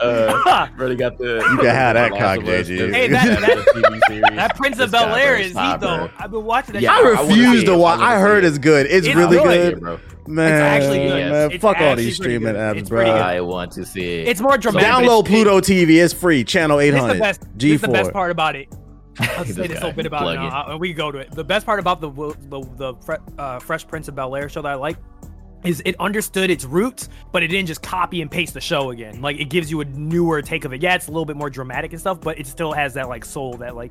[0.00, 1.46] Uh, uh, already got the.
[1.50, 2.92] You can have that Last cock, of JG.
[2.92, 4.22] Hey, that- that- series.
[4.36, 6.08] That Prince of Bel Air is heat stop, though.
[6.18, 6.82] I've been watching that.
[6.82, 7.18] Yeah, I shit.
[7.18, 7.72] I wanna refuse to.
[7.72, 8.00] I watch.
[8.00, 8.48] I heard it.
[8.48, 8.86] it's good.
[8.86, 9.74] It's, It's really good.
[9.74, 9.80] good.
[9.80, 9.98] bro.
[10.28, 11.30] Man, actually good.
[11.32, 12.56] man, It's fuck all these streaming good.
[12.56, 13.04] apps, It's bro.
[13.04, 13.10] good.
[13.14, 14.28] I want to see it.
[14.28, 14.88] It's more dramatic.
[14.88, 16.02] Download but it's- Pluto TV.
[16.04, 16.44] It's free.
[16.44, 17.14] Channel This is 800.
[17.14, 17.40] the best.
[17.56, 18.68] This is the best part about it.
[19.20, 20.36] I'll say this guy, little bit about it.
[20.36, 20.68] plug it.
[20.70, 20.76] Now.
[20.76, 21.30] We can go to it.
[21.32, 24.70] The best part about the the, the uh, Fresh Prince of Bel Air show that
[24.72, 24.96] I like
[25.64, 29.20] is it understood its roots, but it didn't just copy and paste the show again.
[29.20, 30.82] Like it gives you a newer take of it.
[30.82, 33.24] Yeah, it's a little bit more dramatic and stuff, but it still has that like
[33.24, 33.90] soul that like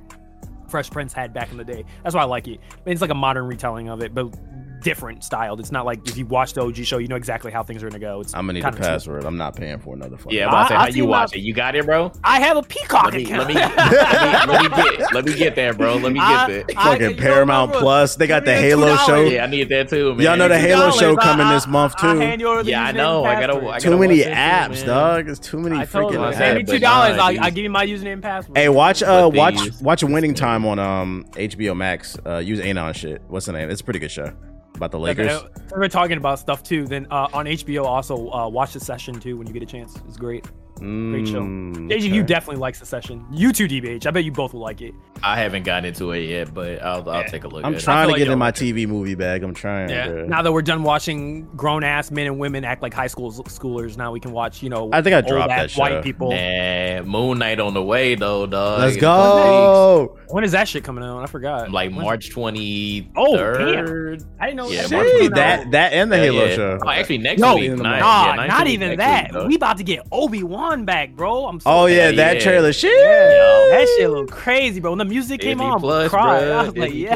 [0.69, 1.83] Fresh Prince had back in the day.
[2.03, 2.61] That's why I like it.
[2.85, 4.33] It's like a modern retelling of it, but
[4.81, 5.59] different styled.
[5.59, 7.89] It's not like if you watch the OG show, you know exactly how things are
[7.89, 8.21] gonna go.
[8.21, 9.25] It's I'm gonna need the kind of password.
[9.25, 10.33] I'm not paying for another phone.
[10.33, 11.43] Yeah, I'm about to say I- how I you watch my- it.
[11.43, 12.11] You got it, bro.
[12.23, 13.39] I have a Peacock Let me, account.
[13.39, 15.95] let, me, let, me, let me get let me get there, bro.
[15.95, 16.63] Let me get I- there.
[16.75, 18.15] Fucking you know, Paramount bro, Plus.
[18.15, 19.05] They got the Halo $2.
[19.05, 19.23] show.
[19.25, 20.23] yeah, I need that too, man.
[20.25, 22.07] Y'all know the Halo $2, show coming I- this month, too.
[22.17, 23.23] hand you over Yeah, I know.
[23.25, 25.29] I gotta- I Too gotta many watch that too, apps, dog.
[25.29, 26.69] It's too many I told you, freaking I pay me apps.
[26.69, 27.17] two dollars.
[27.19, 28.57] I'll, give you my username and password.
[28.57, 32.17] Hey, watch uh watch watch Winning Time on um HBO Max.
[32.25, 33.21] Uh use Anon shit.
[33.27, 33.69] What's the name?
[33.69, 34.31] It's a pretty good show
[34.77, 35.31] about the Lakers.
[35.31, 36.85] Okay, We're talking about stuff too.
[36.85, 39.95] Then uh, on HBO, also uh, watch Succession too when you get a chance.
[40.07, 40.45] It's great.
[40.79, 41.41] Great show.
[41.41, 43.25] Mm, JJ, you definitely like Succession.
[43.31, 44.05] You too, DBH.
[44.05, 44.93] I bet you both will like it.
[45.23, 47.27] I haven't gotten into it yet, but I'll I'll Yeah.
[47.27, 47.65] take a look.
[47.65, 48.73] I'm at trying feel to like get in my like it.
[48.75, 49.43] TV movie bag.
[49.43, 49.87] I'm trying.
[49.87, 50.25] bro.
[50.27, 53.97] Now that we're done watching grown ass men and women act like high school schoolers,
[53.97, 56.29] now we can watch, you know, I think I old dropped ass that white people.
[56.31, 58.79] Nah, Moon Knight on the way though, dog.
[58.81, 60.17] Let's go.
[60.29, 61.23] When is that shit coming out?
[61.23, 61.47] I forgot.
[61.47, 61.73] couple weeks.
[61.73, 64.23] Like When's- March twenty Oh, third.
[64.39, 64.69] I didn't know.
[64.69, 66.79] Yeah, that March was Shit, coming that that and the Halo show.
[66.85, 67.71] Oh, actually next No, week.
[67.71, 69.33] nah, Nah, yeah, not even that.
[69.33, 71.45] week, we about to get Obi Wan back, bro.
[71.47, 72.43] I'm so Oh yeah, Yeah, that yeah.
[72.43, 72.73] trailer.
[72.73, 72.91] Shit.
[72.91, 74.91] Yo, oh, that shit look crazy, bro.
[74.91, 76.43] When the music came on, Plus, I cried.
[76.43, 76.51] bruh.
[76.51, 77.15] I was like, Disney yeah.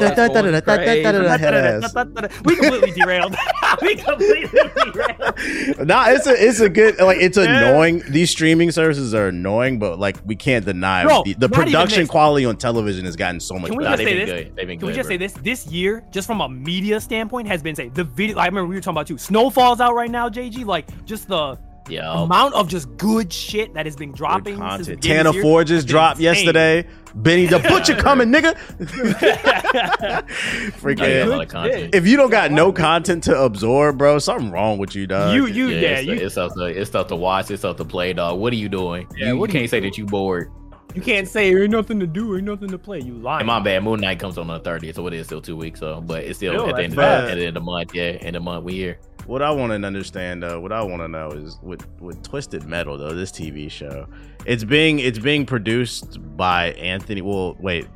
[2.44, 3.36] We completely derailed.
[3.82, 4.58] we completely
[4.92, 5.86] derailed.
[5.86, 8.02] nah, it's a it's a good like it's annoying.
[8.08, 12.44] These streaming services are annoying, but like we can't deny Bro, the, the production quality
[12.46, 13.96] on television has gotten so much Can we better.
[13.96, 14.44] just they've say been this?
[14.44, 14.56] good.
[14.56, 15.14] They've been Can we just bro.
[15.14, 15.32] say this?
[15.34, 18.38] This year, just from a media standpoint, has been say the video.
[18.38, 19.18] I remember we were talking about too.
[19.18, 20.64] Snowfall's out right now, JG.
[20.64, 21.58] Like just the
[21.88, 24.56] Yo, amount of just good shit that has been dropping.
[24.56, 25.00] Since the content.
[25.02, 26.34] beginning of Tana this Ford just dropped insane.
[26.46, 26.86] yesterday.
[27.14, 28.56] Benny the Butcher coming, nigga.
[29.22, 31.52] I got a Freaking.
[31.52, 31.94] lot.
[31.94, 35.34] If you don't got no content to absorb, bro, something wrong with you, dog.
[35.34, 37.50] You you yeah, yeah, it's, you it's stuff to it's stuff to watch.
[37.50, 38.38] It's stuff to play, dog.
[38.38, 39.06] What are you doing?
[39.16, 40.50] Yeah, you, you can't say that you bored.
[40.94, 43.00] you can't say ain't nothing to do, ain't nothing to play.
[43.00, 43.40] You lying.
[43.40, 43.82] And my bad.
[43.84, 45.80] Moon Knight comes on the 30th, so it is still two weeks.
[45.80, 47.60] So, but it's still Still, at the end of the, at the end of the
[47.60, 47.94] month.
[47.94, 48.98] Yeah, end of the month we here.
[49.26, 52.64] What I want to understand, though, what I want to know is with with Twisted
[52.64, 54.06] Metal, though, this TV show,
[54.46, 57.22] it's being it's being produced by Anthony.
[57.22, 57.86] Well, wait,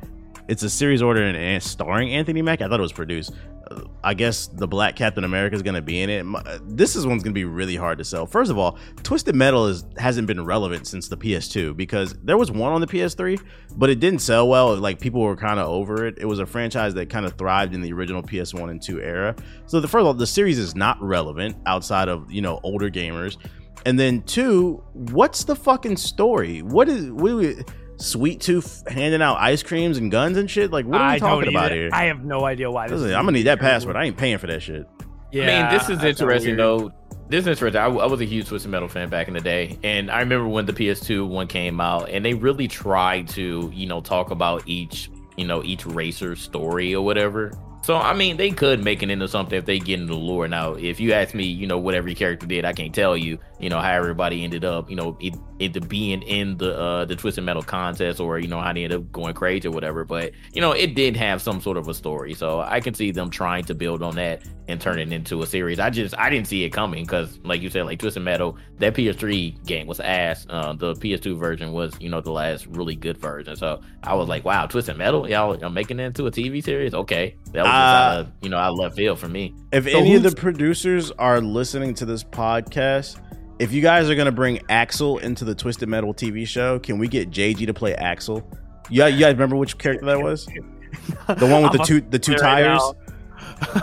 [0.47, 2.63] it's a series order and, starring Anthony Mackie.
[2.63, 3.33] I thought it was produced.
[3.69, 6.25] Uh, I guess the Black Captain America is going to be in it.
[6.63, 8.25] This is one's going to be really hard to sell.
[8.25, 12.51] First of all, Twisted Metal is hasn't been relevant since the PS2 because there was
[12.51, 13.41] one on the PS3,
[13.75, 14.75] but it didn't sell well.
[14.77, 16.17] Like people were kind of over it.
[16.19, 19.35] It was a franchise that kind of thrived in the original PS1 and 2 era.
[19.65, 22.89] So the first of all, the series is not relevant outside of you know older
[22.89, 23.37] gamers.
[23.85, 26.61] And then two, what's the fucking story?
[26.61, 27.63] What is what we,
[27.97, 30.71] Sweet Tooth handing out ice creams and guns and shit?
[30.71, 31.81] Like what are we I talking about either.
[31.81, 31.89] here?
[31.93, 32.87] I have no idea why.
[32.87, 33.95] This Listen, is I'm gonna need that password.
[33.95, 34.87] I ain't paying for that shit.
[35.31, 36.59] Yeah, I mean, this is interesting weird.
[36.59, 36.91] though.
[37.29, 37.81] This is interesting.
[37.81, 40.47] I, I was a huge Twisted Metal fan back in the day, and I remember
[40.47, 44.63] when the PS2 one came out, and they really tried to, you know, talk about
[44.65, 47.51] each, you know, each racer's story or whatever.
[47.83, 50.47] So I mean, they could make it into something if they get into the lore.
[50.47, 53.39] Now, if you ask me, you know, what every character did, I can't tell you,
[53.59, 57.15] you know, how everybody ended up, you know, it, it being in the uh the
[57.15, 60.03] Twisted Metal contest or you know how they end up going crazy or whatever.
[60.03, 63.11] But you know, it did have some sort of a story, so I can see
[63.11, 65.79] them trying to build on that and turn it into a series.
[65.79, 68.93] I just I didn't see it coming because, like you said, like Twisted Metal, that
[68.93, 70.45] PS3 game was ass.
[70.49, 73.55] Uh, the PS2 version was, you know, the last really good version.
[73.55, 76.93] So I was like, wow, Twisted Metal, y'all are making it into a TV series.
[76.93, 79.53] Okay, that was just out Uh, of, you know out of left field for me.
[79.71, 83.19] If So any of the producers are listening to this podcast,
[83.59, 87.07] if you guys are gonna bring Axel into the Twisted Metal TV show, can we
[87.07, 88.47] get JG to play Axel?
[88.89, 90.45] Yeah, you guys remember which character that was?
[90.45, 92.81] The one with the two the two tires.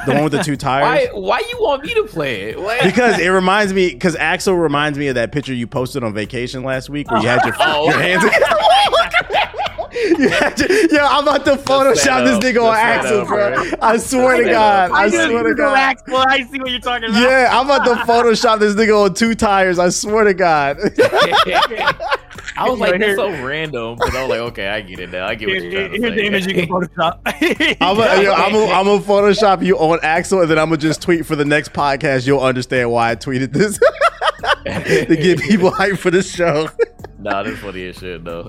[0.07, 1.09] The one with the two Why tires.
[1.15, 2.61] why you want me to play it?
[2.61, 2.83] What?
[2.85, 6.63] Because it reminds me, because Axel reminds me of that picture you posted on vacation
[6.63, 7.89] last week where you had your, Oh.
[7.91, 8.25] your hands.
[9.95, 13.55] You had your, yo, I'm about to Photoshop this nigga on the Axel, bro.
[13.55, 13.73] bro.
[13.81, 14.51] I swear to.
[14.51, 14.91] God.
[14.93, 15.77] I just swear to Google God.
[15.79, 17.23] Axel, I see what you're talking about.
[17.23, 19.79] Yeah, I'm about to Photoshop this nigga on two tires.
[19.79, 20.79] I swear to God.
[22.57, 25.11] I was like, Right that's so random, but I was like, okay, I get it
[25.11, 25.27] now.
[25.27, 26.17] I get what you're trying to Here's say.
[26.21, 27.19] the image you can Photoshop.
[27.81, 31.03] I'm gonna I'm gonna- I'm gonna Photoshop you on Axel, and then I'm gonna just
[31.03, 32.27] tweet for the next podcast.
[32.29, 33.79] You'll understand why I tweeted this
[34.67, 36.69] to get people hyped for the show.
[37.19, 38.49] nah, that's funny as shit though.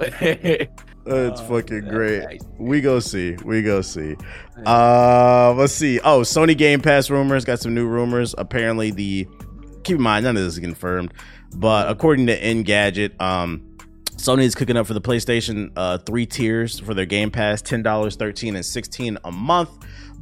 [1.05, 2.23] That's Oh, fucking great.
[2.23, 2.41] nice.
[2.57, 3.37] We go see.
[3.45, 4.15] We go see.
[4.65, 5.99] Uh, let's see.
[5.99, 8.33] Oh, Sony Game Pass rumors got some new rumors.
[8.37, 9.27] Apparently, the
[9.83, 11.13] keep in mind none of this is confirmed,
[11.55, 13.77] but according to Engadget, um,
[14.17, 17.83] Sony is cooking up for the PlayStation uh, three tiers for their Game Pass: ten
[17.83, 19.69] dollars, thirteen, and sixteen a month.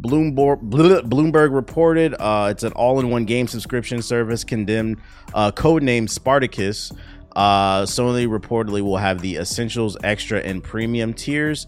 [0.01, 4.97] Bloomberg, Bloomberg reported uh, it's an all-in-one game subscription service condemned,
[5.33, 6.91] uh, codenamed Spartacus.
[7.35, 11.67] Uh, Sony reportedly will have the Essentials, Extra, and Premium tiers.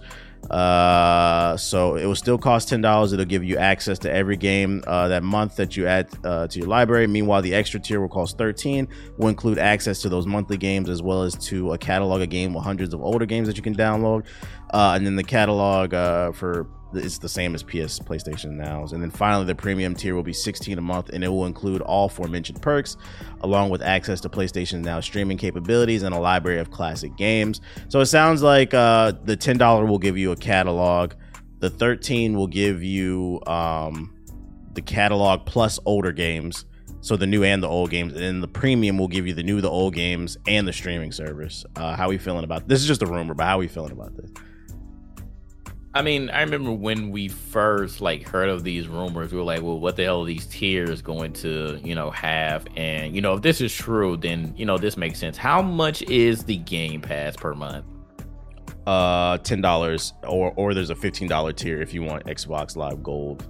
[0.49, 3.11] Uh, so it will still cost ten dollars.
[3.11, 6.59] It'll give you access to every game uh, that month that you add uh, to
[6.59, 7.07] your library.
[7.07, 8.87] Meanwhile, the extra tier will cost thirteen.
[9.17, 12.53] Will include access to those monthly games as well as to a catalog of game
[12.53, 14.25] with hundreds of older games that you can download.
[14.71, 18.93] Uh, and then the catalog uh, for it's the same as PS PlayStation Now's.
[18.93, 21.81] And then finally, the premium tier will be 16 a month, and it will include
[21.81, 22.97] all aforementioned perks,
[23.41, 27.61] along with access to PlayStation Now streaming capabilities and a library of classic games.
[27.89, 31.13] So it sounds like uh, the $10 will give you a catalog,
[31.59, 34.13] the 13 will give you um,
[34.73, 36.65] the catalog plus older games.
[37.01, 39.43] So the new and the old games, and then the premium will give you the
[39.43, 41.63] new, the old games, and the streaming service.
[41.75, 42.81] Uh, how are we feeling about this?
[42.81, 44.31] Is just a rumor, but how are we feeling about this?
[45.95, 49.61] I mean, I remember when we first like heard of these rumors, we were like,
[49.61, 52.67] well, what the hell are these tiers going to, you know, have?
[52.75, 55.37] And, you know, if this is true, then, you know, this makes sense.
[55.37, 57.85] How much is the Game Pass per month?
[58.85, 63.01] Uh, ten dollars, or or there's a fifteen dollar tier if you want Xbox Live
[63.01, 63.47] Gold.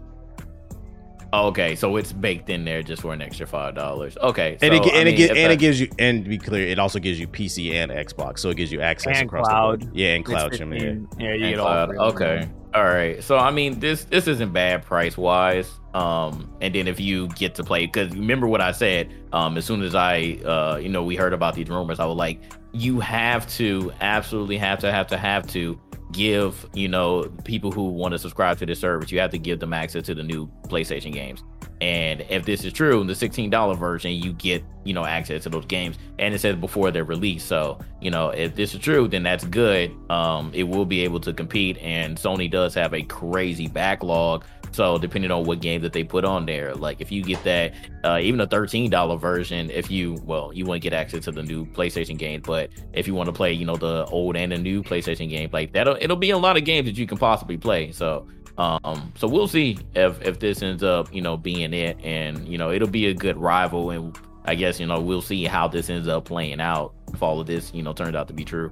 [1.48, 4.18] Okay, so it's baked in there just for an extra five dollars.
[4.18, 6.24] Okay, and it so, I and it mean, gi- if and it gives you and
[6.24, 9.18] to be clear, it also gives you PC and Xbox, so it gives you access
[9.18, 9.82] And across cloud.
[9.82, 9.96] the board.
[9.98, 10.54] Yeah, and cloud.
[10.54, 10.94] Jimmy, yeah.
[11.18, 11.90] Yeah, you and get all cloud.
[11.90, 11.98] three.
[12.00, 12.50] Okay.
[12.74, 13.24] All right.
[13.24, 15.72] So I mean, this this isn't bad price wise.
[15.94, 19.14] Um, and then if you get to play, because remember what I said.
[19.32, 22.16] Um, as soon as I, uh, you know, we heard about these rumors, I was
[22.16, 22.40] like,
[22.72, 25.78] you have to absolutely have to have to have to
[26.16, 29.60] give you know people who want to subscribe to this service you have to give
[29.60, 31.44] them access to the new playstation games.
[31.82, 35.50] And if this is true in the $16 version you get you know access to
[35.50, 35.98] those games.
[36.18, 39.44] And it says before they're released so you know if this is true then that's
[39.44, 39.92] good.
[40.10, 44.46] Um it will be able to compete and sony does have a crazy backlog
[44.76, 47.74] so depending on what game that they put on there like if you get that
[48.04, 51.66] uh, even a $13 version if you well you to get access to the new
[51.66, 54.84] playstation game, but if you want to play you know the old and the new
[54.84, 57.92] playstation game like that'll it'll be a lot of games that you can possibly play
[57.92, 58.28] so
[58.58, 62.58] um so we'll see if if this ends up you know being it and you
[62.58, 65.90] know it'll be a good rival and i guess you know we'll see how this
[65.90, 68.72] ends up playing out if all of this you know turns out to be true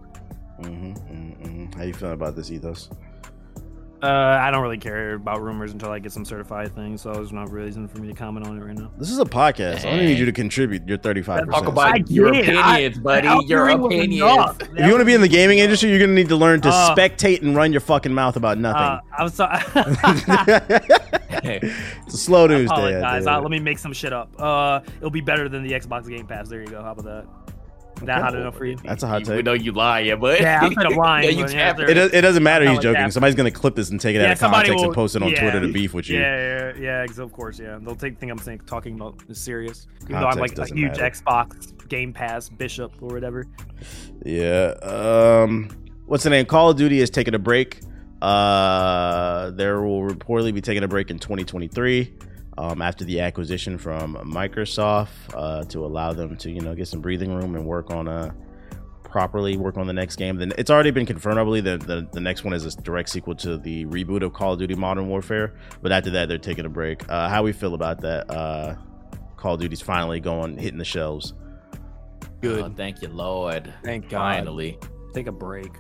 [0.62, 1.76] Mm-hmm, mhm, mhm.
[1.76, 2.90] How you feeling about this, Ethos?
[4.04, 7.32] Uh, I don't really care about rumors until I get some certified things, so there's
[7.32, 8.92] no reason for me to comment on it right now.
[8.98, 9.86] This is a podcast.
[9.86, 12.50] I only need you to contribute your thirty five talk about your did.
[12.50, 14.58] I- opinions buddy your opinions.
[14.62, 16.70] If you want to be in the gaming industry, you're gonna need to learn to
[16.70, 19.10] Uh, spectate and run your fucking mouth about Uh, nothing.
[19.18, 19.62] I'm sorry.
[21.44, 22.74] it's a slow news day.
[22.76, 23.24] out apologize.
[23.26, 23.34] there.
[23.36, 24.30] Uh, let me make some shit up.
[24.38, 26.50] Uh, it'll be better than the Xbox Game Pass.
[26.50, 26.82] There you go.
[26.84, 27.26] How about that?
[28.04, 28.78] Is that hot enough for you?
[28.84, 29.36] That's a hot take.
[29.38, 31.26] we know you lying but Yeah, I'm kind of lying.
[31.26, 32.66] yeah, you but yeah, It, does, it doesn't matter.
[32.66, 33.06] He's Kinda like joking.
[33.08, 33.14] that.
[33.14, 35.30] Somebody's gonna clip this and take it out of context will- and post it on
[35.30, 35.40] yeah.
[35.42, 36.20] Twitter to beef with you.
[36.20, 37.78] Yeah, yeah, yeah, ex- of course, yeah.
[37.82, 40.98] They'll take think I'm saying talking about is serious, even though I'm like a huge
[40.98, 41.10] matter.
[41.10, 43.46] Xbox Game Pass bishop or whatever.
[44.26, 44.74] Yeah.
[44.84, 45.70] Um,
[46.06, 46.46] what's the name?
[46.46, 47.80] Call of Duty is taking a break.
[48.22, 52.14] Uh, there will reportedly be taking a break in 2023
[52.58, 57.02] um, after the acquisition from Microsoft uh, to allow them to you know get some
[57.02, 58.36] breathing room and work on a
[59.04, 60.38] properly work on the next game.
[60.38, 61.38] Then it's already been confirmed.
[61.38, 64.34] I believe that the, the next one is a direct sequel to the reboot of
[64.34, 65.54] Call of Duty Modern Warfare.
[65.82, 67.08] But after that, they're taking a break.
[67.10, 68.30] Uh, how we feel about that?
[68.30, 68.76] Uh,
[69.38, 71.34] Call of Duty's finally going hitting the shelves.
[72.46, 74.36] Oh, thank you lord Thank God.
[74.36, 74.78] finally
[75.14, 75.72] Take a break.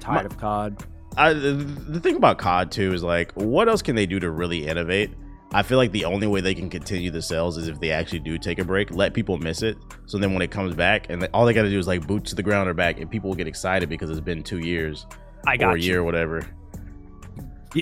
[0.00, 0.84] Tired of COD.
[1.16, 4.30] I, the the thing about COD too is like, what else can they do to
[4.30, 5.10] really innovate?
[5.52, 8.20] I feel like the only way they can continue the sales is if they actually
[8.20, 9.76] do take a break, let people miss it.
[10.06, 12.30] So then when it comes back, and all they got to do is like boots
[12.30, 15.06] to the ground or back, and people will get excited because it's been two years
[15.46, 15.86] I or got a you.
[15.86, 16.46] year or whatever.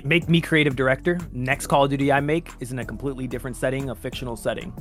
[0.04, 1.18] Make me creative director.
[1.32, 4.72] Next Call of Duty I make is in a completely different setting, a fictional setting.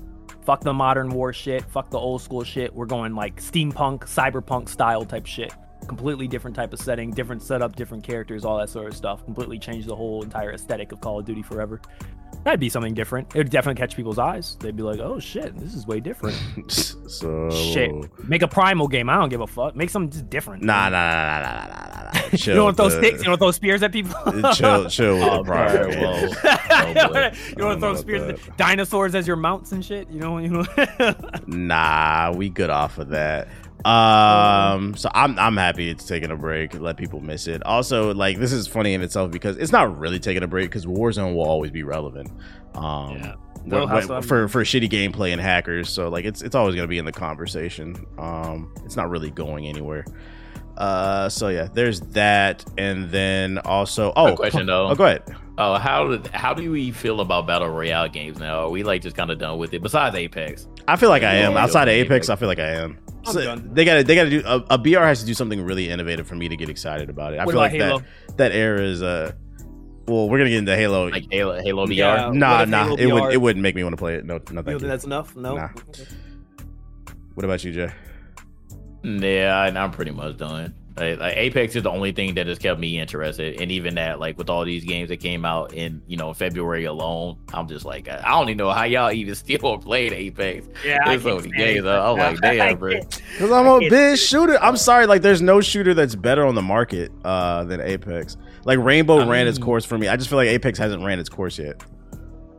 [0.44, 1.64] Fuck the modern war shit.
[1.66, 2.74] Fuck the old school shit.
[2.74, 5.54] We're going like steampunk, cyberpunk style type shit.
[5.88, 9.24] Completely different type of setting, different setup, different characters, all that sort of stuff.
[9.26, 11.82] Completely change the whole entire aesthetic of Call of Duty forever.
[12.48, 13.36] That'd be something different.
[13.36, 14.56] It would definitely catch people's eyes.
[14.62, 16.38] They'd be like, "Oh shit, this is way different."
[16.72, 17.92] so shit,
[18.26, 19.10] make a primal game.
[19.10, 19.76] I don't give a fuck.
[19.76, 20.64] Make something just different.
[20.64, 22.04] Nah, nah, nah, nah, nah, nah, nah.
[22.04, 22.28] nah.
[22.32, 23.20] You don't throw sticks.
[23.20, 24.14] You don't throw spears at people.
[24.54, 25.22] chill, chill.
[25.24, 26.22] Oh, prior, well,
[27.58, 30.10] you want to throw spears, at dinosaurs as your mounts and shit.
[30.10, 30.66] You know, you know.
[31.48, 33.50] nah, we good off of that.
[33.86, 36.80] Um, so I'm I'm happy it's taking a break.
[36.80, 37.64] Let people miss it.
[37.66, 40.86] Also, like this is funny in itself because it's not really taking a break because
[40.86, 42.32] Warzone will always be relevant.
[42.76, 43.34] Um, Yeah.
[43.64, 45.90] when- They'll have when- some- for for shitty gameplay and hackers.
[45.90, 47.96] So like it's it's always gonna be in the conversation.
[48.18, 50.06] Um, it's not really going anywhere.
[50.78, 54.90] Uh, so yeah, there's that, and then also oh, Quick question, though.
[54.90, 55.24] Oh, go ahead.
[55.58, 58.60] Oh, how did how do we feel about battle royale games now?
[58.66, 59.82] Are we like just kind of done with it?
[59.82, 62.30] Besides Apex, I feel like I am outside of yeah, Apex.
[62.30, 63.00] I feel like I am.
[63.28, 63.70] I'm so done.
[63.74, 66.36] they gotta they gotta do a, a BR has to do something really innovative for
[66.36, 67.38] me to get excited about it.
[67.40, 68.00] I What feel like Halo?
[68.00, 69.34] that that era is uh
[70.08, 71.08] well we're gonna get into Halo.
[71.10, 71.96] Like Halo, Halo VR.
[71.96, 72.32] Yeah.
[72.34, 74.26] nah, nah, Halo it would it wouldn't make me want to play it.
[74.26, 74.80] No, no, thank you.
[74.80, 75.36] think that's enough?
[75.36, 75.56] No.
[75.56, 75.70] Nah.
[77.36, 77.92] What about you, Jay?
[79.04, 80.74] Yeah, and I'm pretty much done.
[80.98, 84.20] Like, like, Apex is the only thing that has kept me interested, and even that,
[84.20, 87.86] like with all these games that came out in you know February alone, I'm just
[87.86, 90.68] like, I don't even know how y'all even still played Apex.
[90.84, 91.86] Yeah, There's so many games.
[91.86, 93.00] I'm like, damn, bro.
[93.00, 94.58] Because I'm a bitch shooter.
[94.62, 98.38] I'm sorry, like there's no shooter that's better on the market uh than Apex.
[98.66, 100.08] Like Rainbow I ran its course for me.
[100.08, 101.82] I just feel like Apex hasn't ran its course yet.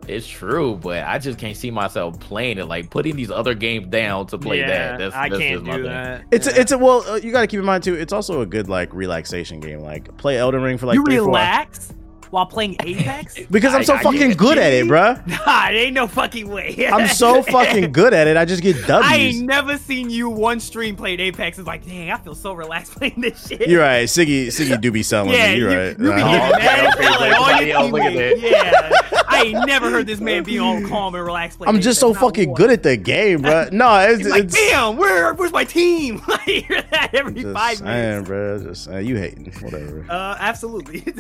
[0.09, 2.65] It's true, but I just can't see myself playing it.
[2.67, 4.99] Like putting these other games down to play yeah, that.
[4.99, 5.93] That's, I that's can't just my do thing.
[5.93, 6.25] that.
[6.31, 6.53] It's Yeah.
[6.57, 7.95] a, it's a well, uh, you got to keep in mind too.
[7.95, 9.81] It's also a good like relaxation game.
[9.81, 11.93] Like play Elden Ring for like you three, four relax
[12.31, 13.39] while playing Apex?
[13.51, 15.27] because I'm so I fucking get- good at it, bruh.
[15.47, 16.87] nah, it ain't no fucking way.
[16.91, 18.37] I'm so fucking good at it.
[18.37, 19.07] I just get W's.
[19.11, 21.59] I ain't never seen you one stream played Apex.
[21.59, 23.69] It's like, dang, I feel so relaxed playing this shit.
[23.69, 24.07] You're right.
[24.07, 25.59] Siggy, Siggy do be selling Yeah, me.
[25.59, 25.89] You're you, right.
[25.91, 28.43] you be getting okay, mad okay, telling all your look at teammates.
[28.43, 31.59] Yeah, I ain't never heard this man be all calm and relaxed.
[31.59, 33.69] playing I'm just so fucking good at the game, bro.
[33.73, 36.21] No, it's, He's like, it's damn, where, where's my team?
[36.29, 38.29] I hear that every just five saying, minutes.
[38.31, 38.63] bruh.
[38.65, 39.07] Just saying.
[39.07, 40.07] you hating, whatever.
[40.09, 41.05] Uh, absolutely.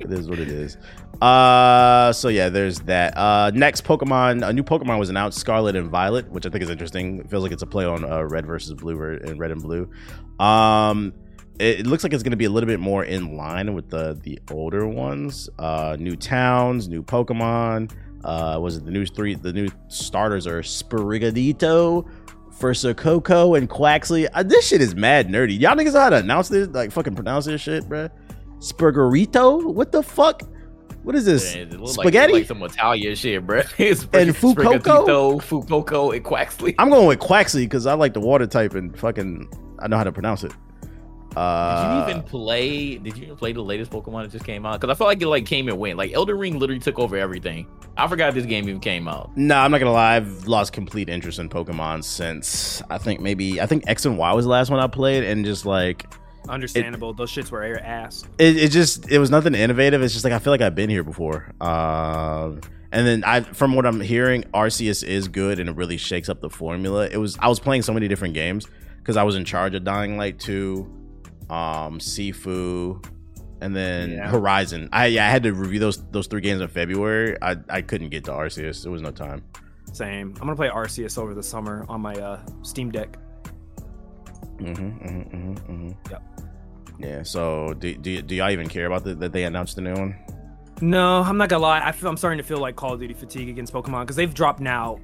[0.00, 0.76] It is what it is.
[1.20, 3.16] Uh, so yeah, there's that.
[3.16, 6.70] Uh, next Pokemon, a new Pokemon was announced, Scarlet and Violet, which I think is
[6.70, 7.18] interesting.
[7.18, 9.90] It feels like it's a play on uh, Red versus Blue and Red and Blue.
[10.38, 11.12] Um,
[11.60, 14.18] it, looks like it's going to be a little bit more in line with the
[14.22, 15.48] the older ones.
[15.58, 17.92] Uh, new towns, new Pokemon.
[18.24, 19.34] Uh, was it the new three?
[19.34, 22.08] The new starters are Sprigatito.
[22.96, 24.28] Coco and Quaxly.
[24.34, 25.58] Uh, this shit is mad nerdy.
[25.58, 26.68] Y'all niggas know how to announce this?
[26.68, 28.10] Like fucking pronounce this shit, bruh.
[28.58, 29.72] Spurgerito?
[29.72, 30.42] What the fuck?
[31.04, 31.54] What is this?
[31.54, 32.32] Looks Spaghetti?
[32.32, 33.62] like, like some Italian shit, bro.
[33.78, 35.40] It's And Fucoco?
[35.40, 36.74] Fucoco, and Quaxly.
[36.78, 39.48] I'm going with Quaxly because I like the water type and fucking
[39.78, 40.52] I know how to pronounce it.
[41.36, 42.96] Uh, Did you even play?
[42.98, 44.80] Did you even play the latest Pokemon that just came out?
[44.80, 45.96] Because I felt like it like came and went.
[45.98, 47.66] Like Elden Ring literally took over everything.
[47.96, 49.36] I forgot this game even came out.
[49.36, 50.16] Nah, I'm not gonna lie.
[50.16, 54.32] I've lost complete interest in Pokemon since I think maybe I think X and Y
[54.32, 56.06] was the last one I played, and just like
[56.48, 57.12] Understandable.
[57.12, 58.24] Those shits were air ass.
[58.38, 60.02] it, it just it was nothing innovative.
[60.02, 61.52] It's just like I feel like I've been here before.
[61.60, 62.60] Um,
[62.90, 66.40] and then I, from what I'm hearing, Arceus is good and it really shakes up
[66.40, 67.06] the formula.
[67.06, 68.66] It was I was playing so many different games
[68.98, 70.97] because I was in charge of Dying Light 2,
[71.50, 73.04] um, Sifu,
[73.60, 74.28] and then Yeah.
[74.30, 74.88] Horizon.
[74.92, 77.36] I yeah, I had to review those those three games in February.
[77.42, 78.82] I I couldn't get to Arceus.
[78.82, 79.42] There was no time.
[79.92, 80.28] Same.
[80.34, 83.16] I'm gonna play Arceus over the summer on my uh, Steam Deck.
[84.58, 86.10] Mm-hmm, mm-hmm, mm-hmm, mm-hmm.
[86.10, 86.22] Yep.
[86.98, 87.22] Yeah.
[87.22, 90.16] So do do, do y'all even care about the, that they announced the new one?
[90.80, 91.80] No, I'm not gonna lie.
[91.84, 94.32] I feel, I'm starting to feel like Call of Duty fatigue against Pokemon because they've
[94.32, 94.98] dropped now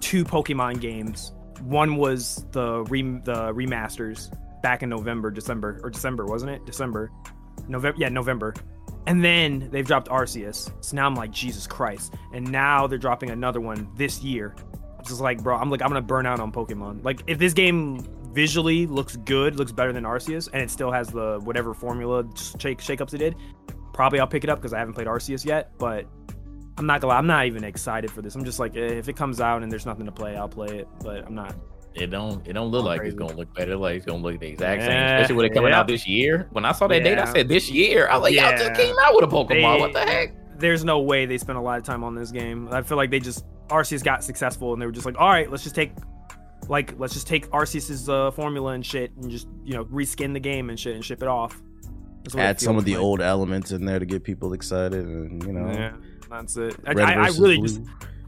[0.00, 1.32] two Pokemon games.
[1.62, 4.32] One was the re, the remasters
[4.62, 6.64] back in November, December, or December, wasn't it?
[6.66, 7.10] December,
[7.68, 7.98] November.
[7.98, 8.54] Yeah, November.
[9.06, 10.72] And then they've dropped Arceus.
[10.84, 12.14] So now I'm like, Jesus Christ.
[12.32, 14.56] And now they're dropping another one this year.
[14.98, 17.04] It's just like, bro, I'm like, I'm gonna burn out on Pokemon.
[17.04, 18.00] Like, if this game
[18.32, 22.24] visually looks good, looks better than Arceus, and it still has the whatever formula
[22.58, 23.36] shake shakeups it did,
[23.92, 25.78] probably I'll pick it up because I haven't played Arceus yet.
[25.78, 26.06] But
[26.76, 28.34] I'm not gonna lie, I'm not even excited for this.
[28.34, 30.80] I'm just like, eh, if it comes out and there's nothing to play, I'll play
[30.80, 30.88] it.
[31.02, 31.54] But I'm not.
[31.96, 32.46] It don't.
[32.46, 33.16] It don't look like crazy.
[33.16, 33.76] it's gonna look better.
[33.76, 34.90] Like it's gonna look the exact same.
[34.90, 35.80] Yeah, Especially with it coming yeah.
[35.80, 36.46] out this year.
[36.52, 38.08] When I saw that date, I said this year.
[38.08, 38.58] I was like, y'all Yeah.
[38.58, 39.48] just came out with a Pokemon.
[39.48, 40.32] They- what the heck?
[40.58, 42.68] There's no way they spent a lot of time on this game.
[42.72, 45.50] I feel like they just Arceus got successful and they were just like, all right,
[45.50, 45.92] let's just take.
[46.68, 50.40] Like, let's just take Arceus's uh, formula and shit, and just you know reskin the
[50.40, 51.60] game and shit, and ship it off.
[52.24, 53.02] That's it Add some of the like.
[53.02, 55.68] old elements in there to get people excited, and you know.
[55.70, 55.92] Yeah,
[56.28, 56.74] that's it.
[56.86, 57.68] I, I, I really blue.
[57.68, 57.80] just,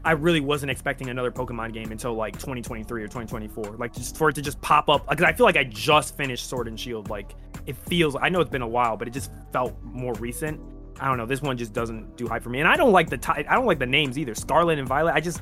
[0.05, 3.75] I really wasn't expecting another Pokemon game until like 2023 or 2024.
[3.77, 6.47] Like just for it to just pop up, because I feel like I just finished
[6.47, 7.09] Sword and Shield.
[7.09, 7.35] Like
[7.65, 10.59] it feels, I know it's been a while, but it just felt more recent.
[11.01, 11.25] I don't know.
[11.25, 13.55] This one just doesn't do hype for me, and I don't like the ti- I
[13.55, 14.35] don't like the names either.
[14.35, 15.13] Scarlet and Violet.
[15.13, 15.41] I just,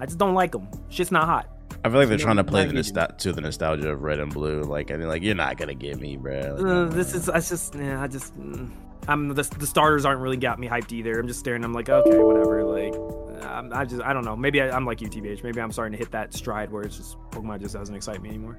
[0.00, 0.68] I just don't like them.
[0.88, 1.48] Shit's not hot.
[1.84, 4.18] I feel like they're trying to play the not nostal- to the nostalgia of red
[4.18, 4.62] and blue.
[4.62, 6.56] Like, I mean, like you're not gonna get me, bro.
[6.58, 8.70] Like, Uh, this is, I just, yeah, I just, mm,
[9.06, 11.20] I'm the, the starters aren't really got me hyped either.
[11.20, 11.62] I'm just staring.
[11.62, 12.64] I'm like, okay, whatever.
[12.64, 12.94] Like,
[13.42, 14.36] I'm, I just, I don't know.
[14.36, 15.42] Maybe I, I'm like UTBH.
[15.42, 18.28] Maybe I'm starting to hit that stride where it's just Pokemon just doesn't excite me
[18.30, 18.58] anymore.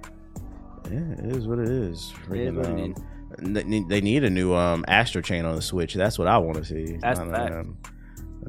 [0.92, 2.14] Yeah, it is what it is.
[2.32, 3.54] It is what it um, is.
[3.54, 5.94] they need- they need a new um Astral Chain on the Switch.
[5.96, 6.98] That's what I want to see.
[6.98, 7.54] That's Not, fact.
[7.56, 7.78] um,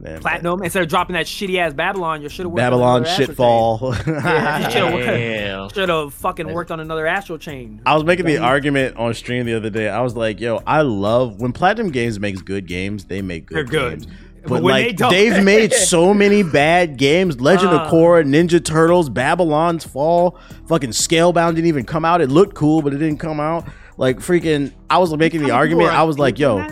[0.03, 4.07] damn, Platinum instead of dropping that shitty ass Babylon, you should have worked Babylon shitfall.
[4.07, 5.69] Yeah, you should've worked- Damn.
[5.71, 7.81] Should have fucking worked on another Astral Chain.
[7.87, 9.89] I was making the argument on stream the other day.
[9.89, 13.07] I was like, "Yo, I love when Platinum Games makes good games.
[13.07, 13.57] They make good.
[13.57, 14.01] They're good.
[14.01, 14.13] Games.
[14.49, 17.41] But like they've made so many bad games.
[17.41, 17.91] Legend of Uh.
[17.91, 22.21] Korra, Ninja Turtles, Babylon's Fall, fucking Scalebound didn't even come out.
[22.21, 23.67] It looked cool, but it didn't come out.
[23.99, 25.91] Like freaking, I was making the How many people argument.
[25.99, 26.67] I was like, yo.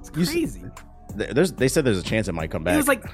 [0.00, 0.62] It's crazy.
[1.16, 1.52] th- there's.
[1.52, 2.76] They said there's a chance it might come It back.
[2.76, 3.04] was like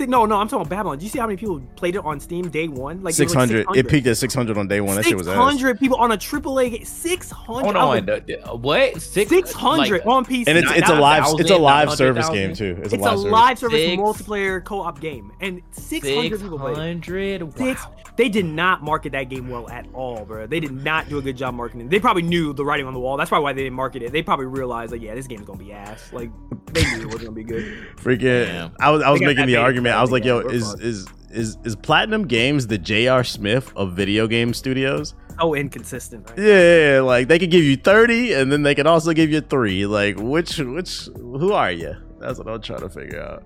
[0.00, 0.36] no, no.
[0.36, 0.98] I'm talking about Babylon.
[0.98, 3.02] Do you see how many people played it on Steam day one?
[3.02, 3.66] Like it like hundred.
[3.74, 4.96] It peaked at six hundred on day one.
[4.96, 5.34] That shit was ass.
[5.52, 6.84] 600 people on a AAA game.
[6.84, 7.34] 600.
[7.64, 9.00] Hold on, the- the- what?
[9.00, 10.44] Six, 600 like, on PC.
[10.48, 12.34] And it's it's a live it's a live service 900,000.
[12.34, 12.82] game too.
[12.82, 13.32] It's, It's a live a service.
[13.32, 16.78] live service Six- multiplayer co-op game, and 600 people played.
[16.78, 17.04] it.
[17.04, 17.56] 600.
[17.56, 17.84] Six.
[17.84, 17.94] Wow.
[18.16, 20.46] They did not market that game well at all, bro.
[20.46, 21.88] They did not do a good job marketing.
[21.88, 23.16] They probably knew the writing on the wall.
[23.16, 24.12] That's probably why they didn't market it.
[24.12, 26.12] They probably realized like, yeah, this game's gonna be ass.
[26.12, 26.30] Like
[26.72, 27.64] they knew it wasn't gonna be good.
[27.96, 28.72] Freaking, Damn.
[28.78, 29.60] I was I was making the bait.
[29.70, 29.94] Argument.
[29.94, 33.22] I was like, yo, is is is is Platinum Games the J.R.
[33.22, 35.14] Smith of video game studios?
[35.38, 36.28] Oh, inconsistent.
[36.28, 36.38] Right?
[36.38, 39.30] Yeah, yeah, yeah, like they could give you thirty, and then they could also give
[39.30, 39.86] you three.
[39.86, 41.94] Like which which who are you?
[42.18, 43.44] That's what I'm trying to figure out.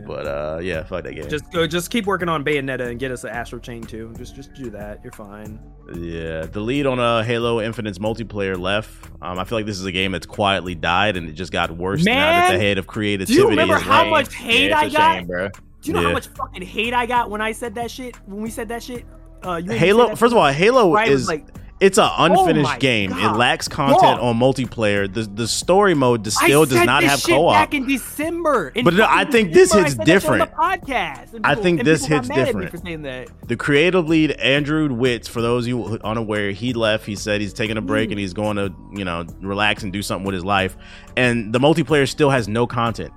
[0.00, 0.06] Yeah.
[0.06, 1.28] But uh, yeah, fuck that game.
[1.28, 4.12] Just go, just keep working on Bayonetta and get us an Astral Chain too.
[4.18, 5.00] Just just do that.
[5.02, 5.58] You're fine.
[5.94, 9.10] yeah, the lead on uh, Halo Infinite's multiplayer left.
[9.22, 11.70] Um, I feel like this is a game that's quietly died, and it just got
[11.70, 13.34] worse now that the head of creativity.
[13.34, 13.54] do creativity.
[13.54, 15.14] you remember is how like- much hate yeah, I got?
[15.18, 15.48] shame, bro.
[15.48, 16.06] Do you know Yeah.
[16.08, 18.16] how much fucking hate I got when I said that shit?
[18.26, 19.04] When we said that shit?
[19.44, 20.08] Uh, you made me say Halo?
[20.08, 21.46] that First of all, Halo Right, is like-
[21.80, 23.12] it's an unfinished my game.
[23.12, 25.12] It lacks content on multiplayer.
[25.12, 27.52] The the story mode still does not this have co-op.
[27.52, 28.68] back in December.
[28.70, 30.50] In But no, I think this December, I hits different.
[30.50, 31.34] The podcast.
[31.34, 32.70] And I think this hits mad at me different.
[32.70, 33.28] for saying that.
[33.48, 37.04] the creative lead Andrew Witts, for those of you unaware, he left.
[37.06, 38.12] He said he's taking a break Mm.
[38.12, 40.76] and he's going to you know relax and do something with his life.
[41.16, 43.12] And the multiplayer still has no content.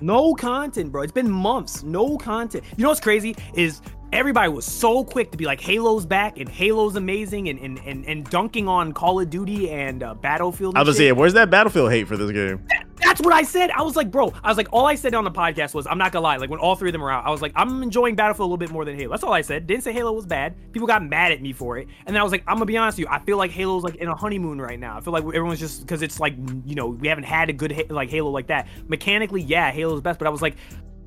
[0.00, 1.02] No content, bro.
[1.02, 1.84] It's been months.
[1.84, 2.64] No content.
[2.76, 3.80] You know what's crazy is
[4.12, 8.04] everybody was so quick to be like Halo's back and Halo's amazing and and and,
[8.06, 10.76] and dunking on Call of Duty and uh, Battlefield.
[10.76, 12.66] I was saying, where's that Battlefield hate for this game?
[13.00, 13.70] That's what I said.
[13.70, 15.98] I was like, bro, I was like, all I said on the podcast was, I'm
[15.98, 17.82] not gonna lie, like when all three of them were out, I was like, I'm
[17.82, 19.10] enjoying Battlefield a little bit more than Halo.
[19.10, 19.66] That's all I said.
[19.66, 20.54] Didn't say Halo was bad.
[20.72, 22.76] People got mad at me for it, and then I was like, I'm gonna be
[22.76, 24.96] honest with you, I feel like Halo's like in a honeymoon right now.
[24.96, 26.34] I feel like everyone's just because it's like,
[26.64, 28.68] you know, we haven't had a good like Halo like that.
[28.86, 30.56] Mechanically, yeah, Halo's best, but I was like.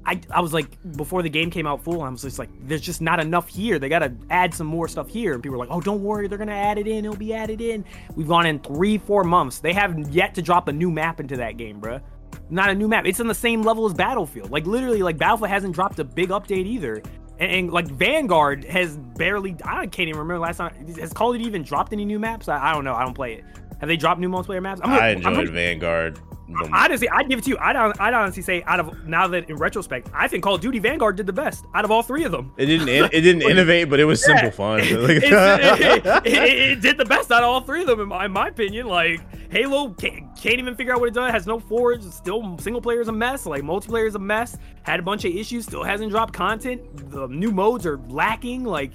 [0.06, 2.82] I, I was like before the game came out full I was just like there's
[2.82, 3.80] just not enough here.
[3.80, 5.34] They gotta add some more stuff here.
[5.34, 6.27] And people were like oh don't worry.
[6.27, 7.06] They're gonna add it in.
[7.06, 7.84] It'll be added in.
[8.15, 9.60] We've gone in three four months.
[9.60, 12.02] They haven't yet to drop a new map into that game bruh.
[12.49, 13.06] Not a new map.
[13.07, 14.52] It's on the same level as battlefield.
[14.52, 17.02] Like literally like battlefield hasn't dropped a big update either.
[17.40, 20.88] And, and, like vanguard has barely i can't even remember last time.
[20.99, 22.48] Has call of duty even dropped any new maps?
[22.48, 22.94] I, I don't know.
[22.94, 23.44] I don't play it.
[23.80, 24.82] Have they dropped new multiplayer maps?
[24.84, 26.19] I'm, I I'm enjoyed pretty- Vanguard.
[26.47, 27.57] The- Honestly, I'd give it to you.
[27.59, 30.80] I'd, I'd honestly say, out of now that in retrospect, I think Call of Duty
[30.80, 32.51] Vanguard did the best out of all three of them.
[32.57, 32.88] It didn't.
[32.89, 34.80] It, it didn't innovate, but it was simple fun.
[34.81, 34.93] It's-
[36.26, 38.31] it, it- it did the best out of all three of them, in my, in
[38.31, 38.88] my opinion.
[38.88, 41.31] Like Halo can't, can't even figure out what it does.
[41.31, 42.01] Has no forge.
[42.03, 43.45] Still, single player is a mess.
[43.45, 44.57] Like multiplayer is a mess.
[44.84, 45.65] Had a bunch of issues.
[45.65, 46.81] Still hasn't dropped content.
[47.11, 48.63] The new modes are lacking.
[48.63, 48.91] Like.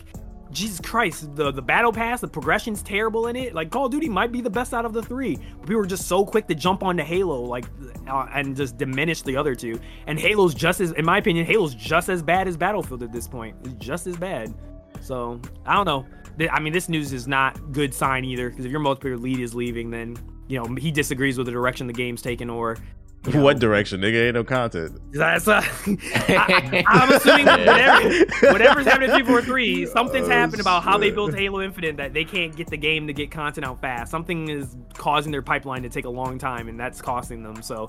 [0.50, 3.54] Jesus Christ, the the battle pass, the progression's terrible in it.
[3.54, 5.36] Like Call of Duty might be the best out of the three.
[5.60, 7.66] People were just so quick to jump onto Halo, like,
[8.08, 9.78] uh, and just diminish the other two.
[10.06, 13.28] And Halo's just as, in my opinion, Halo's just as bad as Battlefield at this
[13.28, 13.56] point.
[13.64, 14.52] It's just as bad.
[15.00, 16.06] So I don't know.
[16.50, 18.50] I mean, this news is not good sign either.
[18.50, 20.16] Because if your multiplayer lead is leaving, then
[20.48, 22.76] you know he disagrees with the direction the game's taken, or
[23.24, 24.00] what direction?
[24.00, 24.98] Nigga, ain't no content.
[25.12, 30.82] that's uh, I, am assuming that whatever, whatever's happening in 343, something's Oh, happened about
[30.82, 33.80] how they built Halo Infinite that they can't get the game to get content out
[33.80, 34.10] fast.
[34.10, 37.62] Something is causing their pipeline to take a long time, and that's costing them.
[37.62, 37.88] So,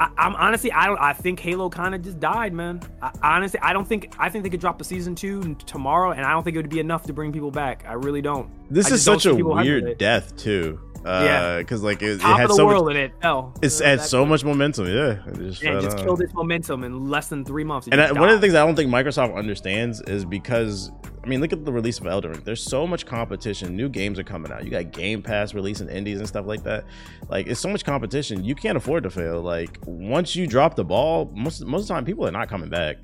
[0.00, 0.98] I, I'm honestly, I don't.
[0.98, 2.80] I think Halo kind of just died, man.
[3.02, 4.14] I, honestly, I don't think.
[4.18, 6.70] I think they could drop a season two tomorrow, and I don't think it would
[6.70, 7.84] be enough to bring people back.
[7.86, 8.50] I really don't.
[8.70, 10.80] This I is such a see people hyping weird death too.
[11.06, 11.58] Uh, Yeah.
[11.58, 12.96] because like it, it had of the so world, much.
[12.96, 13.54] and it fell.
[13.62, 14.86] It's Uh, had so much momentum.
[14.86, 17.88] Yeah, it just, Yeah, it just killed its momentum in less than three months.
[17.90, 20.90] And I, one of the things I don't think Microsoft understands is because
[21.22, 22.42] I mean, look at the release of Elden Ring.
[22.44, 23.74] There's so much competition.
[23.74, 24.64] New games are coming out.
[24.64, 26.84] You got Game Pass releasing indies and stuff like that.
[27.28, 28.44] Like, it's so much competition.
[28.44, 29.42] You can't afford to fail.
[29.42, 32.68] Like, once you drop the ball, most most of the time, people are not coming
[32.68, 32.98] back.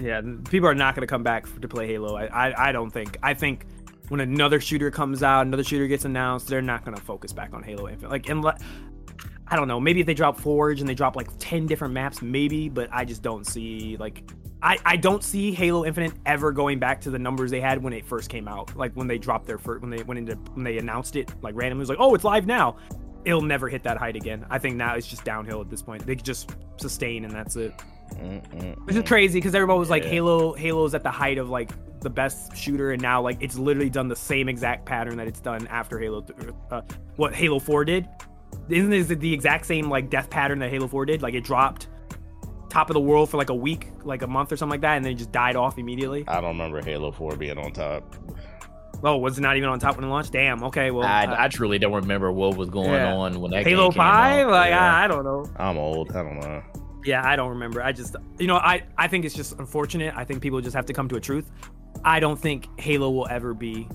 [0.00, 2.14] Yeah, people are not going to come back for, to play Halo.
[2.16, 3.16] I, I I don't think.
[3.22, 3.66] I think
[4.08, 7.52] when another shooter comes out, another shooter gets announced, they're not going to focus back
[7.54, 8.10] on Halo Infinite.
[8.10, 8.60] Like, unless
[9.48, 12.20] I don't know, maybe if they drop Forge and they drop like ten different maps,
[12.20, 12.68] maybe.
[12.68, 14.22] But I just don't see like.
[14.62, 17.92] I, I don't see Halo Infinite ever going back to the numbers they had when
[17.92, 18.74] it first came out.
[18.76, 21.54] Like when they dropped their first, when they went into when they announced it like
[21.54, 22.76] randomly, it was like, oh, it's live now.
[23.24, 24.46] It'll never hit that height again.
[24.50, 26.06] I think now it's just downhill at this point.
[26.06, 27.74] They could just sustain and that's it.
[28.14, 28.86] Mm-mm-mm.
[28.86, 30.10] Which is crazy because everybody was like Yeah.
[30.10, 30.54] Halo.
[30.54, 31.70] Halo's at the height of like
[32.00, 35.40] the best shooter, and now like it's literally done the same exact pattern that it's
[35.40, 36.20] done after Halo.
[36.22, 36.82] th- Uh,
[37.16, 38.08] what Halo Four did,
[38.68, 41.22] isn't it the exact same like death pattern that Halo Four did?
[41.22, 41.88] Like it dropped
[42.68, 44.96] top of the world for like a week, like a month or something like that,
[44.96, 46.24] and then it just died off immediately.
[46.28, 48.14] I don't remember Halo 4 being on top.
[49.02, 50.32] Oh, was it not even on top when it launched?
[50.32, 50.62] Damn.
[50.64, 50.90] Okay.
[50.90, 53.14] Well, I, uh, I truly don't remember what was going Yeah.
[53.14, 54.46] on when that Halo came Five.
[54.46, 54.50] out.
[54.52, 54.94] Like Yeah.
[54.94, 55.46] I, I don't know.
[55.56, 56.10] I'm old.
[56.16, 56.62] I don't know.
[57.04, 57.82] Yeah, I don't remember.
[57.82, 60.12] I just, you know, I I think it's just unfortunate.
[60.16, 61.50] I think people just have to come to a truth.
[62.04, 63.88] I don't think Halo will ever be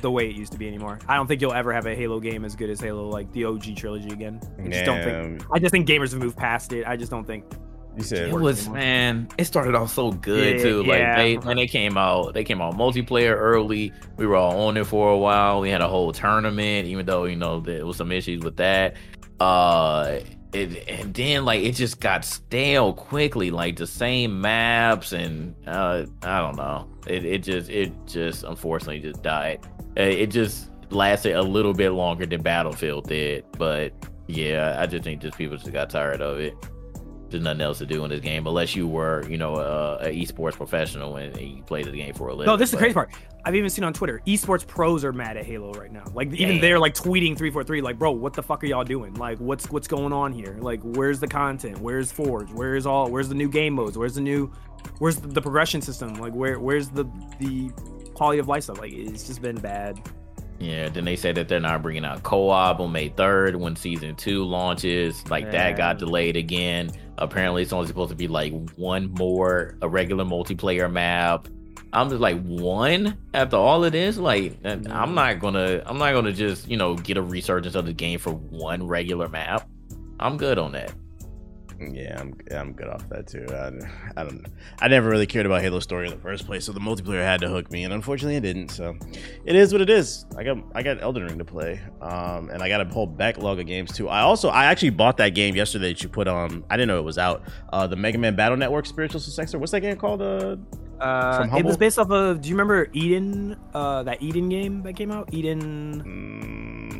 [0.00, 0.98] the way it used to be anymore.
[1.08, 3.44] I don't think you'll ever have a Halo game as good as Halo, like the
[3.44, 4.40] OG trilogy again.
[4.58, 5.42] I just don't think.
[5.52, 6.86] I just think gamers have moved past it.
[6.86, 7.44] I just don't think.
[7.96, 9.28] You said It was man.
[9.36, 10.82] It started off so good Yeah, too.
[10.82, 11.16] Like yeah.
[11.16, 13.92] they when they came out, they came out multiplayer early.
[14.16, 15.60] We were all on it for a while.
[15.60, 18.96] We had a whole tournament, even though you know there was some issues with that.
[19.40, 20.20] Uh,
[20.52, 23.50] it, and then like it just got stale quickly.
[23.50, 26.88] Like the same maps and uh, I don't know.
[27.06, 29.60] It it just it just unfortunately just died.
[29.96, 33.92] Uh, It just lasted a little bit longer than Battlefield did, but
[34.26, 36.54] yeah, I just think just people just got tired of it
[37.32, 40.08] there's nothing else to do in this game unless you were, you know, a, a
[40.08, 42.46] esports professional and you played the game for a living.
[42.46, 43.10] No, this is the crazy part.
[43.44, 46.04] I've even seen on Twitter, esports pros are mad at Halo right now.
[46.14, 48.84] Like even they're like tweeting three four three, like, bro, what the fuck are y'all
[48.84, 49.14] doing?
[49.14, 50.56] Like, what's what's going on here?
[50.60, 51.78] Like, where's the content?
[51.78, 52.50] Where's Forge?
[52.52, 53.10] Where's all?
[53.10, 53.98] Where's the new game modes?
[53.98, 54.52] Where's the new?
[54.98, 56.14] Where's the, the progression system?
[56.14, 57.04] Like, where where's the
[57.40, 57.70] the
[58.14, 58.78] quality of life stuff?
[58.78, 60.00] Like, it's just been bad.
[60.62, 64.14] Yeah, then they said that they're not bringing out co-op on May 3rd when season
[64.14, 65.28] two launches.
[65.28, 66.90] Like that got delayed again.
[67.18, 71.48] Apparently, it's only supposed to be like one more a regular multiplayer map.
[71.92, 74.16] I'm just like one after all of this.
[74.16, 75.14] Like I'm mm.
[75.14, 78.32] not gonna I'm not gonna just you know get a resurgence of the game for
[78.32, 79.68] one regular map.
[80.18, 80.92] I'm good on that.
[81.80, 83.46] Yeah, I'm I'm good off that too.
[83.50, 84.46] I, I don't.
[84.80, 87.40] I never really cared about Halo story in the first place, so the multiplayer had
[87.40, 88.70] to hook me, and unfortunately, it didn't.
[88.70, 88.96] So,
[89.44, 90.24] it is what it is.
[90.36, 93.58] I got I got Elden Ring to play, um, and I got a whole backlog
[93.60, 94.08] of games too.
[94.08, 96.64] I also I actually bought that game yesterday that you put on.
[96.70, 97.42] I didn't know it was out.
[97.72, 99.58] Uh, the Mega Man Battle Network spiritual successor.
[99.58, 100.22] What's that game called?
[100.22, 100.56] Uh,
[101.00, 102.40] Uh, it was based off of.
[102.42, 103.56] Do you remember Eden?
[103.74, 105.34] Uh, that Eden game that came out.
[105.34, 106.00] Eden.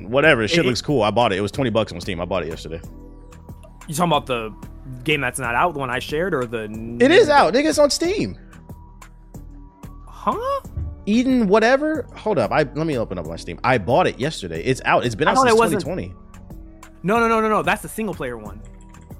[0.02, 0.42] mm, whatever.
[0.42, 1.02] The shit It- looks cool.
[1.02, 1.38] I bought it.
[1.38, 2.20] It was twenty bucks on Steam.
[2.20, 2.80] I bought it yesterday.
[3.88, 4.54] You talking about the
[5.04, 6.64] game that's not out, the one I shared, or the?
[7.00, 7.66] It is out, nigga.
[7.66, 8.38] It's on Steam.
[10.06, 10.60] Huh?
[11.06, 12.06] Eden, whatever.
[12.14, 12.52] Hold up.
[12.52, 13.58] I let me open up my Steam.
[13.64, 14.62] I bought it yesterday.
[14.62, 15.04] It's out.
[15.04, 16.14] It's been out since it 2020.
[17.02, 17.62] No, no, no, no, no.
[17.62, 18.62] That's the single player one.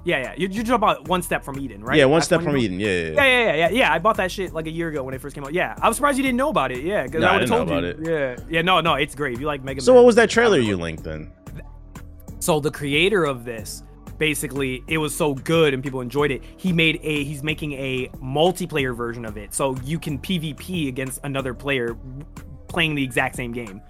[0.05, 0.33] Yeah, yeah.
[0.37, 1.97] You're, you're talking about one step from Eden, right?
[1.97, 2.79] Yeah, one That's step from Eden.
[2.79, 3.13] Yeah, yeah, yeah.
[3.13, 3.93] Yeah, yeah, yeah, yeah.
[3.93, 5.53] I bought that shit like a year ago when it first came out.
[5.53, 6.83] Yeah, I was surprised you didn't know about it.
[6.83, 8.11] Yeah, because No, I would have told you.
[8.11, 8.61] Yeah, yeah.
[8.61, 9.33] No, no, it's great.
[9.33, 9.97] If you like Mega So Man.
[9.97, 11.31] what was that trailer you linked then?
[12.39, 13.83] So the creator of this,
[14.17, 16.41] basically, it was so good and people enjoyed it.
[16.57, 17.23] He made a.
[17.23, 21.95] He's making a multiplayer version of it, so you can PvP against another player
[22.67, 23.81] playing the exact same game,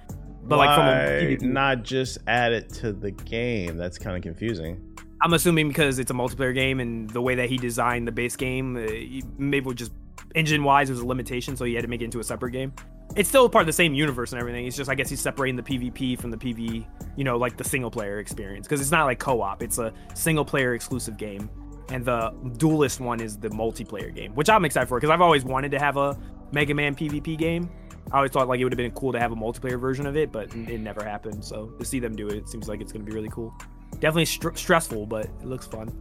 [0.44, 1.42] but like from a Why PvP.
[1.44, 3.78] not just add it to the game?
[3.78, 4.82] That's kind of confusing.
[5.22, 8.36] I'm assuming because it's a multiplayer game and the way that he designed the base
[8.36, 9.94] game, uh, maybe it just
[10.36, 12.52] engine wise, it was a limitation, so he had to make it into a separate
[12.52, 12.74] game.
[13.16, 14.66] It's still part of the same universe and everything.
[14.66, 16.86] It's just, I guess, he's separating the PvP from the PV,
[17.16, 19.62] you know, like the single player experience because it's not like co op.
[19.62, 21.50] It's a single player exclusive game,
[21.90, 25.44] and the duelist one is the multiplayer game, which I'm excited for because I've always
[25.44, 26.18] wanted to have a
[26.52, 27.70] Mega Man PvP game.
[28.12, 30.18] I always thought like it would have been cool to have a multiplayer version of
[30.18, 31.44] it, but it never happened.
[31.44, 33.54] So to see them do it, it seems like it's going to be really cool.
[33.94, 35.92] Definitely str- stressful, but it looks fun.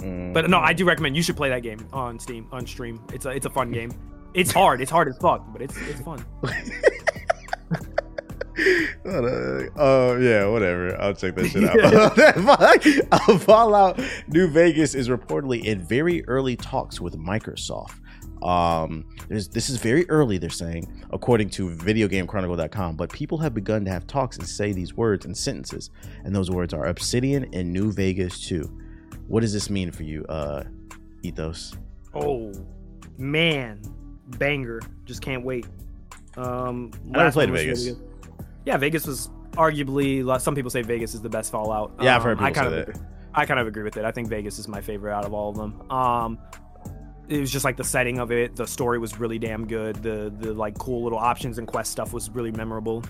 [0.00, 0.32] Mm.
[0.32, 3.00] But no, I do recommend you should play that game on Steam on stream.
[3.12, 3.92] It's a it's a fun game.
[4.34, 4.80] It's hard.
[4.80, 6.24] It's hard as fuck, but it's it's fun.
[9.06, 11.00] Oh yeah, whatever.
[11.00, 13.10] I'll check that shit out.
[13.12, 13.98] Uh, Fallout
[14.28, 17.94] New Vegas is reportedly in very early talks with Microsoft.
[18.42, 20.38] Um, there's this is very early.
[20.38, 24.94] They're saying, according to VideoGameChronicle.com, but people have begun to have talks and say these
[24.94, 25.90] words and sentences,
[26.24, 28.78] and those words are Obsidian and New Vegas 2.
[29.30, 30.64] What does this mean for you, uh,
[31.22, 31.76] Ethos?
[32.14, 32.52] Oh
[33.16, 33.80] man,
[34.38, 34.80] banger!
[35.04, 35.66] Just can't wait.
[36.36, 37.86] Um, I never played Vegas.
[37.86, 37.98] really.
[38.66, 40.40] Yeah, Vegas was arguably.
[40.40, 41.92] Some people say Vegas is the best Fallout.
[42.00, 42.96] Yeah, I've heard Um, I people kind say of that.
[42.96, 43.06] agree.
[43.32, 44.04] I kind of agree with it.
[44.04, 45.88] I think Vegas is my favorite out of all of them.
[45.92, 46.38] Um,
[47.28, 48.56] it was just like the setting of it.
[48.56, 49.94] The story was really damn good.
[50.02, 53.04] The the like cool little options and quest stuff was really memorable.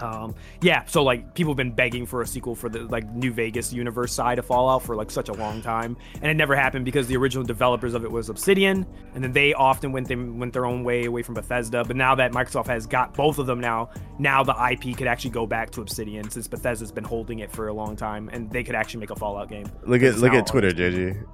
[0.00, 3.32] Um, yeah, so like people have been begging for a sequel for the like New
[3.32, 6.84] Vegas universe side of Fallout for like such a long time, and it never happened
[6.84, 10.52] because the original developers of it was Obsidian, and then they often went them went
[10.52, 11.84] their own way away from Bethesda.
[11.84, 15.30] But now that Microsoft has got both of them now, now the IP could actually
[15.30, 18.62] go back to Obsidian since Bethesda's been holding it for a long time, and they
[18.62, 19.66] could actually make a Fallout game.
[19.84, 21.24] Look at look at Twitter, JG.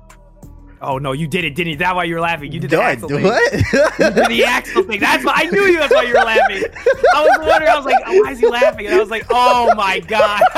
[0.86, 1.76] Oh no, you did it, didn't you?
[1.78, 2.52] That's why you were laughing.
[2.52, 3.24] You did the Do I Axel do thing.
[3.24, 3.52] what?
[3.52, 3.58] You
[4.10, 5.00] did the Axel thing.
[5.00, 5.78] That's why I knew you.
[5.78, 6.64] That's why you were laughing.
[7.14, 7.70] I was wondering.
[7.70, 8.86] I was like, oh, why is he laughing?
[8.86, 10.40] And I was like, oh my god.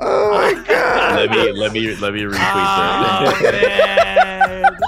[0.00, 1.16] oh my god.
[1.16, 4.72] let me let me let me retweet Oh, that.
[4.72, 4.78] man.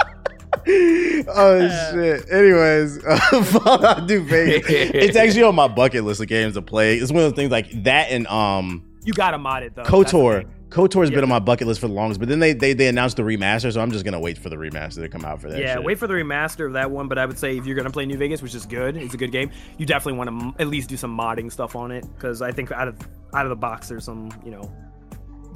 [1.28, 2.30] oh shit.
[2.30, 4.64] Anyways, uh, Fallout New Vegas.
[4.68, 6.96] It's actually on my bucket list of games to play.
[6.98, 9.82] It's one of those things like that and um You gotta mod it though.
[9.82, 10.46] That's KOTOR.
[10.70, 13.16] KOTOR's been on my bucket list for the longest, but then they, they they announced
[13.16, 15.60] the remaster, so I'm just gonna wait for the remaster to come out for that.
[15.60, 15.84] Yeah, shit.
[15.84, 17.08] wait for the remaster of that one.
[17.08, 19.16] But I would say if you're gonna play New Vegas, which is good, it's a
[19.16, 19.50] good game.
[19.78, 22.52] You definitely want to m- at least do some modding stuff on it because I
[22.52, 22.96] think out of
[23.34, 24.72] out of the box there's some you know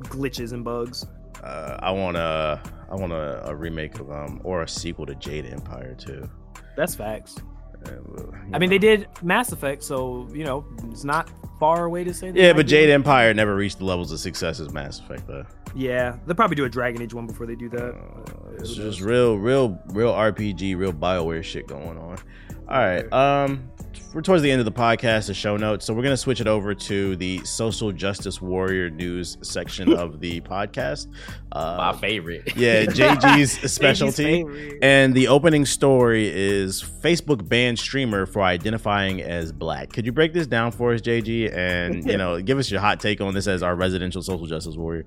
[0.02, 1.06] glitches and bugs.
[1.42, 2.60] Uh, I want a
[2.90, 6.28] I want a, a remake of um or a sequel to Jade Empire too.
[6.76, 7.36] That's facts.
[7.86, 12.14] Uh, I mean, they did Mass Effect, so you know it's not far away to
[12.14, 12.30] say.
[12.30, 12.90] they Yeah, but Jade.
[12.90, 15.46] Empire never reached the levels of success as Mass Effect though.
[15.74, 17.94] Yeah, they'll probably do a Dragon Age one before they do that.
[17.94, 22.18] Uh, it's just real, real, real RPG, real Bioware shit going on.
[22.68, 23.70] All right, um,
[24.14, 26.46] we're towards the end of the podcast, the show notes, so we're gonna switch it
[26.46, 31.08] over to the social justice warrior news section of the podcast.
[31.52, 32.56] Uh, My favorite.
[32.56, 34.44] yeah, JG's specialty.
[34.44, 34.78] favorite.
[34.82, 39.92] And the opening story is Facebook banned streamer for identifying as black.
[39.92, 43.00] Could you break this down for us, JG, and you know, give us your hot
[43.00, 45.04] take on this as our residential social justice warrior?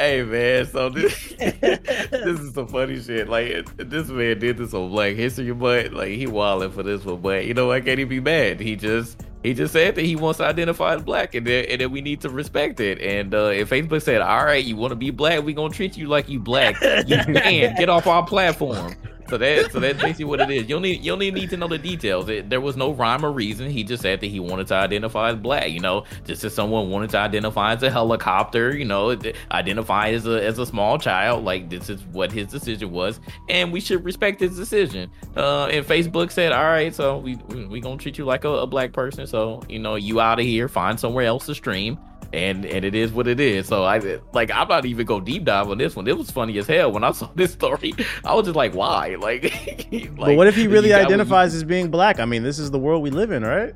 [0.00, 3.28] Hey man, so this this is some funny shit.
[3.28, 5.92] Like this man did this on Black History Month.
[5.92, 8.60] Like he wilding for this one, but you know I can't even be mad.
[8.60, 11.82] He just he just said that he wants to identify as black, and then and
[11.82, 12.98] then we need to respect it.
[12.98, 15.98] And uh, if Facebook said, "All right, you want to be black, we gonna treat
[15.98, 18.94] you like you black," you can get off our platform.
[19.30, 20.62] So that so that's basically what it is.
[20.62, 22.28] You don't need you don't need to know the details.
[22.28, 23.70] It, there was no rhyme or reason.
[23.70, 25.70] He just said that he wanted to identify as black.
[25.70, 28.76] You know, just as someone wanted to identify as a helicopter.
[28.76, 29.16] You know,
[29.52, 31.44] identify as a as a small child.
[31.44, 35.10] Like this is what his decision was, and we should respect his decision.
[35.36, 38.48] Uh, and Facebook said, all right, so we we, we gonna treat you like a,
[38.48, 39.26] a black person.
[39.26, 41.98] So you know, you out of here, find somewhere else to stream
[42.32, 43.66] and and it is what it is.
[43.66, 43.98] So I
[44.32, 46.06] like I'm not even go deep dive on this one.
[46.06, 47.92] It was funny as hell when I saw this story.
[48.24, 49.16] I was just like, why?
[49.16, 49.44] Like,
[49.92, 52.20] like but what if he really you got you- identifies as being black?
[52.20, 53.74] I mean, this is the world we live in, right?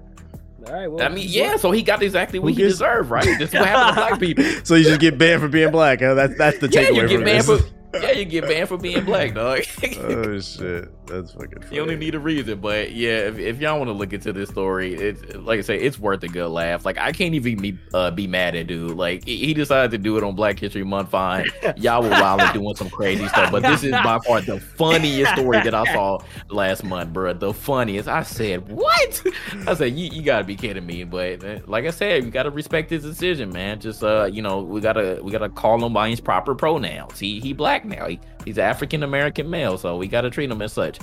[0.66, 1.56] All right, well, I mean, yeah.
[1.56, 3.24] So he got exactly what Who he gives- deserved, right?
[3.38, 4.44] This is what happened to black people.
[4.64, 6.00] So you just get banned for being black.
[6.00, 6.14] Huh?
[6.14, 7.60] That's that's the Yeah, takeaway you get from banned this.
[7.60, 9.60] for yeah, you get banned for being black, dog.
[9.82, 11.62] oh shit, that's fucking.
[11.62, 11.76] Funny.
[11.76, 14.48] You only need a reason, but yeah, if, if y'all want to look into this
[14.50, 16.84] story, it's like I say, it's worth a good laugh.
[16.84, 18.96] Like I can't even be uh, be mad at dude.
[18.96, 21.10] Like he he decided to do it on Black History Month.
[21.10, 21.46] Fine,
[21.76, 25.60] y'all were wild doing some crazy stuff, but this is by far the funniest story
[25.62, 26.18] that I saw
[26.50, 27.32] last month, bro.
[27.32, 28.08] The funniest.
[28.08, 29.22] I said, what?
[29.66, 31.04] I said, you, you gotta be kidding me.
[31.04, 33.80] But uh, like I said, we gotta respect his decision, man.
[33.80, 37.18] Just uh, you know, we gotta we gotta call him by his proper pronouns.
[37.18, 38.06] He he black now.
[38.06, 40.98] He, he's African American male, so we gotta treat him as such.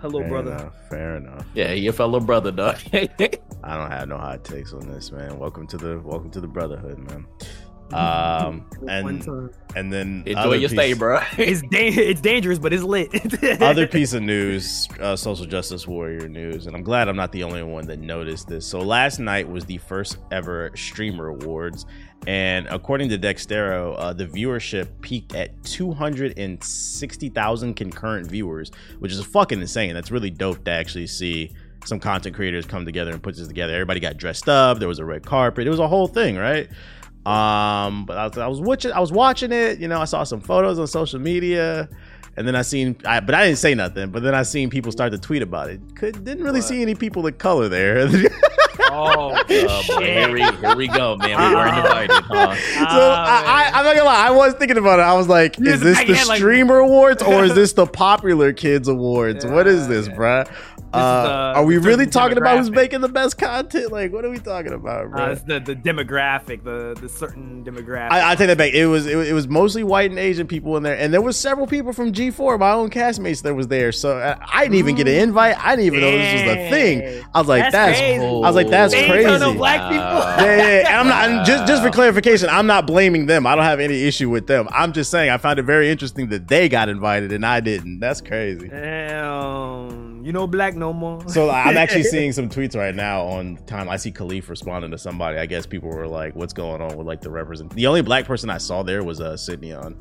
[0.00, 0.52] hello, Fair brother.
[0.52, 1.46] Enough, fair enough.
[1.54, 2.78] Yeah, he a fellow brother, dog.
[2.92, 5.38] I don't have no hot takes on this, man.
[5.38, 7.26] Welcome to the welcome to the brotherhood, man.
[7.92, 9.28] Um, and
[9.74, 11.20] and then Enjoy your piece- stay, bro.
[11.38, 13.08] It's da- it's dangerous, but it's lit.
[13.62, 17.42] other piece of news, uh, social justice warrior news, and I'm glad I'm not the
[17.42, 18.66] only one that noticed this.
[18.66, 21.86] So last night was the first ever streamer awards,
[22.26, 29.60] and according to Dexerto, uh, the viewership peaked at 260,000 concurrent viewers, which is fucking
[29.60, 29.94] insane.
[29.94, 31.50] That's really dope to actually see
[31.84, 33.72] some content creators come together and put this together.
[33.74, 34.78] Everybody got dressed up.
[34.78, 35.66] There was a red carpet.
[35.66, 36.68] It was a whole thing, right?
[37.26, 39.78] Um, but I was, I was watching, I was watching it.
[39.78, 41.88] You know, I saw some photos on social media,
[42.36, 44.10] and then I seen, I, but I didn't say nothing.
[44.10, 45.80] But then I seen people start to tweet about it.
[45.94, 46.68] Could didn't really What?
[46.68, 48.08] see any people of color there.
[48.90, 51.30] oh, Uh, here, we, here we go, man.
[51.38, 52.54] We weren't invited, huh?
[52.54, 55.02] So Ah, I, I, I'm not gonna lie, I was thinking about it.
[55.02, 58.52] I was like, is this the in, like- streamer awards or is this the popular
[58.52, 59.44] kids awards?
[59.46, 60.14] what is this, Yeah.
[60.14, 60.52] bruh?
[60.92, 63.90] This is Uh, the- are we really talking about who's making the best content?
[63.92, 65.24] Like, what are we talking about, bro?
[65.24, 68.10] Uh, it's the the demographic, the the certain demographic.
[68.12, 68.72] I, I take that back.
[68.74, 71.22] It was it, was- it was mostly white and Asian people in there, and there
[71.22, 73.90] was several people from G4, my own castmates, that was there.
[73.92, 75.56] So I, I didn't even get an invite.
[75.58, 77.24] I didn't even know this was the thing.
[77.34, 78.24] I was like, That's that's, crazy.
[78.24, 79.28] I was like, that's They crazy.
[79.28, 80.04] turn no black people.
[80.04, 80.88] yeah, yeah, yeah.
[80.88, 82.48] And I'm not and just just for clarification.
[82.50, 83.46] I'm not blaming them.
[83.46, 84.68] I don't have any issue with them.
[84.72, 88.00] I'm just saying I found it very interesting that they got invited and I didn't.
[88.00, 88.68] That's crazy.
[88.68, 91.26] Damn, you know black no more.
[91.28, 93.88] So I'm actually seeing some tweets right now on time.
[93.88, 95.38] I see Khalif responding to somebody.
[95.38, 98.24] I guess people were like, "What's going on with like the represent?" The only black
[98.26, 99.96] person I saw there was uh, Sydeon.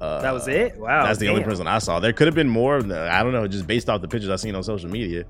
[0.00, 0.76] Uh, that was it.
[0.78, 2.00] Wow, That's the only person I saw.
[2.00, 2.78] There could have been more.
[2.78, 5.24] I don't know, just based off the pictures I've seen on social media.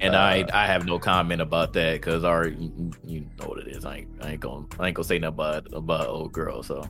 [0.00, 3.60] And Uh, I I have no comment about that because our you, you know what
[3.60, 3.84] it is.
[3.86, 6.62] I ain't, I ain't gonna I ain't gonna say nothing about about old girl.
[6.62, 6.84] So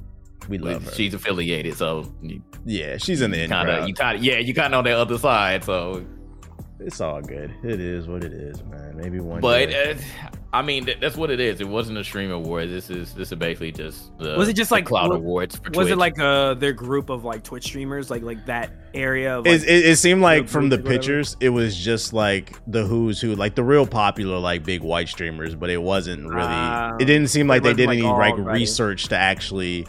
[0.48, 0.90] We we- love her.
[0.92, 1.76] she's affiliated.
[1.76, 4.74] So you yeah, she's in the in kind of you kind of yeah you kind
[4.74, 5.62] of on the other side.
[5.62, 6.04] So
[6.86, 7.52] it's all good.
[7.62, 8.96] It is what it is, man.
[8.96, 9.40] Maybe one.
[9.40, 9.92] But day.
[9.92, 11.60] uh, I mean, th- that's what it is.
[11.60, 12.68] It wasn't a stream award.
[12.68, 15.56] This is this is basically just the Was it just the like- cloud wa- awards
[15.56, 15.90] for Was Twitch.
[15.92, 19.38] it like uh their group of like Twitch streamers, like like that area?
[19.38, 20.98] Of, It, like, it, it seemed like from the group or whatever?
[21.00, 25.08] pictures, it was just like the who's who, like the real popular, like big white
[25.08, 26.40] streamers, but it wasn't really.
[26.42, 26.96] Ah.
[27.00, 28.60] it didn't seem like It they did like, any all like invited.
[28.60, 29.86] research to actually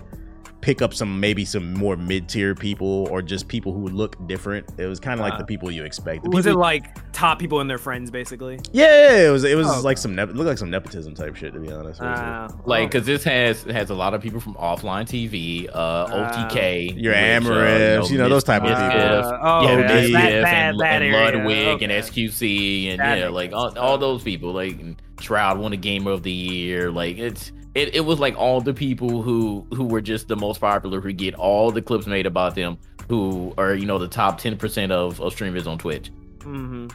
[0.63, 4.15] pick up some maybe some more mid tier people or just people who would look
[4.27, 4.65] different.
[4.77, 5.37] It was kind of like Ah.
[5.39, 6.23] the people you expect.
[6.23, 8.59] The was it like top people and their friends, basically?
[8.71, 9.43] yeah, yeah, yeah, it was.
[9.43, 11.99] It was Oh, like some nep- looked like some nepotism type shit to be honest.
[11.99, 12.07] with.
[12.09, 16.93] Uh, like because this has has a lot of people from offline TV, uh, OTK,
[16.95, 18.83] Your which, uh, Amarifs, you know, those type of people.
[18.83, 20.09] Uh, oh, yeah, okay.
[20.09, 21.83] Mizkif That- that- and, that and Ludwig okay.
[21.83, 24.53] and xQc and That yeah, like all, all those people.
[24.53, 26.89] Like and Shroud won a Gamer of the Year.
[26.89, 30.59] Like it's it, it was like all the people who who were just the most
[30.61, 32.77] popular who get all the clips made about them
[33.09, 36.09] who are you know the top ten percent of, of streamers on Twitch.
[36.41, 36.87] hmm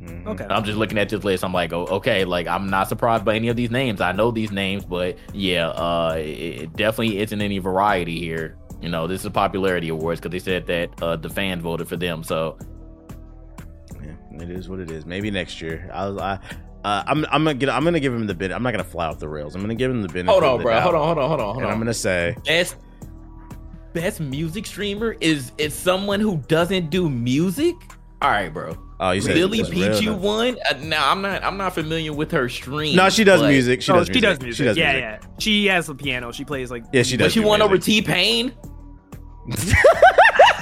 [0.00, 0.26] Mhm.
[0.28, 0.46] Okay.
[0.48, 1.44] I'm just looking at this list.
[1.44, 4.00] I'm like, oh, okay, like I'm not surprised by any of these names.
[4.00, 6.22] I know these names, but yeah, uh, it,
[6.62, 8.56] it definitely isn't any variety here.
[8.80, 11.96] You know, this is popularity awards because they said that uh, the fans voted for
[11.96, 12.24] them.
[12.24, 12.56] So
[14.02, 15.04] Yeah, it is what it is.
[15.04, 15.90] Maybe next year.
[15.92, 16.16] I was.
[16.16, 16.38] I,
[16.84, 17.24] uh, I'm.
[17.26, 17.54] I'm gonna.
[17.54, 18.52] Get, I'm gonna give him the bit.
[18.52, 19.54] I'm not gonna fly off the rails.
[19.54, 20.30] I'm gonna give him the benefit.
[20.30, 20.72] hold on, bro.
[20.72, 20.82] doubt.
[20.82, 21.72] Hold on, hold on, hold on, hold And on.
[21.72, 22.36] I'm gonna say.
[22.44, 22.76] best
[23.92, 27.74] best music streamer is is someone who doesn't do music.
[28.22, 28.76] All right, bro.
[29.02, 30.20] Oh, you said Lily it's real Peachy enough.
[30.20, 30.56] won.
[30.70, 31.42] Uh, now I'm not.
[31.42, 32.96] I'm not familiar with her stream.
[32.96, 33.80] No, she does but- music.
[33.82, 34.06] She oh, does.
[34.08, 34.28] she music.
[34.28, 34.58] does music.
[34.58, 35.02] She does yeah, music.
[35.02, 35.18] yeah.
[35.22, 35.36] yeah.
[35.38, 36.30] She has the piano.
[36.32, 36.84] She plays like.
[36.92, 37.32] Yeah, she But does.
[37.32, 37.78] she do won over.
[37.78, 38.52] T Pain.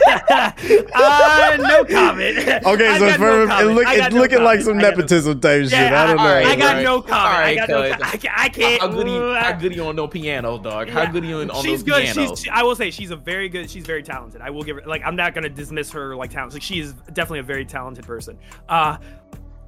[0.09, 2.39] Uh, no comment.
[2.39, 3.75] Okay, so got no for, it comment.
[3.77, 5.73] look, I it's no looking like some I no- nepotism type shit.
[5.73, 6.23] Yeah, I don't know.
[6.23, 7.45] I- I got Alright, no comment.
[7.45, 7.83] I got no.
[7.83, 8.39] I can't.
[8.39, 8.81] I can't.
[8.81, 9.35] How good are you?
[9.35, 10.89] How good are you on no piano, dog?
[10.89, 11.13] How yeah.
[11.13, 12.03] good are you on she's those good.
[12.15, 12.31] pianos?
[12.31, 12.41] She's.
[12.45, 13.71] She, I will say she's a very good.
[13.71, 14.41] She's very talented.
[14.41, 14.83] I will give her.
[14.87, 16.53] Like I'm not gonna dismiss her like talent.
[16.53, 18.39] Like she is definitely a very talented person.
[18.69, 18.97] Uh,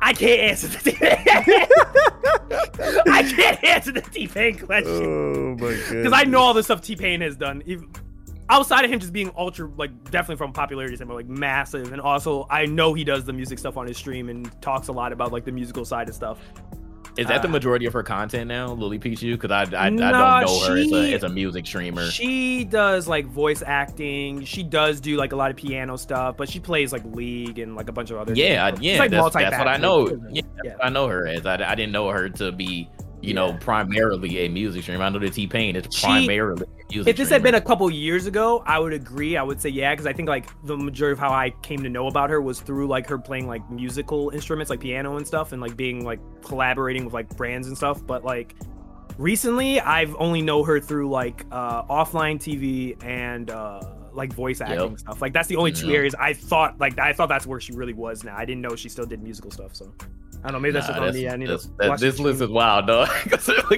[0.01, 0.97] I can't answer the.
[3.11, 5.89] I can't answer the T Pain question Oh my god.
[5.91, 7.63] because I know all the stuff T Pain has done.
[7.67, 7.91] Even,
[8.51, 12.47] outside of him just being ultra, like definitely from popularity standpoint, like massive, and also
[12.51, 15.33] I know he does the music stuff on his stream and talks a lot about
[15.33, 16.39] like the musical side of stuff.
[17.19, 19.33] Is that the uh, majority of her content now, Lily Pichu?
[19.39, 22.09] Because I, I, I Nah, don't know her as a, as a music streamer.
[22.09, 24.45] She does like voice acting.
[24.45, 27.75] She does do like a lot of piano stuff, but she plays like League and
[27.75, 28.33] like a bunch of other.
[28.35, 28.81] yeah, things.
[28.83, 30.07] yeah, It's, like, that's, that's what I know.
[30.31, 30.73] Yeah, Yeah.
[30.77, 31.45] what I know her as.
[31.47, 32.89] I, I didn't know her to be,
[33.23, 35.01] you know, primarily a music stream.
[35.01, 37.61] I know that T Pain is She- primarily a music If this had been a
[37.61, 39.37] couple years ago, I would agree.
[39.37, 41.89] I would say yeah, because I think like the majority of how I came to
[41.89, 45.53] know about her was through like her playing like musical instruments, like piano and stuff,
[45.53, 48.05] and like being like collaborating with like brands and stuff.
[48.07, 48.55] But like
[49.19, 53.81] recently, I've only know her through like uh, offline TV and uh,
[54.13, 54.99] like voice acting Yep.
[54.99, 55.23] stuff.
[55.23, 55.97] Like that's the only two Yep.
[55.97, 58.25] areas I thought like I thought that's where she really was.
[58.25, 59.75] Now I didn't know she still did musical stuff.
[59.77, 59.93] So
[60.43, 60.61] I don't know.
[60.61, 61.29] Maybe that's Nah, just on me.
[61.29, 63.09] I need that's- to that- watch this the list is wild, dog.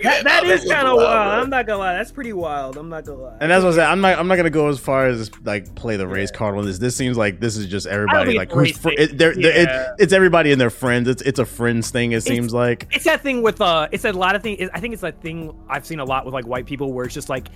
[0.03, 1.43] That, that is kind of wild.
[1.45, 1.95] I'm not gonna lie.
[1.95, 2.77] That's pretty wild.
[2.77, 3.37] I'm not gonna lie.
[3.41, 3.89] And that's what I'm saying.
[3.91, 4.19] I'm not.
[4.19, 6.79] I'm not gonna go as far as like play the race card on this.
[6.79, 9.53] This seems like this is just everybody like it's who's race fr- it, they're, they're-
[9.69, 11.09] it, it's everybody and their friends.
[11.09, 12.13] It's it's a friends thing.
[12.13, 14.95] It seems like it's that thing with uh it's a lot of things i think
[14.95, 17.49] it's a thing i've seen a lot with like white people where it's just like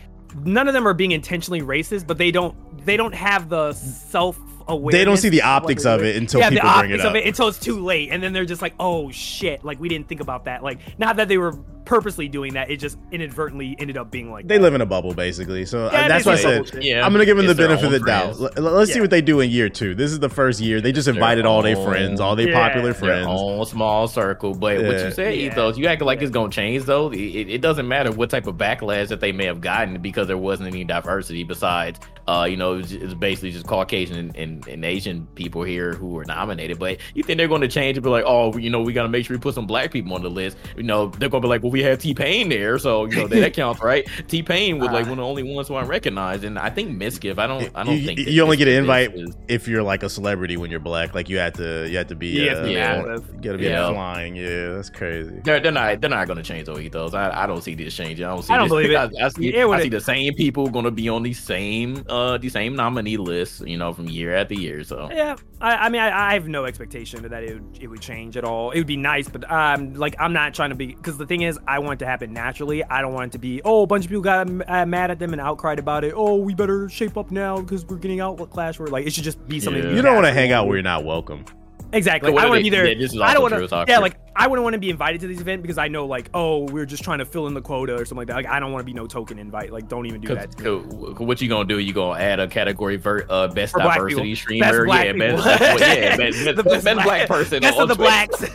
[0.44, 2.54] none of them are being intentionally racist but they don't
[2.84, 4.38] they don't have the self
[4.68, 7.05] awareness they don't see the optics of it until yeah, people the bring it optics
[7.05, 7.10] up.
[7.10, 9.64] of it until it's too late and then they're just like oh shit.
[9.64, 10.62] Like we didn't think about that.
[10.62, 11.55] Like not that they were
[11.86, 14.62] purposely doing that it just inadvertently ended up being like They that.
[14.62, 15.64] live in a bubble basically.
[15.64, 17.06] So Yeah, uh, that's why I said yeah.
[17.06, 18.36] I'm gonna give them the it's their benefit of the doubt.
[18.36, 18.56] friends.
[18.58, 19.94] L- Let's see what they do in year two.
[19.94, 20.80] This is the first year.
[20.80, 22.60] They just Their invited all their friends, all their Yeah.
[22.68, 23.26] popular Their friends.
[23.28, 25.50] own small circle, but what you say, Yeah.
[25.52, 26.24] Ethos, you acting like Yeah.
[26.26, 27.10] it's gonna change though.
[27.10, 30.26] It, it- it doesn't matter what type of backlash that they may have gotten because
[30.26, 34.66] there wasn't any diversity besides, uh, you know, it's, it's basically just Caucasian and, and,
[34.68, 36.78] and Asian people here who were nominated.
[36.78, 39.04] But you think they're going to change and be like, oh, you know, we got
[39.04, 40.56] to make sure we put some black people on the list.
[40.76, 43.16] You know, they're going to be like, well, we had T Pain there, so you
[43.16, 44.08] know that, that counts, right?
[44.28, 45.10] T Pain was like Uh.
[45.10, 47.38] one of the only ones who I recognized, and I think Mizkif.
[47.38, 49.82] I don't, I don't You- think you only get an invite is- is- if you're
[49.82, 51.14] like a celebrity when you're black.
[51.14, 53.02] Like you have to, you have to be, You have uh, Yeah.
[53.04, 53.90] you gotta be Yeah.
[53.92, 54.36] flying.
[54.36, 55.34] Yeah, that's crazy.
[55.44, 57.12] They're, they're not they're not gonna change those ethos.
[57.12, 58.24] I, I don't see this changing.
[58.24, 58.54] I don't see.
[58.54, 58.96] I don't this- believe it.
[59.20, 62.04] I, I see, It would- I see the same people gonna be on the same
[62.08, 63.66] uh the same nominee list.
[63.68, 64.82] You know, from year after year.
[64.84, 68.00] So Yeah, I, I mean, I, I have no expectation that it would, it would
[68.00, 68.72] change at all.
[68.72, 71.42] It would be nice, but um, like I'm not trying to be because the thing
[71.42, 72.84] is, I want it to happen naturally.
[72.84, 75.18] I don't want it to be oh, a bunch of people got uh, mad at
[75.18, 76.12] them and outcried about it.
[76.14, 78.78] Oh, we better shape up now because we're getting outclassed.
[78.78, 79.82] We're like, it should just be something.
[79.82, 79.90] Yeah.
[79.90, 81.44] You don't want to hang out where you're not welcome.
[81.92, 82.30] Exactly.
[82.30, 82.86] So what I want to be there.
[82.86, 83.84] yeah, this is I don't also want true, to.
[83.88, 86.28] Yeah, like I wouldn't want to be invited to this event because I know like,
[86.34, 88.34] oh, we're just trying to fill in the quota or something like that.
[88.36, 89.72] Like, I don't want to be no token invite.
[89.72, 90.56] Like, don't even do that.
[90.58, 91.14] to me.
[91.24, 91.78] what you gonna do?
[91.78, 94.36] You gonna add a category ver- uh, best For diversity people.
[94.36, 94.66] streamer?
[94.66, 97.60] Best black yeah, best, best, yeah, best, The best, best black person.
[97.60, 98.44] Best of the blacks.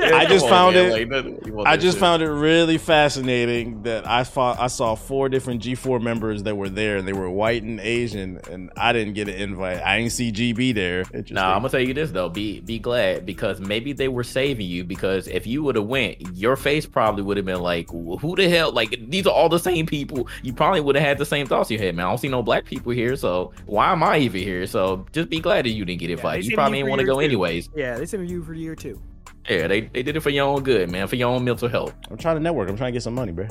[0.00, 2.00] Yeah, I just come on, found it- like, nothing- you want I just shit.
[2.00, 6.68] found it really fascinating that I fought, I saw four different G4 members that were
[6.68, 9.82] there, and they were white and Asian, and I didn't get an invite.
[9.82, 11.00] I didn't see GB there.
[11.00, 11.34] Interesting.
[11.34, 12.28] Nah, I'm gonna tell you this though.
[12.28, 16.20] Be be glad because maybe they were saving you because if you would have went,
[16.34, 18.72] your face probably would have been like, "Who the hell?
[18.72, 21.70] Like these are all the same people." You probably would have had the same thoughts
[21.70, 22.06] in your head, man.
[22.06, 24.66] I don't see no black people here, so why am I even here?
[24.66, 26.44] So just be glad that you didn't get invited.
[26.44, 27.20] they you probably you didn't want to go two.
[27.20, 27.68] anyways.
[27.74, 29.00] yeah, they sent you for year two.
[29.48, 31.94] Yeah, they, they did it for your own good, man, for your own mental health.
[32.10, 32.68] I'm trying to network.
[32.68, 33.48] I'm trying to get some money, bro.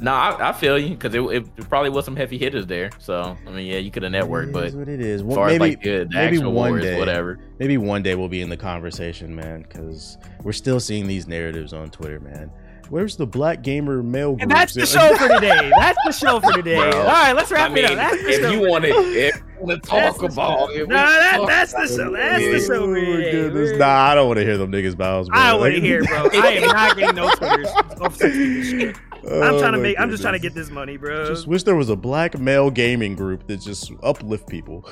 [0.00, 2.90] Nah, I, I feel you because it, it probably was some heavy hitters there.
[2.98, 5.20] So I mean, yeah, you could have networked, It but is what it is.
[5.20, 6.98] as Well, far maybe like the, the maybe one wars, day.
[6.98, 7.38] whatever.
[7.58, 11.72] maybe one day we'll be in the conversation, man, because we're still seeing these narratives
[11.72, 12.50] on Twitter, man.
[12.90, 14.42] Where's the black gamer male group?
[14.42, 15.70] And that's the show for today.
[15.78, 16.76] That's the show for today.
[16.76, 16.98] Bro.
[17.00, 17.96] All right, let's wrap I mean, it up.
[17.96, 19.28] That's the if show you want to, today.
[19.28, 20.70] if you want to talk about, show.
[20.70, 22.14] if we No, that- that's the show.
[22.14, 22.82] it, That's the show.
[22.82, 23.78] Oh for goodness.
[23.78, 25.38] Nah, I don't want to hear them niggas bows, bro.
[25.38, 26.28] I don't want Like- to hear, bro.
[26.34, 28.94] I am not getting no Twitters.
[29.26, 29.42] off some stupid shit.
[29.42, 30.00] I'm Oh trying to my make.
[30.00, 31.26] I'm just trying to get this money, bro.
[31.26, 34.88] Just wish there was a black male gaming group that just uplift people.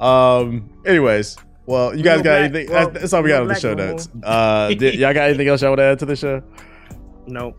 [0.00, 0.70] Um.
[0.84, 1.36] Anyways,
[1.66, 2.70] well, you We guys go got black- anything?
[2.74, 4.08] well, that's, that's all we we got on the show no notes.
[4.22, 6.42] Uh, did, y'all got anything else y'all want to add to the show?
[7.26, 7.54] no.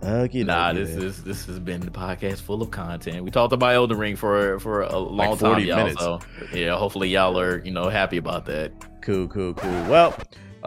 [0.00, 3.24] Okay, Nah, this is this has been the podcast full of content.
[3.24, 5.76] We talked about Elden Ring for for a long time, 40 y'all.
[5.78, 6.00] minutes.
[6.00, 6.20] So
[6.54, 8.70] yeah, hopefully y'all are you know happy about that.
[9.02, 9.70] cool, cool, cool.
[9.90, 10.16] Well,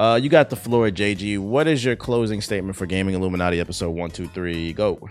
[0.01, 1.37] uh, you got the floor, JG.
[1.37, 4.73] What is your closing statement for Gaming Illuminaty episode one, two, three?
[4.73, 5.07] Go.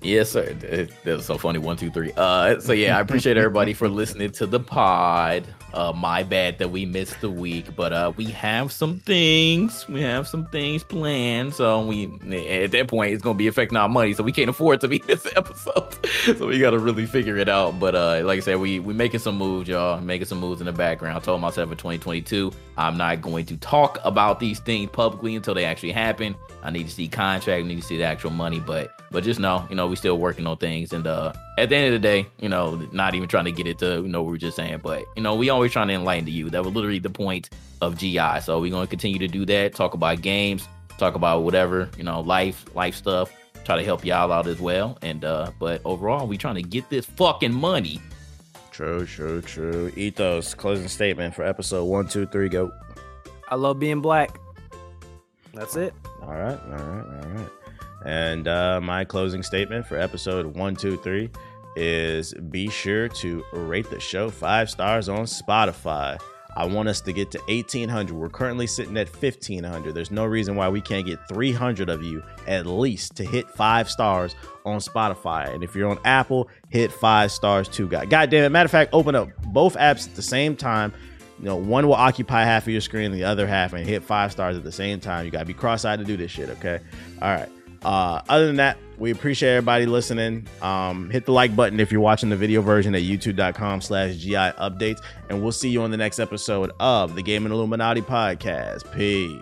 [0.00, 0.54] Yes, sir.
[0.54, 1.60] That that was so funny.
[1.60, 2.10] One, two, three.
[2.16, 5.46] Uh, so yeah, I appreciate everybody for listening to the pod.
[5.74, 9.88] Uh, my bad that we missed the week, but uh, we have some things.
[9.88, 11.54] We have some things planned.
[11.54, 12.06] So we
[12.62, 14.98] at that point it's gonna be affecting our money, so we can't afford to be
[14.98, 15.94] this episode.
[16.36, 17.80] so we gotta really figure it out.
[17.80, 20.00] But uh, like I said, we we making some moves, y'all.
[20.00, 21.16] Making some moves in the background.
[21.16, 25.54] I told myself in 2022, I'm not going to talk about these things publicly until
[25.54, 26.34] they actually happen.
[26.62, 29.40] I need to see contract, I need to see the actual money, but but just
[29.40, 32.06] know, you know, we still working on things, and uh, at the end of the
[32.06, 34.40] day, you know, not even trying to get it to you know what we are
[34.40, 36.50] just saying, but you know, we always trying to enlighten to you.
[36.50, 38.40] That was literally the point of GI.
[38.42, 39.74] So we're gonna continue to do that.
[39.74, 40.66] Talk about games,
[40.98, 43.32] talk about whatever you know, life, life stuff.
[43.64, 46.88] Try to help y'all out as well, and uh, but overall, we trying to get
[46.90, 48.00] this fucking money.
[48.72, 49.92] True, true, true.
[49.96, 52.48] Ethos closing statement for episode one, two, three.
[52.48, 52.72] Go.
[53.48, 54.38] I love being black.
[55.52, 55.94] That's it.
[56.22, 57.50] All right, all right, all right.
[58.04, 61.30] And uh, my closing statement for episode one, two, three
[61.76, 66.20] is be sure to rate the show five stars on Spotify.
[66.54, 68.14] I want us to get to 1,800.
[68.14, 69.94] We're currently sitting at 1,500.
[69.94, 73.90] There's no reason why we can't get 300 of you at least to hit five
[73.90, 74.34] stars
[74.66, 75.52] on Spotify.
[75.52, 78.10] And if you're on Apple, hit five stars too, God.
[78.10, 78.50] God damn it.
[78.50, 80.92] Matter of fact, open up both apps at the same time.
[81.42, 84.30] You know, one will occupy half of your screen, the other half, and hit five
[84.30, 85.24] stars at the same time.
[85.24, 86.78] You gotta be cross-eyed to do this shit, okay?
[87.20, 87.48] All right.
[87.84, 90.46] Uh, other than that, we appreciate everybody listening.
[90.60, 94.34] Um, hit the like button if you're watching the video version at youtube.com slash GI
[94.34, 95.00] updates.
[95.28, 98.92] And we'll see you on the next episode of the Gaming Illuminaty podcast.
[98.94, 99.40] Peace.